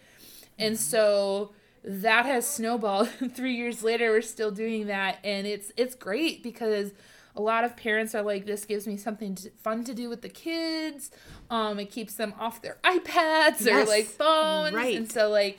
And 0.59 0.79
so 0.79 1.53
that 1.85 2.25
has 2.25 2.47
snowballed. 2.47 3.09
Three 3.35 3.55
years 3.55 3.83
later, 3.83 4.11
we're 4.11 4.23
still 4.23 4.51
doing 4.51 4.87
that, 4.87 5.19
and 5.23 5.47
it's 5.47 5.73
it's 5.77 5.95
great 5.95 6.42
because 6.42 6.92
a 7.37 7.42
lot 7.42 7.64
of 7.64 7.77
parents 7.77 8.14
are 8.14 8.23
like, 8.23 8.47
"This 8.47 8.64
gives 8.64 8.87
me 8.87 8.97
something 8.97 9.35
to, 9.35 9.51
fun 9.51 9.85
to 9.85 9.92
do 9.92 10.09
with 10.09 10.23
the 10.23 10.31
kids. 10.31 11.11
Um, 11.51 11.79
it 11.79 11.90
keeps 11.90 12.14
them 12.14 12.33
off 12.40 12.62
their 12.62 12.79
iPads 12.83 13.71
or 13.71 13.85
like 13.85 14.07
phones, 14.07 14.75
right. 14.75 14.97
and 14.97 15.12
so 15.12 15.29
like 15.29 15.59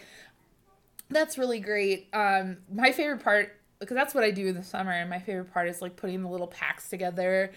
that's 1.09 1.37
really 1.37 1.59
great. 1.59 2.07
Um, 2.13 2.57
my 2.73 2.91
favorite 2.91 3.23
part 3.23 3.56
because 3.79 3.95
that's 3.95 4.13
what 4.15 4.23
I 4.23 4.31
do 4.31 4.47
in 4.47 4.55
the 4.55 4.63
summer, 4.63 4.91
and 4.91 5.09
my 5.09 5.19
favorite 5.19 5.53
part 5.53 5.67
is 5.67 5.81
like 5.81 5.95
putting 5.95 6.21
the 6.23 6.29
little 6.29 6.47
packs 6.47 6.89
together 6.89 7.51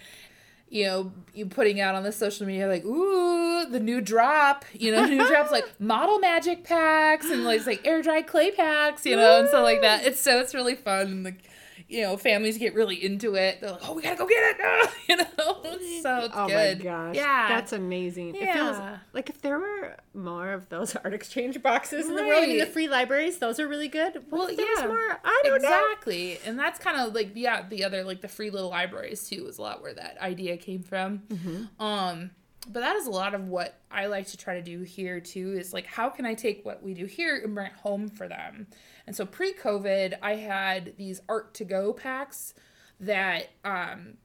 you 0.71 0.85
know, 0.85 1.11
you 1.33 1.45
putting 1.45 1.81
out 1.81 1.95
on 1.95 2.03
the 2.03 2.13
social 2.13 2.47
media 2.47 2.65
like, 2.65 2.85
ooh, 2.85 3.65
the 3.69 3.79
new 3.79 3.99
drop, 3.99 4.63
you 4.73 4.89
know, 4.89 5.05
new 5.05 5.27
drops 5.27 5.51
like 5.51 5.65
model 5.79 6.17
magic 6.17 6.63
packs 6.63 7.29
and 7.29 7.43
like 7.43 7.67
like 7.67 7.85
air 7.85 8.01
dry 8.01 8.21
clay 8.21 8.51
packs, 8.51 9.05
you 9.05 9.17
know, 9.17 9.39
and 9.39 9.49
stuff 9.49 9.63
like 9.63 9.81
that. 9.81 10.05
It's 10.05 10.21
so 10.21 10.39
it's 10.39 10.55
really 10.55 10.75
fun. 10.75 11.07
And 11.07 11.23
like, 11.25 11.43
you 11.91 12.01
know, 12.03 12.15
families 12.17 12.57
get 12.57 12.73
really 12.73 12.95
into 13.03 13.35
it. 13.35 13.59
They're 13.61 13.71
like, 13.71 13.81
oh, 13.87 13.93
we 13.93 14.01
gotta 14.01 14.15
go 14.15 14.25
get 14.27 14.55
it, 14.55 14.57
now," 14.59 14.81
you 15.09 15.17
know. 15.17 15.61
So 16.01 16.17
it's 16.25 16.33
Oh 16.35 16.47
good. 16.47 16.77
my 16.79 16.83
gosh. 16.83 17.15
yeah, 17.15 17.47
That's 17.49 17.73
amazing. 17.73 18.29
It 18.29 18.39
feels 18.53 18.77
Yeah. 18.77 18.97
like 19.13 19.29
if 19.29 19.41
there 19.41 19.59
were 19.59 19.97
more 20.13 20.53
of 20.53 20.69
those 20.69 20.95
art 21.03 21.13
exchange 21.13 21.61
boxes 21.61 22.07
in 22.07 22.15
the 22.15 22.23
world, 22.23 22.43
I 22.43 22.47
mean, 22.47 22.59
the 22.59 22.65
free 22.65 22.87
libraries, 22.87 23.37
those 23.39 23.59
are 23.59 23.67
really 23.67 23.87
good. 23.89 24.23
Well, 24.29 24.47
if 24.47 24.57
yeah. 24.57 24.87
more? 24.87 25.19
I 25.23 25.41
don't 25.43 25.61
know. 25.61 25.67
exactly 25.69 26.39
and 26.45 26.57
that's 26.57 26.79
kind 26.79 26.97
of 26.99 27.13
like 27.13 27.31
yeah 27.35 27.67
the 27.67 27.83
other 27.83 28.03
like 28.03 28.21
the 28.21 28.27
free 28.27 28.49
little 28.49 28.69
libraries 28.69 29.27
too 29.27 29.43
was 29.43 29.57
a 29.57 29.61
lot 29.61 29.81
where 29.81 29.93
that 29.93 30.17
idea 30.21 30.57
came 30.57 30.83
from 30.83 31.19
Mm-hmm. 31.29 31.83
um 31.83 32.31
but 32.69 32.81
that 32.81 32.95
is 32.95 33.07
a 33.07 33.11
lot 33.11 33.33
of 33.33 33.47
what 33.47 33.79
i 33.89 34.05
like 34.05 34.27
to 34.27 34.37
try 34.37 34.55
to 34.55 34.61
do 34.61 34.81
here 34.81 35.19
too 35.19 35.53
is 35.53 35.73
like 35.73 35.85
how 35.85 36.09
can 36.09 36.25
i 36.25 36.33
take 36.33 36.63
what 36.63 36.83
we 36.83 36.93
do 36.93 37.05
here 37.05 37.41
and 37.43 37.55
bring 37.55 37.67
it 37.67 37.73
home 37.73 38.07
for 38.07 38.27
them? 38.27 38.67
And 39.07 39.15
so 39.15 39.25
pre-covid 39.25 40.17
i 40.21 40.35
had 40.35 40.93
these 40.97 41.21
art 41.27 41.53
to 41.55 41.65
go 41.65 41.93
packs 41.93 42.53
that 42.99 43.49
um 43.65 44.17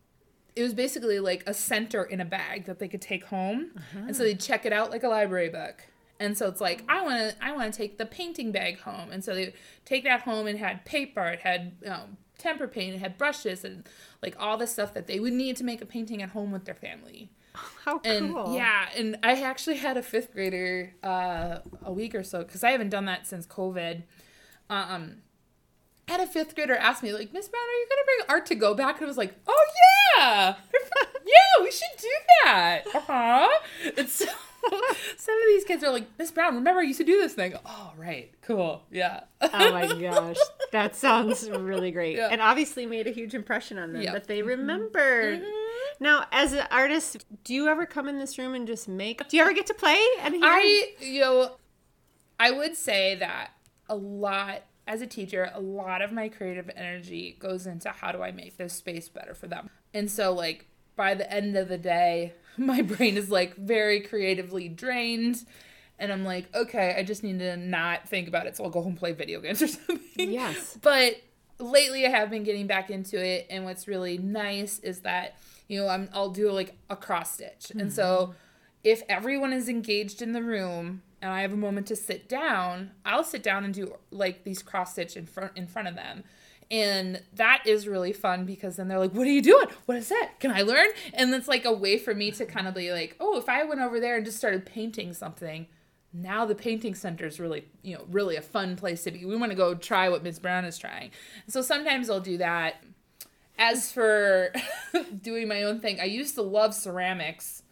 it 0.54 0.62
was 0.62 0.74
basically 0.74 1.20
like 1.20 1.44
a 1.46 1.54
center 1.54 2.02
in 2.02 2.20
a 2.20 2.24
bag 2.24 2.64
that 2.64 2.78
they 2.78 2.88
could 2.88 3.02
take 3.02 3.24
home. 3.24 3.72
And 3.94 4.16
so 4.16 4.22
they'd 4.22 4.40
check 4.40 4.64
it 4.64 4.72
out 4.72 4.90
like 4.90 5.02
a 5.02 5.08
library 5.08 5.50
book. 5.50 5.84
And 6.18 6.36
so 6.36 6.48
it's 6.48 6.62
like 6.62 6.82
i 6.88 7.02
want 7.02 7.18
to 7.18 7.44
i 7.44 7.52
want 7.52 7.72
to 7.72 7.76
take 7.76 7.98
the 7.98 8.06
painting 8.06 8.52
bag 8.52 8.80
home. 8.80 9.10
And 9.10 9.22
so 9.22 9.34
they 9.34 9.52
take 9.84 10.04
that 10.04 10.22
home 10.22 10.46
and 10.46 10.58
had 10.58 10.84
paper 10.84 11.26
it 11.26 11.40
had 11.40 11.72
um, 11.86 12.16
temper 12.38 12.68
paint 12.68 12.94
it 12.94 12.98
had 12.98 13.16
brushes 13.18 13.64
and 13.64 13.86
like 14.22 14.36
all 14.38 14.56
the 14.56 14.66
stuff 14.66 14.92
that 14.94 15.06
they 15.06 15.20
would 15.20 15.32
need 15.32 15.56
to 15.56 15.64
make 15.64 15.80
a 15.80 15.86
painting 15.86 16.22
at 16.22 16.30
home 16.30 16.52
with 16.52 16.64
their 16.64 16.74
family 16.74 17.30
How 17.84 18.00
and 18.04 18.32
cool. 18.34 18.54
yeah 18.54 18.88
and 18.96 19.16
i 19.22 19.40
actually 19.42 19.76
had 19.76 19.96
a 19.96 20.02
fifth 20.02 20.32
grader 20.32 20.94
uh, 21.02 21.58
a 21.84 21.92
week 21.92 22.14
or 22.14 22.22
so 22.22 22.42
because 22.42 22.62
i 22.64 22.70
haven't 22.70 22.90
done 22.90 23.04
that 23.06 23.26
since 23.26 23.46
covid 23.46 24.02
um 24.70 25.16
I 26.08 26.12
had 26.12 26.20
a 26.20 26.26
fifth 26.26 26.54
grader 26.54 26.76
ask 26.76 27.02
me 27.02 27.12
like 27.12 27.32
miss 27.32 27.48
brown 27.48 27.62
are 27.62 27.78
you 27.80 27.86
gonna 27.90 28.04
bring 28.04 28.18
art 28.36 28.46
to 28.46 28.54
go 28.54 28.74
back 28.74 28.96
and 28.96 29.04
i 29.04 29.08
was 29.08 29.16
like 29.16 29.34
oh 29.48 29.66
yeah 30.18 30.54
yeah 31.26 31.64
we 31.64 31.70
should 31.72 31.88
do 32.00 32.08
that 32.44 32.82
uh-huh 32.94 33.48
and 33.96 34.08
so 34.08 34.24
some 35.16 35.34
of 35.34 35.46
these 35.48 35.64
kids 35.64 35.82
are 35.82 35.90
like 35.90 36.06
miss 36.18 36.30
brown 36.30 36.54
remember 36.54 36.80
i 36.80 36.84
used 36.84 36.98
to 36.98 37.04
do 37.04 37.20
this 37.20 37.32
thing 37.34 37.54
oh 37.64 37.92
right 37.96 38.32
cool 38.42 38.82
yeah 38.90 39.20
Oh 39.40 39.48
my 39.72 39.86
gosh. 40.00 40.36
That 40.72 40.96
sounds 40.96 41.48
really 41.50 41.90
great. 41.90 42.16
Yeah. 42.16 42.28
And 42.32 42.40
obviously 42.40 42.86
made 42.86 43.06
a 43.06 43.10
huge 43.10 43.34
impression 43.34 43.78
on 43.78 43.92
them 43.92 44.00
Yep. 44.02 44.12
that 44.14 44.26
they 44.26 44.40
remembered. 44.42 45.42
Now, 45.98 46.26
as 46.32 46.52
an 46.52 46.66
artist, 46.70 47.24
do 47.44 47.54
you 47.54 47.68
ever 47.68 47.86
come 47.86 48.08
in 48.08 48.18
this 48.18 48.38
room 48.38 48.54
and 48.54 48.66
just 48.66 48.88
make? 48.88 49.26
Do 49.28 49.36
you 49.36 49.42
ever 49.42 49.52
get 49.52 49.66
to 49.66 49.74
play? 49.74 49.98
And 50.20 50.34
hear? 50.34 50.44
I, 50.44 50.88
you 51.00 51.20
know, 51.20 51.56
I 52.38 52.50
would 52.50 52.76
say 52.76 53.14
that 53.16 53.50
a 53.88 53.96
lot 53.96 54.62
as 54.86 55.00
a 55.02 55.06
teacher, 55.06 55.50
a 55.52 55.60
lot 55.60 56.02
of 56.02 56.12
my 56.12 56.28
creative 56.28 56.70
energy 56.76 57.36
goes 57.38 57.66
into 57.66 57.88
how 57.88 58.12
do 58.12 58.22
I 58.22 58.30
make 58.30 58.56
this 58.56 58.72
space 58.72 59.08
better 59.08 59.34
for 59.34 59.48
them. 59.48 59.70
And 59.92 60.10
so, 60.10 60.32
like, 60.32 60.66
by 60.94 61.14
the 61.14 61.30
end 61.32 61.56
of 61.56 61.68
the 61.68 61.78
day, 61.78 62.34
my 62.56 62.82
brain 62.82 63.16
is 63.16 63.30
like 63.30 63.56
very 63.56 64.00
creatively 64.00 64.68
drained. 64.68 65.44
And 65.98 66.12
I'm 66.12 66.24
like, 66.24 66.54
okay, 66.54 66.94
I 66.96 67.02
just 67.02 67.22
need 67.22 67.38
to 67.38 67.56
not 67.56 68.06
think 68.08 68.28
about 68.28 68.46
it. 68.46 68.56
So 68.56 68.64
I'll 68.64 68.70
go 68.70 68.82
home 68.82 68.92
and 68.92 68.98
play 68.98 69.12
video 69.12 69.40
games 69.40 69.62
or 69.62 69.66
something. 69.68 70.30
Yes. 70.30 70.78
But 70.82 71.16
lately 71.58 72.06
I 72.06 72.10
have 72.10 72.30
been 72.30 72.42
getting 72.42 72.66
back 72.66 72.90
into 72.90 73.22
it. 73.22 73.46
And 73.48 73.64
what's 73.64 73.88
really 73.88 74.18
nice 74.18 74.78
is 74.80 75.00
that, 75.00 75.38
you 75.68 75.80
know, 75.80 75.88
I'm, 75.88 76.08
I'll 76.12 76.30
do 76.30 76.50
like 76.50 76.76
a 76.90 76.96
cross 76.96 77.34
stitch. 77.34 77.72
And 77.76 77.92
so 77.92 78.04
mm-hmm. 78.04 78.32
if 78.84 79.02
everyone 79.08 79.52
is 79.52 79.68
engaged 79.68 80.22
in 80.22 80.32
the 80.32 80.42
room 80.42 81.02
and 81.20 81.32
I 81.32 81.42
have 81.42 81.52
a 81.52 81.56
moment 81.56 81.86
to 81.88 81.96
sit 81.96 82.28
down, 82.28 82.92
I'll 83.04 83.24
sit 83.24 83.42
down 83.42 83.64
and 83.64 83.74
do 83.74 83.96
like 84.10 84.44
these 84.44 84.62
cross 84.62 84.92
stitch 84.92 85.16
in 85.16 85.26
front 85.26 85.52
in 85.56 85.66
front 85.66 85.88
of 85.88 85.94
them. 85.94 86.24
And 86.68 87.22
that 87.34 87.62
is 87.64 87.86
really 87.86 88.12
fun 88.12 88.44
because 88.44 88.76
then 88.76 88.88
they're 88.88 88.98
like, 88.98 89.12
What 89.12 89.26
are 89.26 89.30
you 89.30 89.42
doing? 89.42 89.66
What 89.86 89.98
is 89.98 90.08
that? 90.08 90.32
Can 90.40 90.50
I 90.50 90.62
learn? 90.62 90.88
And 91.14 91.32
it's 91.32 91.48
like 91.48 91.64
a 91.64 91.72
way 91.72 91.96
for 91.96 92.14
me 92.14 92.32
to 92.32 92.44
kind 92.44 92.66
of 92.66 92.74
be 92.74 92.92
like, 92.92 93.16
Oh, 93.20 93.38
if 93.38 93.48
I 93.48 93.64
went 93.64 93.80
over 93.80 94.00
there 94.00 94.16
and 94.16 94.24
just 94.24 94.38
started 94.38 94.66
painting 94.66 95.12
something, 95.12 95.66
now 96.12 96.44
the 96.44 96.54
painting 96.54 96.94
center 96.94 97.26
is 97.26 97.38
really, 97.38 97.66
you 97.82 97.94
know, 97.94 98.04
really 98.10 98.36
a 98.36 98.42
fun 98.42 98.74
place 98.76 99.04
to 99.04 99.10
be. 99.10 99.24
We 99.24 99.36
want 99.36 99.52
to 99.52 99.56
go 99.56 99.74
try 99.74 100.08
what 100.08 100.22
Ms. 100.22 100.38
Brown 100.38 100.64
is 100.64 100.78
trying. 100.78 101.10
So 101.46 101.62
sometimes 101.62 102.08
I'll 102.08 102.20
do 102.20 102.38
that. 102.38 102.82
As 103.58 103.90
for 103.90 104.52
doing 105.22 105.48
my 105.48 105.62
own 105.62 105.80
thing, 105.80 106.00
I 106.00 106.04
used 106.04 106.34
to 106.34 106.42
love 106.42 106.74
ceramics 106.74 107.62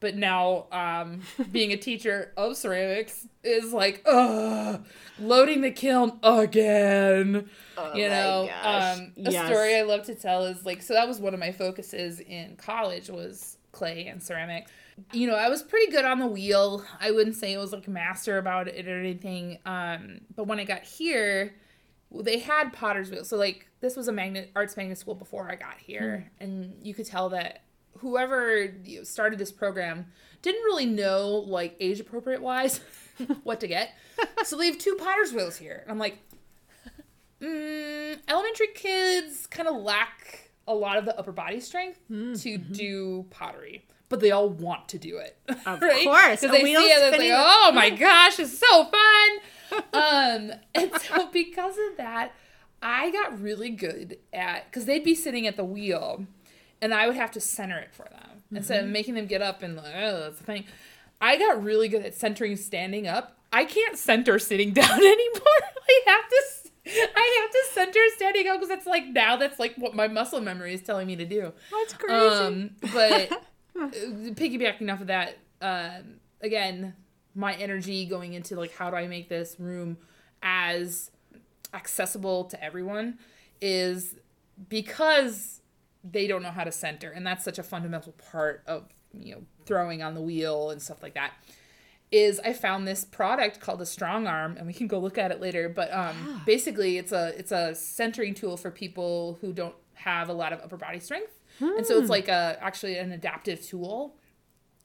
but 0.00 0.16
now 0.16 0.66
um, 0.70 1.22
being 1.50 1.72
a 1.72 1.76
teacher 1.78 2.32
of 2.36 2.56
ceramics 2.56 3.26
is 3.42 3.72
like, 3.72 4.02
ugh, 4.06 4.84
loading 5.18 5.62
the 5.62 5.70
kiln 5.70 6.18
again. 6.22 7.48
Oh 7.76 7.92
you 7.94 8.08
know, 8.08 8.50
um, 8.62 9.12
a 9.24 9.30
Yes. 9.30 9.46
story 9.46 9.76
I 9.76 9.82
love 9.82 10.02
to 10.06 10.14
tell 10.14 10.44
is 10.44 10.66
like, 10.66 10.82
so 10.82 10.94
that 10.94 11.08
was 11.08 11.20
one 11.20 11.34
of 11.34 11.40
my 11.40 11.52
focuses 11.52 12.20
in 12.20 12.56
college 12.56 13.08
was 13.08 13.56
clay 13.72 14.06
and 14.06 14.22
ceramic. 14.22 14.68
You 15.12 15.26
know, 15.26 15.36
I 15.36 15.48
was 15.48 15.62
pretty 15.62 15.90
good 15.90 16.04
on 16.04 16.18
the 16.18 16.26
wheel. 16.26 16.84
I 17.00 17.10
wouldn't 17.10 17.36
say 17.36 17.54
I 17.54 17.58
was 17.58 17.72
like 17.72 17.86
a 17.86 17.90
master 17.90 18.38
about 18.38 18.68
it 18.68 18.86
or 18.86 18.98
anything. 18.98 19.58
Um, 19.64 20.20
but 20.36 20.46
when 20.46 20.60
I 20.60 20.64
got 20.64 20.82
here, 20.82 21.54
they 22.12 22.38
had 22.38 22.72
potter's 22.72 23.10
wheel. 23.10 23.24
So 23.24 23.36
like 23.36 23.68
this 23.84 23.96
was 23.96 24.08
a 24.08 24.12
magnet 24.12 24.50
arts 24.56 24.76
magnet 24.78 24.96
school 24.96 25.14
before 25.14 25.50
I 25.50 25.56
got 25.56 25.76
here, 25.76 26.30
and 26.40 26.74
you 26.82 26.94
could 26.94 27.04
tell 27.04 27.28
that 27.28 27.64
whoever 27.98 28.68
started 29.02 29.38
this 29.38 29.52
program 29.52 30.06
didn't 30.40 30.62
really 30.64 30.86
know 30.86 31.44
like 31.46 31.76
age 31.80 32.00
appropriate 32.00 32.40
wise 32.40 32.80
what 33.42 33.60
to 33.60 33.68
get. 33.68 33.90
so 34.44 34.56
they 34.56 34.66
have 34.66 34.78
two 34.78 34.94
potter's 34.96 35.32
wheels 35.32 35.56
here. 35.56 35.80
And 35.82 35.90
I'm 35.90 35.98
like, 35.98 36.18
mm, 37.40 38.18
elementary 38.26 38.68
kids 38.74 39.46
kind 39.46 39.68
of 39.68 39.76
lack 39.76 40.50
a 40.66 40.74
lot 40.74 40.96
of 40.96 41.04
the 41.04 41.16
upper 41.18 41.32
body 41.32 41.60
strength 41.60 42.00
to 42.08 42.58
do 42.58 43.26
pottery. 43.30 43.86
But 44.08 44.20
they 44.20 44.30
all 44.30 44.48
want 44.48 44.88
to 44.90 44.98
do 44.98 45.18
it. 45.18 45.36
Of 45.66 45.82
right? 45.82 46.04
course. 46.04 46.40
Because 46.40 46.56
they 46.56 46.64
see 46.64 46.72
it, 46.74 47.14
it's 47.14 47.18
like, 47.18 47.30
oh 47.32 47.72
my 47.74 47.90
gosh, 47.90 48.38
it's 48.38 48.58
so 48.58 48.84
fun. 48.84 49.82
um, 49.92 50.52
and 50.74 50.90
so 51.00 51.28
because 51.32 51.76
of 51.90 51.96
that, 51.96 52.32
I 52.84 53.10
got 53.10 53.40
really 53.40 53.70
good 53.70 54.18
at 54.32 54.66
because 54.66 54.84
they'd 54.84 55.02
be 55.02 55.14
sitting 55.14 55.46
at 55.46 55.56
the 55.56 55.64
wheel, 55.64 56.26
and 56.82 56.92
I 56.94 57.06
would 57.06 57.16
have 57.16 57.30
to 57.32 57.40
center 57.40 57.78
it 57.78 57.92
for 57.94 58.04
them 58.10 58.42
instead 58.52 58.78
Mm-hmm. 58.80 58.86
of 58.86 58.92
making 58.92 59.14
them 59.14 59.26
get 59.26 59.40
up 59.42 59.62
and 59.62 59.74
like, 59.76 59.94
oh, 59.96 60.20
that's 60.20 60.38
the 60.38 60.44
thing. 60.44 60.64
I 61.20 61.38
got 61.38 61.62
really 61.62 61.88
good 61.88 62.04
at 62.04 62.14
centering 62.14 62.56
standing 62.56 63.06
up. 63.08 63.38
I 63.52 63.64
can't 63.64 63.96
center 63.96 64.38
sitting 64.38 64.72
down 64.74 64.98
anymore. 64.98 65.42
I 65.88 66.00
have 66.06 66.28
to. 66.28 66.42
I 66.86 67.40
have 67.42 67.50
to 67.50 67.64
center 67.72 68.00
standing 68.16 68.46
up 68.46 68.56
because 68.56 68.68
that's 68.68 68.86
like 68.86 69.06
now 69.06 69.36
that's 69.36 69.58
like 69.58 69.74
what 69.76 69.94
my 69.94 70.06
muscle 70.06 70.40
memory 70.42 70.74
is 70.74 70.82
telling 70.82 71.06
me 71.06 71.16
to 71.16 71.24
do. 71.24 71.50
That's 71.70 71.94
crazy. 71.94 72.14
Um, 72.14 72.70
but 72.92 73.32
uh, 73.80 73.88
piggybacking 74.34 74.92
off 74.92 75.00
of 75.00 75.06
that, 75.06 75.38
um, 75.62 76.16
again, 76.42 76.92
my 77.34 77.54
energy 77.54 78.04
going 78.04 78.34
into 78.34 78.56
like 78.56 78.74
how 78.74 78.90
do 78.90 78.96
I 78.96 79.06
make 79.06 79.30
this 79.30 79.56
room 79.58 79.96
as 80.42 81.10
accessible 81.74 82.44
to 82.44 82.62
everyone 82.62 83.18
is 83.60 84.16
because 84.68 85.60
they 86.02 86.26
don't 86.26 86.42
know 86.42 86.50
how 86.50 86.64
to 86.64 86.72
center, 86.72 87.10
and 87.10 87.26
that's 87.26 87.44
such 87.44 87.58
a 87.58 87.62
fundamental 87.62 88.12
part 88.30 88.62
of 88.66 88.88
you 89.12 89.34
know 89.34 89.42
throwing 89.66 90.02
on 90.02 90.14
the 90.14 90.20
wheel 90.20 90.70
and 90.70 90.80
stuff 90.80 91.02
like 91.02 91.14
that. 91.14 91.32
Is 92.12 92.38
I 92.44 92.52
found 92.52 92.86
this 92.86 93.04
product 93.04 93.58
called 93.58 93.80
a 93.80 93.86
Strong 93.86 94.26
Arm, 94.26 94.56
and 94.56 94.66
we 94.66 94.72
can 94.72 94.86
go 94.86 94.98
look 95.00 95.18
at 95.18 95.32
it 95.32 95.40
later. 95.40 95.68
But 95.68 95.92
um, 95.92 96.42
basically, 96.46 96.98
it's 96.98 97.10
a 97.12 97.32
it's 97.36 97.50
a 97.50 97.74
centering 97.74 98.34
tool 98.34 98.56
for 98.56 98.70
people 98.70 99.38
who 99.40 99.52
don't 99.52 99.74
have 99.94 100.28
a 100.28 100.32
lot 100.32 100.52
of 100.52 100.60
upper 100.60 100.76
body 100.76 101.00
strength, 101.00 101.32
and 101.60 101.84
so 101.86 101.98
it's 101.98 102.10
like 102.10 102.28
a 102.28 102.58
actually 102.60 102.98
an 102.98 103.10
adaptive 103.12 103.62
tool. 103.66 104.14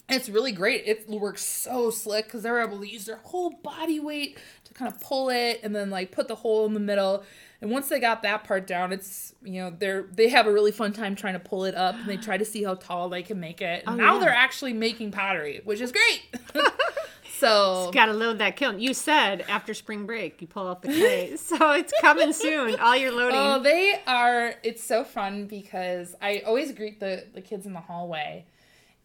It's 0.07 0.27
really 0.27 0.51
great. 0.53 0.83
It 0.87 1.07
works 1.07 1.43
so 1.43 1.91
slick 1.91 2.25
because 2.25 2.41
they're 2.41 2.61
able 2.61 2.79
to 2.79 2.89
use 2.89 3.05
their 3.05 3.17
whole 3.17 3.51
body 3.51 3.99
weight 3.99 4.39
kind 4.79 4.91
of 4.91 4.99
pull 5.01 5.29
it 5.29 5.59
and 5.61 5.75
then 5.75 5.89
like 5.89 6.11
put 6.11 6.27
the 6.27 6.35
hole 6.35 6.65
in 6.65 6.73
the 6.73 6.79
middle. 6.79 7.23
And 7.61 7.69
once 7.69 7.89
they 7.89 7.99
got 7.99 8.21
that 8.23 8.45
part 8.45 8.65
down, 8.65 8.93
it's 8.93 9.35
you 9.43 9.61
know 9.61 9.69
they're 9.77 10.05
they 10.13 10.29
have 10.29 10.47
a 10.47 10.51
really 10.51 10.71
fun 10.71 10.93
time 10.93 11.15
trying 11.15 11.33
to 11.33 11.39
pull 11.39 11.65
it 11.65 11.75
up 11.75 11.95
and 11.95 12.07
they 12.07 12.15
try 12.15 12.37
to 12.37 12.45
see 12.45 12.63
how 12.63 12.75
tall 12.75 13.09
they 13.09 13.21
can 13.21 13.39
make 13.39 13.61
it. 13.61 13.83
And 13.85 13.97
now 13.97 14.13
yeah. 14.13 14.19
they're 14.21 14.29
actually 14.33 14.71
making 14.71 15.11
pottery, 15.11 15.59
which 15.65 15.81
is 15.81 15.91
great. 15.91 16.23
so 17.39 17.91
Got 17.93 18.05
to 18.05 18.13
load 18.13 18.37
that 18.37 18.55
kiln. 18.55 18.79
You 18.79 18.93
said 18.93 19.41
after 19.49 19.73
spring 19.73 20.05
break 20.05 20.41
you 20.41 20.47
pull 20.47 20.67
out 20.67 20.81
the 20.81 20.87
clay, 20.87 21.35
so 21.35 21.71
it's 21.73 21.93
coming 21.99 22.31
soon. 22.31 22.79
All 22.79 22.95
your 22.95 23.11
loading. 23.11 23.37
Oh, 23.37 23.61
they 23.61 24.01
are. 24.07 24.55
It's 24.63 24.83
so 24.83 25.03
fun 25.03 25.45
because 25.45 26.15
I 26.21 26.39
always 26.45 26.71
greet 26.71 27.01
the 27.01 27.25
the 27.33 27.41
kids 27.41 27.65
in 27.65 27.73
the 27.73 27.81
hallway, 27.81 28.45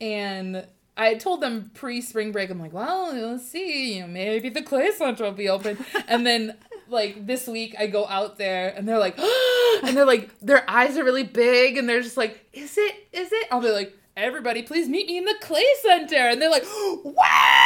and 0.00 0.64
I 0.96 1.14
told 1.14 1.40
them 1.40 1.70
pre 1.74 2.00
spring 2.00 2.32
break. 2.32 2.50
I'm 2.50 2.60
like, 2.60 2.72
well, 2.72 3.12
let's 3.14 3.48
see, 3.48 3.96
you 3.96 4.02
know, 4.02 4.06
maybe 4.08 4.48
the 4.48 4.62
clay 4.62 4.90
center 4.92 5.24
will 5.24 5.32
be 5.32 5.48
open, 5.48 5.78
and 6.08 6.26
then. 6.26 6.56
Like 6.86 7.26
this 7.26 7.46
week, 7.46 7.74
I 7.78 7.86
go 7.86 8.06
out 8.06 8.36
there 8.36 8.68
and 8.76 8.86
they're 8.86 8.98
like, 8.98 9.18
and 9.82 9.96
they're 9.96 10.04
like, 10.04 10.38
their 10.40 10.68
eyes 10.70 10.98
are 10.98 11.02
really 11.02 11.22
big 11.22 11.78
and 11.78 11.88
they're 11.88 12.02
just 12.02 12.18
like, 12.18 12.46
is 12.52 12.76
it? 12.76 13.08
Is 13.10 13.32
it? 13.32 13.48
I'll 13.50 13.62
be 13.62 13.70
like, 13.70 13.96
everybody, 14.16 14.62
please 14.62 14.88
meet 14.88 15.06
me 15.06 15.18
in 15.18 15.24
the 15.24 15.34
clay 15.40 15.64
center, 15.82 16.16
and 16.16 16.40
they're 16.40 16.50
like, 16.50 16.64
wow! 17.04 17.63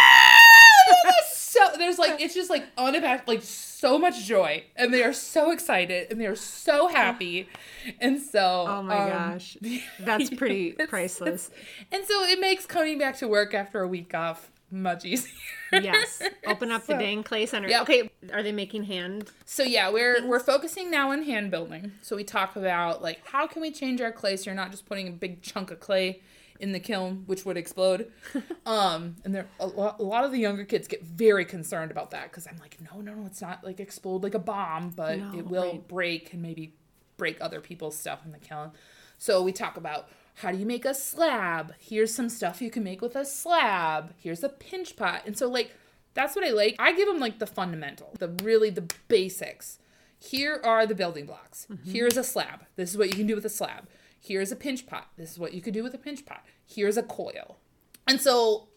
So 1.59 1.77
there's 1.79 1.99
like 1.99 2.21
it's 2.21 2.35
just 2.35 2.51
like 2.51 2.65
unabashed 2.77 3.29
like 3.29 3.43
so 3.43 3.99
much 3.99 4.25
joy 4.25 4.65
and 4.77 4.93
they 4.93 5.03
are 5.03 5.13
so 5.13 5.51
excited 5.51 6.11
and 6.11 6.21
they 6.21 6.27
are 6.27 6.37
so 6.37 6.89
happy 6.89 7.49
and 8.01 8.21
so 8.21 8.67
oh 8.69 8.83
my 8.83 9.11
um, 9.11 9.33
gosh, 9.33 9.57
that's 10.01 10.31
pretty 10.35 10.69
it's- 10.71 10.89
priceless. 10.89 11.51
and 11.93 12.05
so 12.05 12.25
it 12.25 12.41
makes 12.41 12.67
coming 12.67 12.99
back 12.99 13.17
to 13.19 13.29
work 13.29 13.55
after 13.55 13.81
a 13.83 13.89
week 13.89 14.15
off 14.15 14.51
much 14.71 15.05
easier 15.07 15.33
Yes, 15.73 16.23
open 16.47 16.71
up 16.71 16.83
the 16.83 16.93
So- 16.95 16.99
dang 16.99 17.23
clay 17.23 17.47
center. 17.47 17.69
Yep. 17.69 17.83
Okay, 17.83 18.11
are 18.33 18.43
they 18.43 18.53
making 18.53 18.85
hand? 18.85 19.31
So 19.45 19.63
yeah, 19.63 19.91
we're 19.91 20.27
we're 20.27 20.41
focusing 20.41 20.91
now 20.91 21.11
on 21.13 21.23
hand 21.23 21.51
building. 21.51 21.93
So 22.03 22.17
we 22.17 22.25
talk 22.25 22.57
about 22.57 23.03
like 23.03 23.27
how 23.27 23.47
can 23.47 23.63
we 23.63 23.71
change 23.71 24.01
our 24.01 24.13
clay 24.13 24.37
so 24.37 24.47
you're 24.47 24.55
not 24.55 24.71
just 24.71 24.87
putting 24.87 25.09
a 25.09 25.11
big 25.11 25.43
chunk 25.43 25.71
of 25.71 25.81
clay 25.81 26.21
in 26.61 26.73
the 26.73 26.81
kiln, 26.81 27.23
which 27.27 27.45
would 27.45 27.57
explode. 27.57 28.11
um, 28.67 29.17
and 29.25 29.35
there 29.35 29.47
a 29.61 29.67
lot, 29.67 30.01
a 30.01 30.03
lot 30.03 30.25
of 30.25 30.33
the 30.33 30.39
younger 30.39 30.65
kids 30.65 30.89
get 30.89 31.03
very 31.03 31.45
concerned 31.45 31.91
about 31.91 32.11
that 32.11 32.31
because 32.31 32.47
I'm 32.47 32.59
like, 32.59 32.77
no, 32.81 33.01
no, 33.01 33.15
no, 33.15 33.27
it's 33.27 33.41
not 33.41 33.65
like 33.65 33.81
explode 33.81 34.23
like 34.23 34.35
a 34.35 34.41
bomb, 34.41 34.91
but 34.91 35.19
No, 35.19 35.39
it 35.39 35.47
will 35.47 35.73
right. 35.73 35.89
break 35.89 36.33
and 36.33 36.43
maybe 36.43 36.75
break 37.17 37.41
other 37.41 37.61
people's 37.61 37.97
stuff 37.97 38.25
in 38.25 38.33
the 38.33 38.39
kiln. 38.39 38.73
So 39.19 39.43
we 39.43 39.53
talk 39.53 39.77
about 39.77 40.09
how 40.35 40.53
do 40.53 40.59
you 40.59 40.67
make 40.67 40.85
a 40.85 40.95
slab? 40.95 41.75
Here's 41.81 42.15
some 42.15 42.29
stuff 42.29 42.63
you 42.63 42.71
can 42.71 42.85
make 42.85 43.01
with 43.03 43.17
a 43.17 43.25
slab. 43.25 44.15
Here's 44.19 44.45
a 44.45 44.49
pinch 44.49 44.97
pot. 44.97 45.23
And 45.27 45.37
so 45.37 45.49
like 45.49 45.73
that's 46.15 46.35
what 46.35 46.45
I 46.45 46.51
like. 46.51 46.77
I 46.79 46.93
give 46.93 47.07
them 47.07 47.19
like 47.21 47.39
the 47.39 47.47
fundamental, 47.47 48.15
the 48.19 48.29
really 48.43 48.71
the 48.71 48.89
basics. 49.09 49.79
Here 50.21 50.61
are 50.65 50.85
the 50.85 50.95
building 50.97 51.27
blocks. 51.27 51.69
Here's 51.85 52.17
a 52.17 52.25
slab. 52.25 52.67
This 52.75 52.91
is 52.91 52.99
what 52.99 53.09
you 53.09 53.15
can 53.15 53.29
do 53.29 53.37
with 53.37 53.45
a 53.45 53.51
slab. 53.51 53.87
Here's 54.21 54.51
a 54.53 54.57
pinch 54.57 54.87
pot. 54.87 55.09
This 55.17 55.33
is 55.33 55.39
what 55.39 55.55
you 55.55 55.61
could 55.61 55.75
do 55.75 55.83
with 55.83 55.95
a 55.95 55.99
pinch 55.99 56.25
pot. 56.27 56.45
Here's 56.67 56.97
a 56.97 57.03
coil. 57.03 57.59
And 58.07 58.21
so 58.21 58.69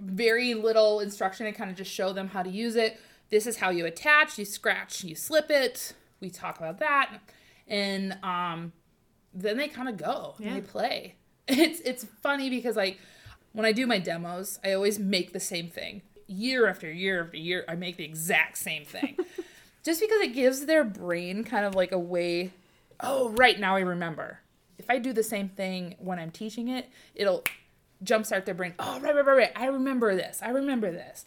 very 0.00 0.54
little 0.54 1.00
instruction. 1.00 1.46
I 1.46 1.52
kind 1.52 1.70
of 1.70 1.76
just 1.76 1.90
show 1.92 2.12
them 2.12 2.28
how 2.28 2.42
to 2.42 2.50
use 2.50 2.76
it. 2.76 2.98
This 3.30 3.46
is 3.46 3.58
how 3.58 3.70
you 3.70 3.84
attach, 3.84 4.38
you 4.38 4.44
scratch, 4.44 5.04
you 5.04 5.14
slip 5.14 5.50
it. 5.50 5.94
We 6.20 6.30
talk 6.30 6.58
about 6.58 6.78
that. 6.78 7.18
And 7.66 8.16
um 8.22 8.72
then 9.34 9.56
they 9.58 9.68
kind 9.68 9.88
of 9.88 9.96
go 9.98 10.34
and 10.38 10.46
Yeah. 10.46 10.54
they 10.54 10.60
play. 10.60 11.14
It's 11.48 11.80
it's 11.80 12.04
funny 12.22 12.50
because 12.50 12.76
like 12.76 12.98
when 13.52 13.64
I 13.66 13.72
do 13.72 13.86
my 13.86 13.98
demos, 13.98 14.58
I 14.64 14.72
always 14.72 14.98
make 14.98 15.32
the 15.32 15.40
same 15.40 15.68
thing. 15.68 16.02
Year 16.26 16.66
after 16.68 16.90
year 16.92 17.24
after 17.24 17.36
year, 17.38 17.64
I 17.68 17.74
make 17.74 17.96
the 17.96 18.04
exact 18.04 18.58
same 18.58 18.84
thing. 18.84 19.16
Just 19.84 20.00
because 20.00 20.20
it 20.20 20.34
gives 20.34 20.66
their 20.66 20.84
brain 20.84 21.44
kind 21.44 21.64
of 21.64 21.74
like 21.74 21.92
a 21.92 21.98
way, 21.98 22.52
oh, 23.00 23.30
right 23.30 23.58
now 23.58 23.76
I 23.76 23.80
remember. 23.80 24.40
If 24.88 24.94
I 24.94 24.98
do 24.98 25.12
the 25.12 25.22
same 25.22 25.48
thing 25.48 25.96
when 25.98 26.18
I'm 26.18 26.30
teaching 26.30 26.68
it, 26.68 26.88
it'll 27.14 27.44
jumpstart 28.02 28.44
their 28.44 28.54
brain. 28.54 28.74
Oh, 28.78 28.98
right, 29.00 29.14
right, 29.14 29.26
right, 29.26 29.36
right. 29.36 29.52
I 29.54 29.66
remember 29.66 30.14
this. 30.14 30.40
I 30.42 30.50
remember 30.50 30.90
this. 30.90 31.24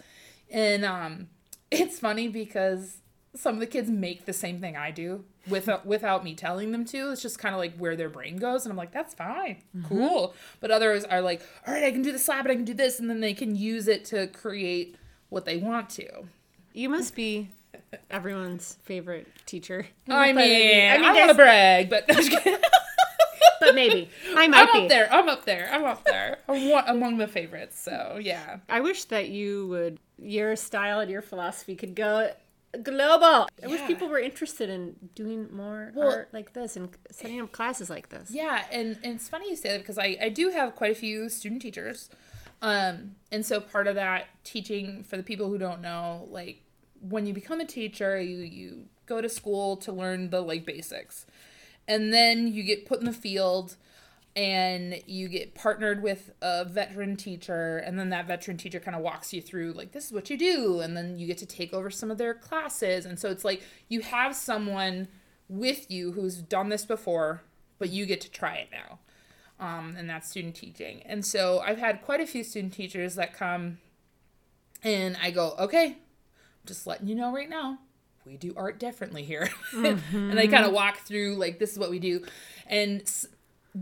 And 0.49 0.83
um, 0.83 1.27
it's 1.71 1.99
funny 1.99 2.27
because 2.27 2.97
some 3.35 3.55
of 3.55 3.59
the 3.59 3.67
kids 3.67 3.89
make 3.89 4.25
the 4.25 4.33
same 4.33 4.59
thing 4.59 4.75
I 4.75 4.91
do 4.91 5.23
without 5.47 5.85
without 5.85 6.23
me 6.23 6.35
telling 6.35 6.71
them 6.71 6.85
to. 6.85 7.11
It's 7.11 7.21
just 7.21 7.39
kind 7.39 7.55
of 7.55 7.59
like 7.59 7.77
where 7.77 7.95
their 7.95 8.09
brain 8.09 8.37
goes, 8.37 8.65
and 8.65 8.71
I'm 8.71 8.77
like, 8.77 8.91
that's 8.91 9.13
fine, 9.13 9.61
cool. 9.87 10.35
But 10.59 10.71
others 10.71 11.05
are 11.05 11.21
like, 11.21 11.41
all 11.65 11.73
right, 11.73 11.83
I 11.83 11.91
can 11.91 12.01
do 12.01 12.11
the 12.11 12.19
slab, 12.19 12.45
and 12.45 12.51
I 12.51 12.55
can 12.55 12.65
do 12.65 12.73
this, 12.73 12.99
and 12.99 13.09
then 13.09 13.21
they 13.21 13.33
can 13.33 13.55
use 13.55 13.87
it 13.87 14.05
to 14.05 14.27
create 14.27 14.97
what 15.29 15.45
they 15.45 15.57
want 15.57 15.89
to. 15.91 16.25
You 16.73 16.89
must 16.89 17.15
be 17.15 17.49
everyone's 18.09 18.77
favorite 18.83 19.27
teacher. 19.45 19.87
I 20.09 20.33
mean, 20.33 20.91
I, 20.91 20.95
I 20.95 20.97
mean, 20.97 21.15
want 21.15 21.29
to 21.29 21.35
brag, 21.35 21.89
but 21.89 22.05
I'm, 22.09 22.15
just 22.15 22.31
kidding. 22.31 22.59
but 23.59 23.60
maybe 23.75 24.09
I 24.35 24.47
might 24.47 24.67
I'm 24.69 24.73
be. 24.73 24.83
up 24.83 24.89
there. 24.89 25.11
I'm 25.11 25.29
up 25.29 25.45
there. 25.45 25.69
I'm 25.71 25.83
up 25.83 26.03
there. 26.05 26.39
I'm 26.47 26.95
among 26.95 27.17
the 27.17 27.27
favorites. 27.27 27.79
So 27.79 28.19
yeah. 28.21 28.57
I 28.69 28.81
wish 28.81 29.05
that 29.05 29.29
you 29.29 29.67
would 29.67 29.99
your 30.19 30.55
style 30.55 30.99
and 30.99 31.09
your 31.09 31.21
philosophy 31.21 31.75
could 31.75 31.95
go 31.95 32.31
global. 32.83 33.49
I 33.63 33.67
wish 33.67 33.85
people 33.85 34.07
were 34.07 34.19
interested 34.19 34.69
in 34.69 34.95
doing 35.15 35.49
more 35.53 35.91
Well- 35.95 36.11
art 36.11 36.29
like 36.31 36.53
this 36.53 36.75
and 36.75 36.89
setting 37.09 37.41
up 37.41 37.51
classes 37.51 37.89
like 37.89 38.09
this. 38.09 38.31
Yeah, 38.31 38.63
and, 38.71 38.97
and 39.03 39.15
it's 39.15 39.27
funny 39.27 39.49
you 39.49 39.55
say 39.55 39.69
that 39.71 39.79
because 39.79 39.97
I, 39.97 40.17
I 40.21 40.29
do 40.29 40.49
have 40.49 40.75
quite 40.75 40.91
a 40.91 40.95
few 40.95 41.27
student 41.29 41.61
teachers. 41.61 42.09
Um, 42.61 43.15
and 43.31 43.45
so 43.45 43.59
part 43.59 43.87
of 43.87 43.95
that 43.95 44.27
teaching 44.43 45.03
for 45.03 45.17
the 45.17 45.23
people 45.23 45.49
who 45.49 45.57
don't 45.57 45.81
know, 45.81 46.27
like 46.29 46.61
when 47.01 47.25
you 47.25 47.33
become 47.33 47.59
a 47.59 47.65
teacher, 47.65 48.21
you, 48.21 48.37
you 48.37 48.85
go 49.07 49.19
to 49.19 49.27
school 49.27 49.75
to 49.77 49.91
learn 49.91 50.29
the 50.29 50.41
like 50.41 50.63
basics. 50.65 51.25
And 51.87 52.13
then 52.13 52.47
you 52.47 52.63
get 52.63 52.85
put 52.85 52.99
in 52.99 53.05
the 53.05 53.13
field 53.13 53.75
and 54.35 55.01
you 55.07 55.27
get 55.27 55.55
partnered 55.55 56.01
with 56.01 56.31
a 56.41 56.63
veteran 56.63 57.17
teacher. 57.17 57.77
And 57.77 57.99
then 57.99 58.09
that 58.09 58.27
veteran 58.27 58.57
teacher 58.57 58.79
kind 58.79 58.95
of 58.95 59.01
walks 59.01 59.33
you 59.33 59.41
through 59.41 59.73
like 59.73 59.91
this 59.91 60.05
is 60.05 60.11
what 60.11 60.29
you 60.29 60.37
do. 60.37 60.79
And 60.79 60.95
then 60.95 61.17
you 61.17 61.27
get 61.27 61.37
to 61.39 61.45
take 61.45 61.73
over 61.73 61.89
some 61.89 62.11
of 62.11 62.17
their 62.17 62.33
classes. 62.33 63.05
And 63.05 63.19
so 63.19 63.29
it's 63.29 63.43
like 63.43 63.61
you 63.89 64.01
have 64.01 64.35
someone 64.35 65.07
with 65.51 65.91
you 65.91 66.13
who's 66.13 66.37
done 66.37 66.69
this 66.69 66.85
before 66.85 67.43
but 67.77 67.89
you 67.89 68.05
get 68.05 68.21
to 68.21 68.31
try 68.31 68.55
it 68.55 68.69
now 68.71 68.99
um, 69.59 69.95
and 69.97 70.09
that's 70.09 70.29
student 70.29 70.55
teaching. 70.55 71.03
And 71.05 71.25
so 71.25 71.59
i've 71.59 71.77
had 71.77 72.01
quite 72.01 72.21
a 72.21 72.25
few 72.25 72.43
student 72.43 72.73
teachers 72.73 73.15
that 73.15 73.33
come 73.33 73.79
and 74.81 75.17
i 75.21 75.29
go 75.29 75.55
okay 75.59 75.85
I'm 75.87 76.65
just 76.65 76.87
letting 76.87 77.07
you 77.07 77.15
know 77.15 77.33
right 77.33 77.49
now 77.49 77.79
we 78.25 78.37
do 78.37 78.53
art 78.55 78.79
differently 78.79 79.23
here. 79.23 79.49
And 79.73 80.39
i 80.39 80.47
kind 80.47 80.65
of 80.65 80.71
walk 80.71 80.97
through 80.99 81.35
like 81.35 81.59
this 81.59 81.71
is 81.71 81.79
what 81.79 81.89
we 81.89 81.99
do. 81.99 82.25
And 82.67 83.01
s- 83.01 83.27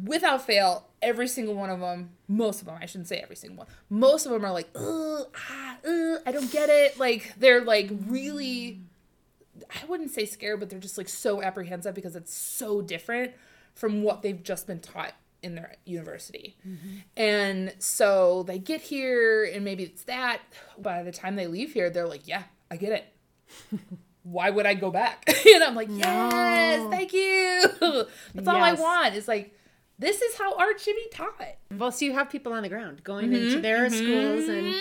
without 0.03 0.45
fail 0.45 0.87
every 1.01 1.27
single 1.27 1.55
one 1.55 1.69
of 1.71 1.79
them 1.79 2.11
most 2.27 2.59
of 2.61 2.67
them 2.67 2.77
i 2.79 2.85
shouldn't 2.85 3.07
say 3.07 3.17
every 3.17 3.35
single 3.35 3.57
one 3.57 3.67
most 3.89 4.25
of 4.27 4.31
them 4.31 4.45
are 4.45 4.51
like 4.51 4.69
Ugh, 4.75 5.25
ah, 5.35 5.77
ugh, 5.83 6.19
i 6.27 6.31
don't 6.31 6.51
get 6.51 6.69
it. 6.69 6.99
Like 6.99 7.33
they're 7.39 7.63
like 7.63 7.89
really 8.07 8.81
i 9.81 9.85
wouldn't 9.87 10.11
say 10.11 10.25
scared 10.25 10.59
but 10.59 10.69
they're 10.69 10.79
just 10.79 10.97
like 10.97 11.09
so 11.09 11.41
apprehensive 11.41 11.95
because 11.95 12.15
it's 12.15 12.33
so 12.33 12.81
different 12.81 13.31
from 13.75 14.03
what 14.03 14.21
they've 14.21 14.43
just 14.43 14.67
been 14.67 14.79
taught 14.79 15.13
in 15.41 15.55
their 15.55 15.73
university. 15.85 16.57
And 17.15 17.73
so 17.79 18.43
they 18.43 18.59
get 18.59 18.81
here 18.81 19.45
and 19.45 19.63
maybe 19.63 19.83
it's 19.83 20.03
that 20.03 20.39
by 20.77 21.01
the 21.01 21.11
time 21.13 21.35
they 21.35 21.47
leave 21.47 21.71
here 21.73 21.89
they're 21.89 22.07
like 22.07 22.27
yeah 22.27 22.43
i 22.69 22.75
get 22.75 22.91
it 22.91 23.79
why 24.23 24.49
would 24.49 24.65
I 24.65 24.73
go 24.73 24.91
back? 24.91 25.23
and 25.53 25.63
I'm 25.63 25.75
like, 25.75 25.89
yes, 25.91 26.89
thank 26.89 27.13
you. 27.13 27.63
That's 28.35 28.47
all 28.47 28.57
I 28.57 28.73
want. 28.73 29.15
Is 29.15 29.27
like, 29.27 29.53
this 29.97 30.21
is 30.21 30.37
how 30.37 30.55
art 30.55 30.79
should 30.79 30.95
be 30.95 31.07
taught. 31.11 31.55
Well, 31.75 31.91
so 31.91 32.05
you 32.05 32.13
have 32.13 32.29
people 32.29 32.53
on 32.53 32.63
the 32.63 32.69
ground 32.69 33.03
going 33.03 33.33
into 33.33 33.59
their 33.59 33.89
schools 33.89 34.47
and 34.47 34.75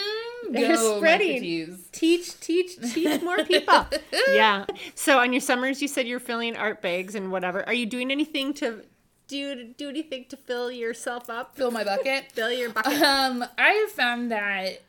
Mm, 0.49 0.53
They're 0.53 0.77
go, 0.77 0.97
spreading. 0.99 1.79
Teach, 1.93 2.39
teach, 2.41 2.79
teach 2.93 3.23
more 3.23 3.45
people. 3.45 3.87
yeah. 4.29 4.67
So 4.95 5.19
on 5.19 5.33
your 5.33 5.41
summers, 5.41 5.83
you 5.83 5.89
said 5.89 6.07
you're 6.07 6.21
filling 6.21 6.57
art 6.57 6.83
bags 6.83 7.15
and 7.15 7.31
whatever. 7.31 7.65
Are 7.67 7.75
you 7.75 7.87
doing 7.87 8.11
anything 8.11 8.55
to 8.55 8.83
do 9.27 9.37
you 9.37 9.75
do 9.77 9.91
anything 9.91 10.25
to 10.31 10.37
fill 10.37 10.71
yourself 10.71 11.29
up? 11.29 11.55
Fill 11.55 11.71
my 11.71 11.85
bucket. 11.85 12.33
Fill 12.33 12.51
your 12.51 12.71
bucket. 12.71 13.03
Um, 13.03 13.45
I 13.59 13.71
have 13.71 13.91
found 13.91 14.31
that 14.31 14.83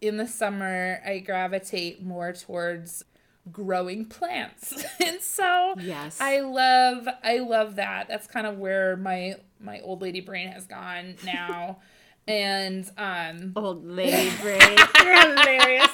in 0.00 0.16
the 0.16 0.26
summer 0.26 1.00
I 1.06 1.18
gravitate 1.18 2.02
more 2.02 2.32
towards 2.32 3.04
growing 3.52 4.04
plants. 4.06 4.84
and 5.04 5.20
so 5.20 5.74
Yes. 5.78 6.20
I 6.20 6.40
love 6.40 7.08
I 7.22 7.38
love 7.38 7.76
that. 7.76 8.08
That's 8.08 8.26
kind 8.26 8.46
of 8.46 8.58
where 8.58 8.96
my 8.96 9.36
my 9.60 9.80
old 9.80 10.02
lady 10.02 10.20
brain 10.20 10.48
has 10.48 10.66
gone 10.66 11.16
now. 11.24 11.78
and 12.28 12.88
um 12.98 13.52
Old 13.56 13.84
lady 13.86 14.30
brain. 14.42 14.60
You're 15.02 15.20
hilarious. 15.36 15.90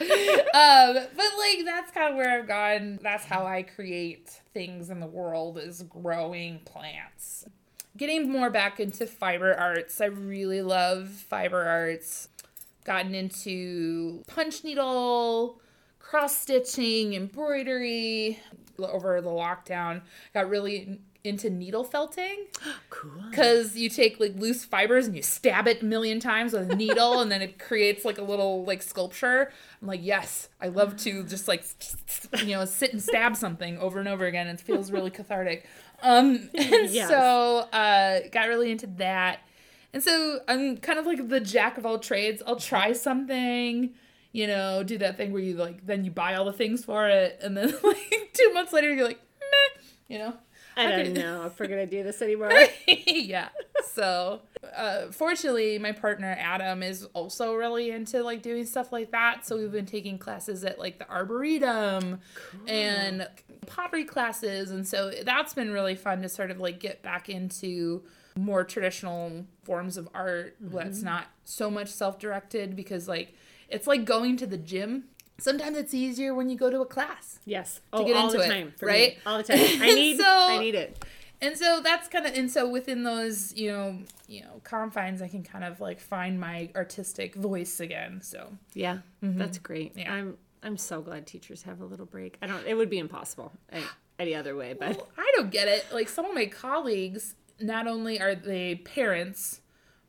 um, 0.00 0.94
but 1.16 1.30
like 1.38 1.64
that's 1.64 1.90
kind 1.92 2.10
of 2.10 2.16
where 2.16 2.38
I've 2.40 2.48
gone. 2.48 2.98
That's 3.02 3.24
how 3.24 3.46
I 3.46 3.62
create 3.62 4.28
things 4.52 4.90
in 4.90 5.00
the 5.00 5.06
world 5.06 5.58
is 5.58 5.82
growing 5.82 6.60
plants. 6.60 7.44
Getting 7.96 8.30
more 8.30 8.50
back 8.50 8.78
into 8.78 9.06
fiber 9.06 9.54
arts. 9.54 10.00
I 10.00 10.06
really 10.06 10.62
love 10.62 11.08
fiber 11.08 11.62
arts. 11.64 12.28
Gotten 12.84 13.14
into 13.14 14.22
punch 14.28 14.62
needle, 14.64 15.60
cross 16.08 16.36
stitching, 16.36 17.12
embroidery 17.14 18.38
over 18.78 19.20
the 19.20 19.28
lockdown. 19.28 20.00
Got 20.32 20.48
really 20.48 21.00
into 21.24 21.50
needle 21.50 21.82
felting 21.84 22.46
Cool. 22.90 23.10
because 23.28 23.76
you 23.76 23.90
take 23.90 24.20
like 24.20 24.34
loose 24.36 24.64
fibers 24.64 25.06
and 25.08 25.16
you 25.16 25.22
stab 25.22 25.66
it 25.66 25.82
a 25.82 25.84
million 25.84 26.20
times 26.20 26.52
with 26.52 26.70
a 26.70 26.76
needle 26.76 27.20
and 27.20 27.30
then 27.30 27.42
it 27.42 27.58
creates 27.58 28.04
like 28.04 28.18
a 28.18 28.22
little 28.22 28.64
like 28.64 28.80
sculpture 28.80 29.50
i'm 29.82 29.88
like 29.88 29.98
yes 30.02 30.48
i 30.60 30.68
love 30.68 30.96
to 30.98 31.24
just 31.24 31.48
like 31.48 31.64
you 32.44 32.54
know 32.54 32.64
sit 32.64 32.92
and 32.92 33.02
stab 33.02 33.34
something 33.34 33.76
over 33.78 33.98
and 33.98 34.06
over 34.08 34.26
again 34.26 34.46
it 34.46 34.60
feels 34.60 34.92
really 34.92 35.10
cathartic 35.10 35.66
um 36.04 36.48
and 36.54 36.88
Yes. 36.88 37.08
so 37.08 37.58
uh 37.72 38.20
got 38.30 38.46
really 38.48 38.70
into 38.70 38.86
that 38.86 39.40
and 39.92 40.02
so 40.02 40.38
i'm 40.46 40.76
kind 40.76 41.00
of 41.00 41.04
like 41.04 41.28
the 41.28 41.40
jack 41.40 41.76
of 41.78 41.84
all 41.84 41.98
trades 41.98 42.42
i'll 42.46 42.56
try 42.56 42.92
something 42.92 43.90
you 44.32 44.46
know 44.46 44.82
do 44.82 44.98
that 44.98 45.16
thing 45.16 45.32
where 45.32 45.42
you 45.42 45.54
like 45.54 45.86
then 45.86 46.04
you 46.04 46.10
buy 46.10 46.34
all 46.34 46.44
the 46.44 46.52
things 46.52 46.84
for 46.84 47.08
it 47.08 47.38
and 47.42 47.56
then 47.56 47.68
like 47.82 48.30
two 48.32 48.52
months 48.52 48.72
later 48.72 48.92
you're 48.92 49.06
like 49.06 49.20
meh 49.40 49.82
you 50.08 50.18
know 50.18 50.34
I 50.78 50.90
don't 50.90 51.12
know 51.14 51.44
if 51.46 51.58
we're 51.58 51.66
gonna 51.66 51.86
do 51.86 52.02
this 52.02 52.22
anymore. 52.22 52.52
yeah. 52.86 53.48
So, 53.92 54.40
uh, 54.76 55.10
fortunately, 55.10 55.78
my 55.78 55.92
partner 55.92 56.36
Adam 56.38 56.82
is 56.82 57.04
also 57.14 57.54
really 57.54 57.90
into 57.90 58.22
like 58.22 58.42
doing 58.42 58.64
stuff 58.64 58.92
like 58.92 59.10
that. 59.10 59.46
So 59.46 59.58
we've 59.58 59.72
been 59.72 59.86
taking 59.86 60.18
classes 60.18 60.64
at 60.64 60.78
like 60.78 60.98
the 60.98 61.08
arboretum 61.10 62.20
and 62.66 63.28
pottery 63.66 64.04
classes, 64.04 64.70
and 64.70 64.86
so 64.86 65.10
that's 65.24 65.54
been 65.54 65.72
really 65.72 65.96
fun 65.96 66.22
to 66.22 66.28
sort 66.28 66.50
of 66.50 66.60
like 66.60 66.78
get 66.78 67.02
back 67.02 67.28
into 67.28 68.02
more 68.36 68.62
traditional 68.62 69.44
forms 69.64 69.96
of 69.96 70.08
art 70.14 70.54
that's 70.60 71.02
not 71.02 71.26
so 71.44 71.68
much 71.68 71.88
self-directed 71.88 72.76
because 72.76 73.08
like 73.08 73.34
it's 73.68 73.86
like 73.86 74.04
going 74.04 74.36
to 74.38 74.46
the 74.46 74.56
gym. 74.58 75.04
Sometimes 75.40 75.76
it's 75.78 75.94
easier 75.94 76.34
when 76.34 76.50
you 76.50 76.56
go 76.56 76.68
to 76.70 76.80
a 76.80 76.86
class. 76.86 77.38
Yes. 77.44 77.80
Oh, 77.92 78.04
get 78.04 78.16
all 78.16 78.26
into 78.26 78.38
the 78.38 78.44
it, 78.44 78.48
time. 78.48 78.72
for 78.76 78.86
me. 78.86 78.92
right? 78.92 79.18
All 79.24 79.36
the 79.38 79.44
time. 79.44 79.58
I 79.60 79.94
need. 79.94 80.18
So- 80.18 80.24
I 80.26 80.58
need 80.58 80.74
it. 80.74 81.04
and 81.40 81.56
so 81.56 81.80
that's 81.82 82.08
kind 82.08 82.26
of 82.26 82.34
and 82.36 82.50
so 82.50 82.68
within 82.68 83.04
those 83.04 83.54
you 83.54 83.70
know 83.70 83.96
you 84.26 84.40
know 84.42 84.60
confines 84.64 85.22
i 85.22 85.28
can 85.28 85.44
kind 85.44 85.62
of 85.62 85.80
like 85.80 86.00
find 86.00 86.40
my 86.40 86.68
artistic 86.74 87.36
voice 87.36 87.78
again 87.78 88.20
so 88.20 88.50
Yeah, 88.74 88.98
mm-hmm. 89.22 89.38
that's 89.38 89.58
great. 89.58 89.92
Yeah. 89.96 90.12
I'm. 90.12 90.36
I'm 90.64 90.76
so 90.76 91.00
glad 91.00 91.24
teachers 91.24 91.62
have 91.62 91.80
a 91.80 91.84
little 91.84 92.06
break. 92.06 92.36
I 92.42 92.48
don't. 92.48 92.66
It 92.66 92.74
would 92.74 92.90
be 92.90 92.98
impossible 92.98 93.52
any, 93.70 93.84
any 94.18 94.34
other 94.34 94.56
way. 94.56 94.74
But 94.76 94.96
Well, 94.96 95.08
i 95.16 95.32
don't 95.36 95.52
get 95.52 95.68
it 95.68 95.86
like 95.92 96.08
some 96.08 96.24
of 96.24 96.34
my 96.34 96.46
colleagues 96.46 97.36
not 97.60 97.86
only 97.86 98.20
are 98.20 98.34
they 98.34 98.74
parents 98.74 99.60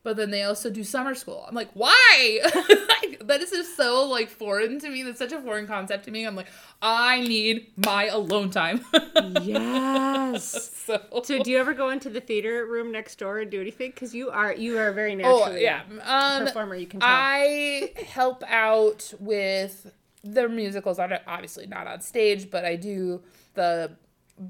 but 0.02 0.16
then 0.16 0.30
they 0.30 0.42
also 0.42 0.70
do 0.70 0.82
summer 0.82 1.14
school 1.14 1.44
i'm 1.48 1.54
like 1.54 1.70
why 1.74 2.40
like, 2.44 3.20
that 3.26 3.40
is 3.40 3.50
just 3.50 3.76
so 3.76 4.06
like 4.06 4.28
foreign 4.28 4.78
to 4.78 4.88
me 4.88 5.02
that's 5.02 5.18
such 5.18 5.32
a 5.32 5.40
foreign 5.40 5.66
concept 5.66 6.04
to 6.04 6.10
me 6.10 6.24
i'm 6.24 6.34
like 6.34 6.48
i 6.82 7.20
need 7.20 7.66
my 7.86 8.06
alone 8.06 8.50
time 8.50 8.84
yes. 9.42 10.72
so 10.74 11.00
So, 11.22 11.42
do 11.42 11.50
you 11.50 11.58
ever 11.58 11.74
go 11.74 11.90
into 11.90 12.10
the 12.10 12.20
theater 12.20 12.66
room 12.66 12.90
next 12.90 13.18
door 13.18 13.38
and 13.38 13.50
do 13.50 13.60
anything? 13.60 13.90
Because 13.90 14.14
you 14.14 14.30
are 14.30 14.52
you 14.52 14.78
are 14.78 14.88
a 14.88 14.92
very 14.92 15.22
oh 15.24 15.54
yeah 15.54 15.82
um 16.04 16.46
performer. 16.46 16.74
You 16.74 16.86
can 16.86 17.00
tell. 17.00 17.08
I 17.08 17.92
help 18.06 18.42
out 18.48 19.12
with 19.20 19.92
the 20.24 20.48
musicals. 20.48 20.98
I'm 20.98 21.12
obviously 21.26 21.66
not 21.66 21.86
on 21.86 22.00
stage, 22.00 22.50
but 22.50 22.64
I 22.64 22.76
do 22.76 23.22
the 23.54 23.92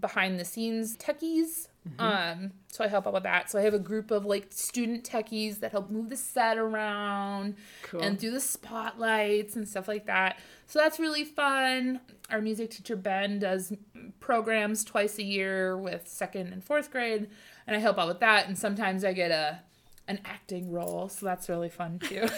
behind 0.00 0.40
the 0.40 0.44
scenes 0.44 0.96
techies. 0.96 1.68
Mm-hmm. 1.88 2.00
Um, 2.42 2.50
so 2.68 2.84
I 2.84 2.88
help 2.88 3.06
out 3.06 3.14
with 3.14 3.22
that. 3.22 3.50
So 3.50 3.58
I 3.58 3.62
have 3.62 3.74
a 3.74 3.78
group 3.78 4.10
of 4.10 4.24
like 4.26 4.48
student 4.50 5.02
techies 5.04 5.60
that 5.60 5.72
help 5.72 5.90
move 5.90 6.10
the 6.10 6.16
set 6.16 6.58
around 6.58 7.56
Cool. 7.82 8.02
and 8.02 8.18
do 8.18 8.30
the 8.30 8.40
spotlights 8.40 9.56
and 9.56 9.66
stuff 9.66 9.88
like 9.88 10.06
that. 10.06 10.38
So 10.66 10.78
that's 10.78 10.98
really 11.00 11.24
fun. 11.24 12.00
Our 12.30 12.40
music 12.40 12.70
teacher 12.70 12.96
Ben 12.96 13.38
does 13.38 13.72
programs 14.20 14.84
twice 14.84 15.18
a 15.18 15.24
year 15.24 15.76
with 15.76 16.06
second 16.06 16.52
and 16.52 16.62
fourth 16.62 16.90
grade, 16.92 17.28
and 17.66 17.74
I 17.76 17.80
help 17.80 17.98
out 17.98 18.08
with 18.08 18.20
that. 18.20 18.46
And 18.46 18.56
sometimes 18.58 19.04
I 19.04 19.12
get 19.12 19.30
a 19.30 19.60
an 20.06 20.20
acting 20.24 20.70
role, 20.70 21.08
so 21.08 21.24
that's 21.24 21.48
really 21.48 21.68
fun 21.70 21.98
too. 21.98 22.28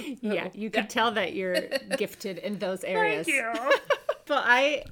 yeah, 0.20 0.48
you 0.54 0.70
can 0.70 0.88
tell 0.88 1.10
that 1.12 1.34
you're 1.34 1.60
gifted 1.96 2.38
in 2.38 2.58
those 2.58 2.82
areas. 2.84 3.26
Thank 3.26 3.56
you. 3.56 3.72
Well, 4.28 4.42
I 4.44 4.84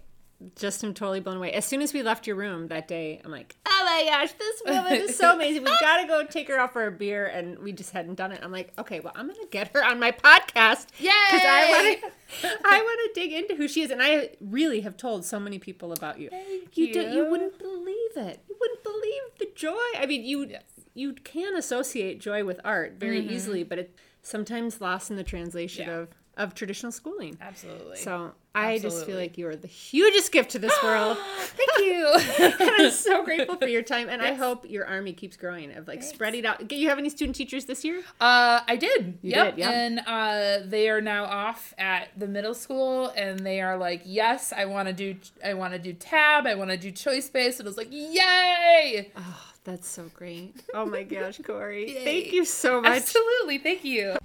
just 0.54 0.84
am 0.84 0.92
totally 0.92 1.20
blown 1.20 1.38
away. 1.38 1.52
As 1.52 1.64
soon 1.64 1.80
as 1.80 1.94
we 1.94 2.02
left 2.02 2.26
your 2.26 2.36
room 2.36 2.68
that 2.68 2.88
day, 2.88 3.20
I'm 3.24 3.30
like, 3.30 3.56
oh 3.66 3.82
my 3.84 4.04
gosh, 4.10 4.32
this 4.32 4.62
woman 4.66 4.92
is 4.92 5.16
so 5.16 5.34
amazing. 5.34 5.64
We've 5.64 5.80
got 5.80 6.02
to 6.02 6.06
go 6.06 6.24
take 6.24 6.48
her 6.48 6.58
out 6.58 6.72
for 6.72 6.86
a 6.86 6.90
beer. 6.90 7.26
And 7.26 7.58
we 7.58 7.72
just 7.72 7.90
hadn't 7.92 8.16
done 8.16 8.32
it. 8.32 8.40
I'm 8.42 8.52
like, 8.52 8.72
okay, 8.78 9.00
well, 9.00 9.12
I'm 9.16 9.26
going 9.26 9.40
to 9.40 9.48
get 9.50 9.72
her 9.74 9.84
on 9.84 9.98
my 9.98 10.12
podcast. 10.12 10.88
Yay! 10.98 11.10
Because 11.30 11.42
I 11.44 11.70
want 11.70 12.12
to 12.40 12.48
I 12.64 12.82
want 12.82 13.14
to 13.14 13.20
dig 13.20 13.32
into 13.32 13.54
who 13.54 13.66
she 13.66 13.82
is. 13.82 13.90
And 13.90 14.02
I 14.02 14.30
really 14.40 14.80
have 14.82 14.96
told 14.96 15.24
so 15.24 15.40
many 15.40 15.58
people 15.58 15.92
about 15.92 16.20
you. 16.20 16.28
Thank 16.28 16.76
you. 16.76 16.92
do- 16.92 17.00
you 17.00 17.24
you. 17.24 17.30
wouldn't 17.30 17.58
believe 17.58 18.16
it. 18.16 18.40
You 18.48 18.56
wouldn't 18.60 18.82
believe 18.82 19.22
the 19.38 19.48
joy. 19.54 19.98
I 19.98 20.06
mean, 20.06 20.24
you 20.24 20.46
Yes. 20.46 20.64
you 20.94 21.14
can 21.14 21.56
associate 21.56 22.20
joy 22.20 22.44
with 22.44 22.60
art 22.62 22.96
very 22.98 23.22
mm-hmm. 23.22 23.32
easily, 23.32 23.64
but 23.64 23.78
it's 23.78 23.92
sometimes 24.22 24.80
lost 24.80 25.10
in 25.10 25.16
the 25.16 25.24
translation 25.24 25.88
Yeah. 25.88 25.96
of 25.96 26.08
of 26.36 26.54
traditional 26.54 26.92
schooling. 26.92 27.38
Absolutely. 27.40 27.96
So 27.96 28.34
I 28.56 28.78
just 28.78 29.06
feel 29.06 29.16
like 29.16 29.36
you 29.36 29.48
are 29.48 29.56
the 29.56 29.68
hugest 29.68 30.32
gift 30.32 30.50
to 30.50 30.58
this 30.58 30.72
world. 30.82 31.18
thank 31.38 31.70
you. 31.78 32.16
and 32.38 32.70
I'm 32.78 32.90
so 32.90 33.24
grateful 33.24 33.56
for 33.56 33.68
your 33.68 33.82
time, 33.82 34.08
and 34.08 34.22
I 34.22 34.34
hope 34.34 34.68
your 34.68 34.86
army 34.86 35.12
keeps 35.12 35.36
growing 35.36 35.72
of 35.76 35.86
like 35.86 36.02
spreading 36.02 36.46
out. 36.46 36.66
Do 36.66 36.76
you 36.76 36.88
have 36.88 36.98
any 36.98 37.10
student 37.10 37.36
teachers 37.36 37.66
this 37.66 37.84
year? 37.84 37.98
Uh, 38.20 38.60
I 38.66 38.76
did. 38.76 39.18
You 39.22 39.30
yep. 39.32 39.54
did, 39.54 39.58
yeah. 39.60 39.70
And 39.70 40.00
uh, 40.06 40.66
they 40.68 40.88
are 40.88 41.00
now 41.00 41.24
off 41.24 41.74
at 41.78 42.08
the 42.16 42.26
middle 42.26 42.54
school, 42.54 43.12
and 43.16 43.40
they 43.40 43.60
are 43.60 43.76
like, 43.76 44.02
"Yes, 44.04 44.52
I 44.56 44.64
want 44.64 44.88
to 44.88 44.94
do. 44.94 45.16
I 45.44 45.54
want 45.54 45.74
to 45.74 45.78
do 45.78 45.92
tab. 45.92 46.46
I 46.46 46.54
want 46.54 46.70
to 46.70 46.76
do 46.76 46.90
choice 46.90 47.28
based." 47.28 47.60
And 47.60 47.66
I 47.66 47.70
was 47.70 47.76
like, 47.76 47.88
"Yay!" 47.90 49.12
Oh, 49.16 49.52
that's 49.64 49.88
so 49.88 50.10
great. 50.14 50.62
Oh 50.74 50.84
my 50.84 51.04
gosh, 51.04 51.40
Kori, 51.44 51.94
thank 52.04 52.32
you 52.32 52.44
so 52.44 52.80
much. 52.80 52.92
Absolutely. 52.92 53.58
Thank 53.58 53.84
you. 53.84 54.16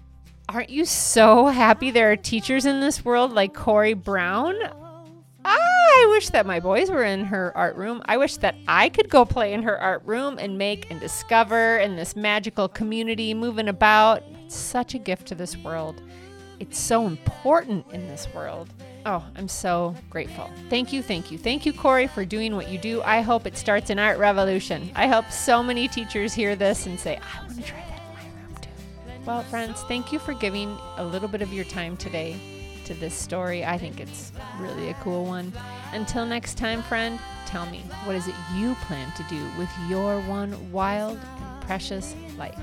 Aren't 0.54 0.70
you 0.70 0.84
so 0.84 1.46
happy 1.46 1.92
there 1.92 2.12
are 2.12 2.18
teachers 2.18 2.66
in 2.66 2.82
this 2.82 3.06
world 3.06 3.32
like 3.32 3.54
Kori 3.54 3.94
Brown? 3.94 4.54
Ah, 5.46 5.56
I 5.56 6.08
wish 6.10 6.28
that 6.32 6.46
my 6.46 6.60
boys 6.60 6.92
were 6.92 7.06
in 7.06 7.24
her 7.24 7.56
art 7.56 7.78
room. 7.78 8.02
I 8.04 8.18
wish 8.18 8.36
that 8.38 8.56
I 8.68 8.90
could 8.90 9.10
go 9.10 9.24
play 9.24 9.54
in 9.54 9.64
her 9.64 9.80
art 9.80 10.02
room 10.06 10.38
and 10.38 10.58
make 10.58 10.92
and 10.92 11.00
discover 11.00 11.78
in 11.78 11.96
this 11.96 12.18
magical 12.18 12.68
community 12.68 13.34
moving 13.34 13.70
about. 13.70 14.24
It's 14.44 14.58
such 14.58 14.94
a 14.94 14.98
gift 14.98 15.26
to 15.28 15.36
this 15.36 15.56
world. 15.56 16.02
It's 16.60 16.78
so 16.78 17.08
important 17.08 17.86
in 17.94 18.10
this 18.10 18.28
world. 18.36 18.74
Oh, 19.06 19.24
I'm 19.38 19.48
so 19.48 19.96
grateful. 20.10 20.50
Thank 20.70 20.92
you, 20.92 21.02
thank 21.02 21.32
you, 21.32 21.38
thank 21.38 21.66
you, 21.66 21.72
Kori, 21.72 22.08
for 22.08 22.26
doing 22.26 22.58
what 22.58 22.68
you 22.68 22.78
do. 22.78 23.02
I 23.04 23.22
hope 23.22 23.48
it 23.48 23.56
starts 23.56 23.90
an 23.90 24.00
art 24.00 24.20
revolution. 24.20 24.92
I 24.96 25.08
hope 25.08 25.32
so 25.32 25.64
many 25.64 25.88
teachers 25.88 26.34
hear 26.34 26.58
this 26.58 26.88
and 26.88 27.00
say, 27.00 27.18
I 27.18 27.42
want 27.42 27.56
to 27.56 27.64
try 27.64 27.80
that 27.80 27.91
Well, 29.24 29.44
friends, 29.44 29.84
thank 29.84 30.12
you 30.12 30.18
for 30.18 30.34
giving 30.34 30.76
a 30.98 31.06
little 31.06 31.28
bit 31.28 31.44
of 31.44 31.54
your 31.54 31.66
time 31.66 31.96
today 31.96 32.36
to 32.86 32.96
this 32.96 33.14
story. 33.14 33.64
I 33.64 33.78
think 33.78 34.00
it's 34.00 34.32
really 34.58 34.90
a 34.90 34.96
cool 34.96 35.26
one. 35.26 35.54
Until 35.94 36.26
next 36.26 36.58
time, 36.58 36.82
friend, 36.82 37.20
tell 37.46 37.68
me, 37.68 37.84
what 38.06 38.16
is 38.16 38.28
it 38.28 38.34
you 38.56 38.74
plan 38.88 39.12
to 39.18 39.24
do 39.30 39.48
with 39.60 39.70
your 39.88 40.22
one 40.22 40.72
wild 40.72 41.20
and 41.20 41.62
precious 41.62 42.16
life? 42.36 42.58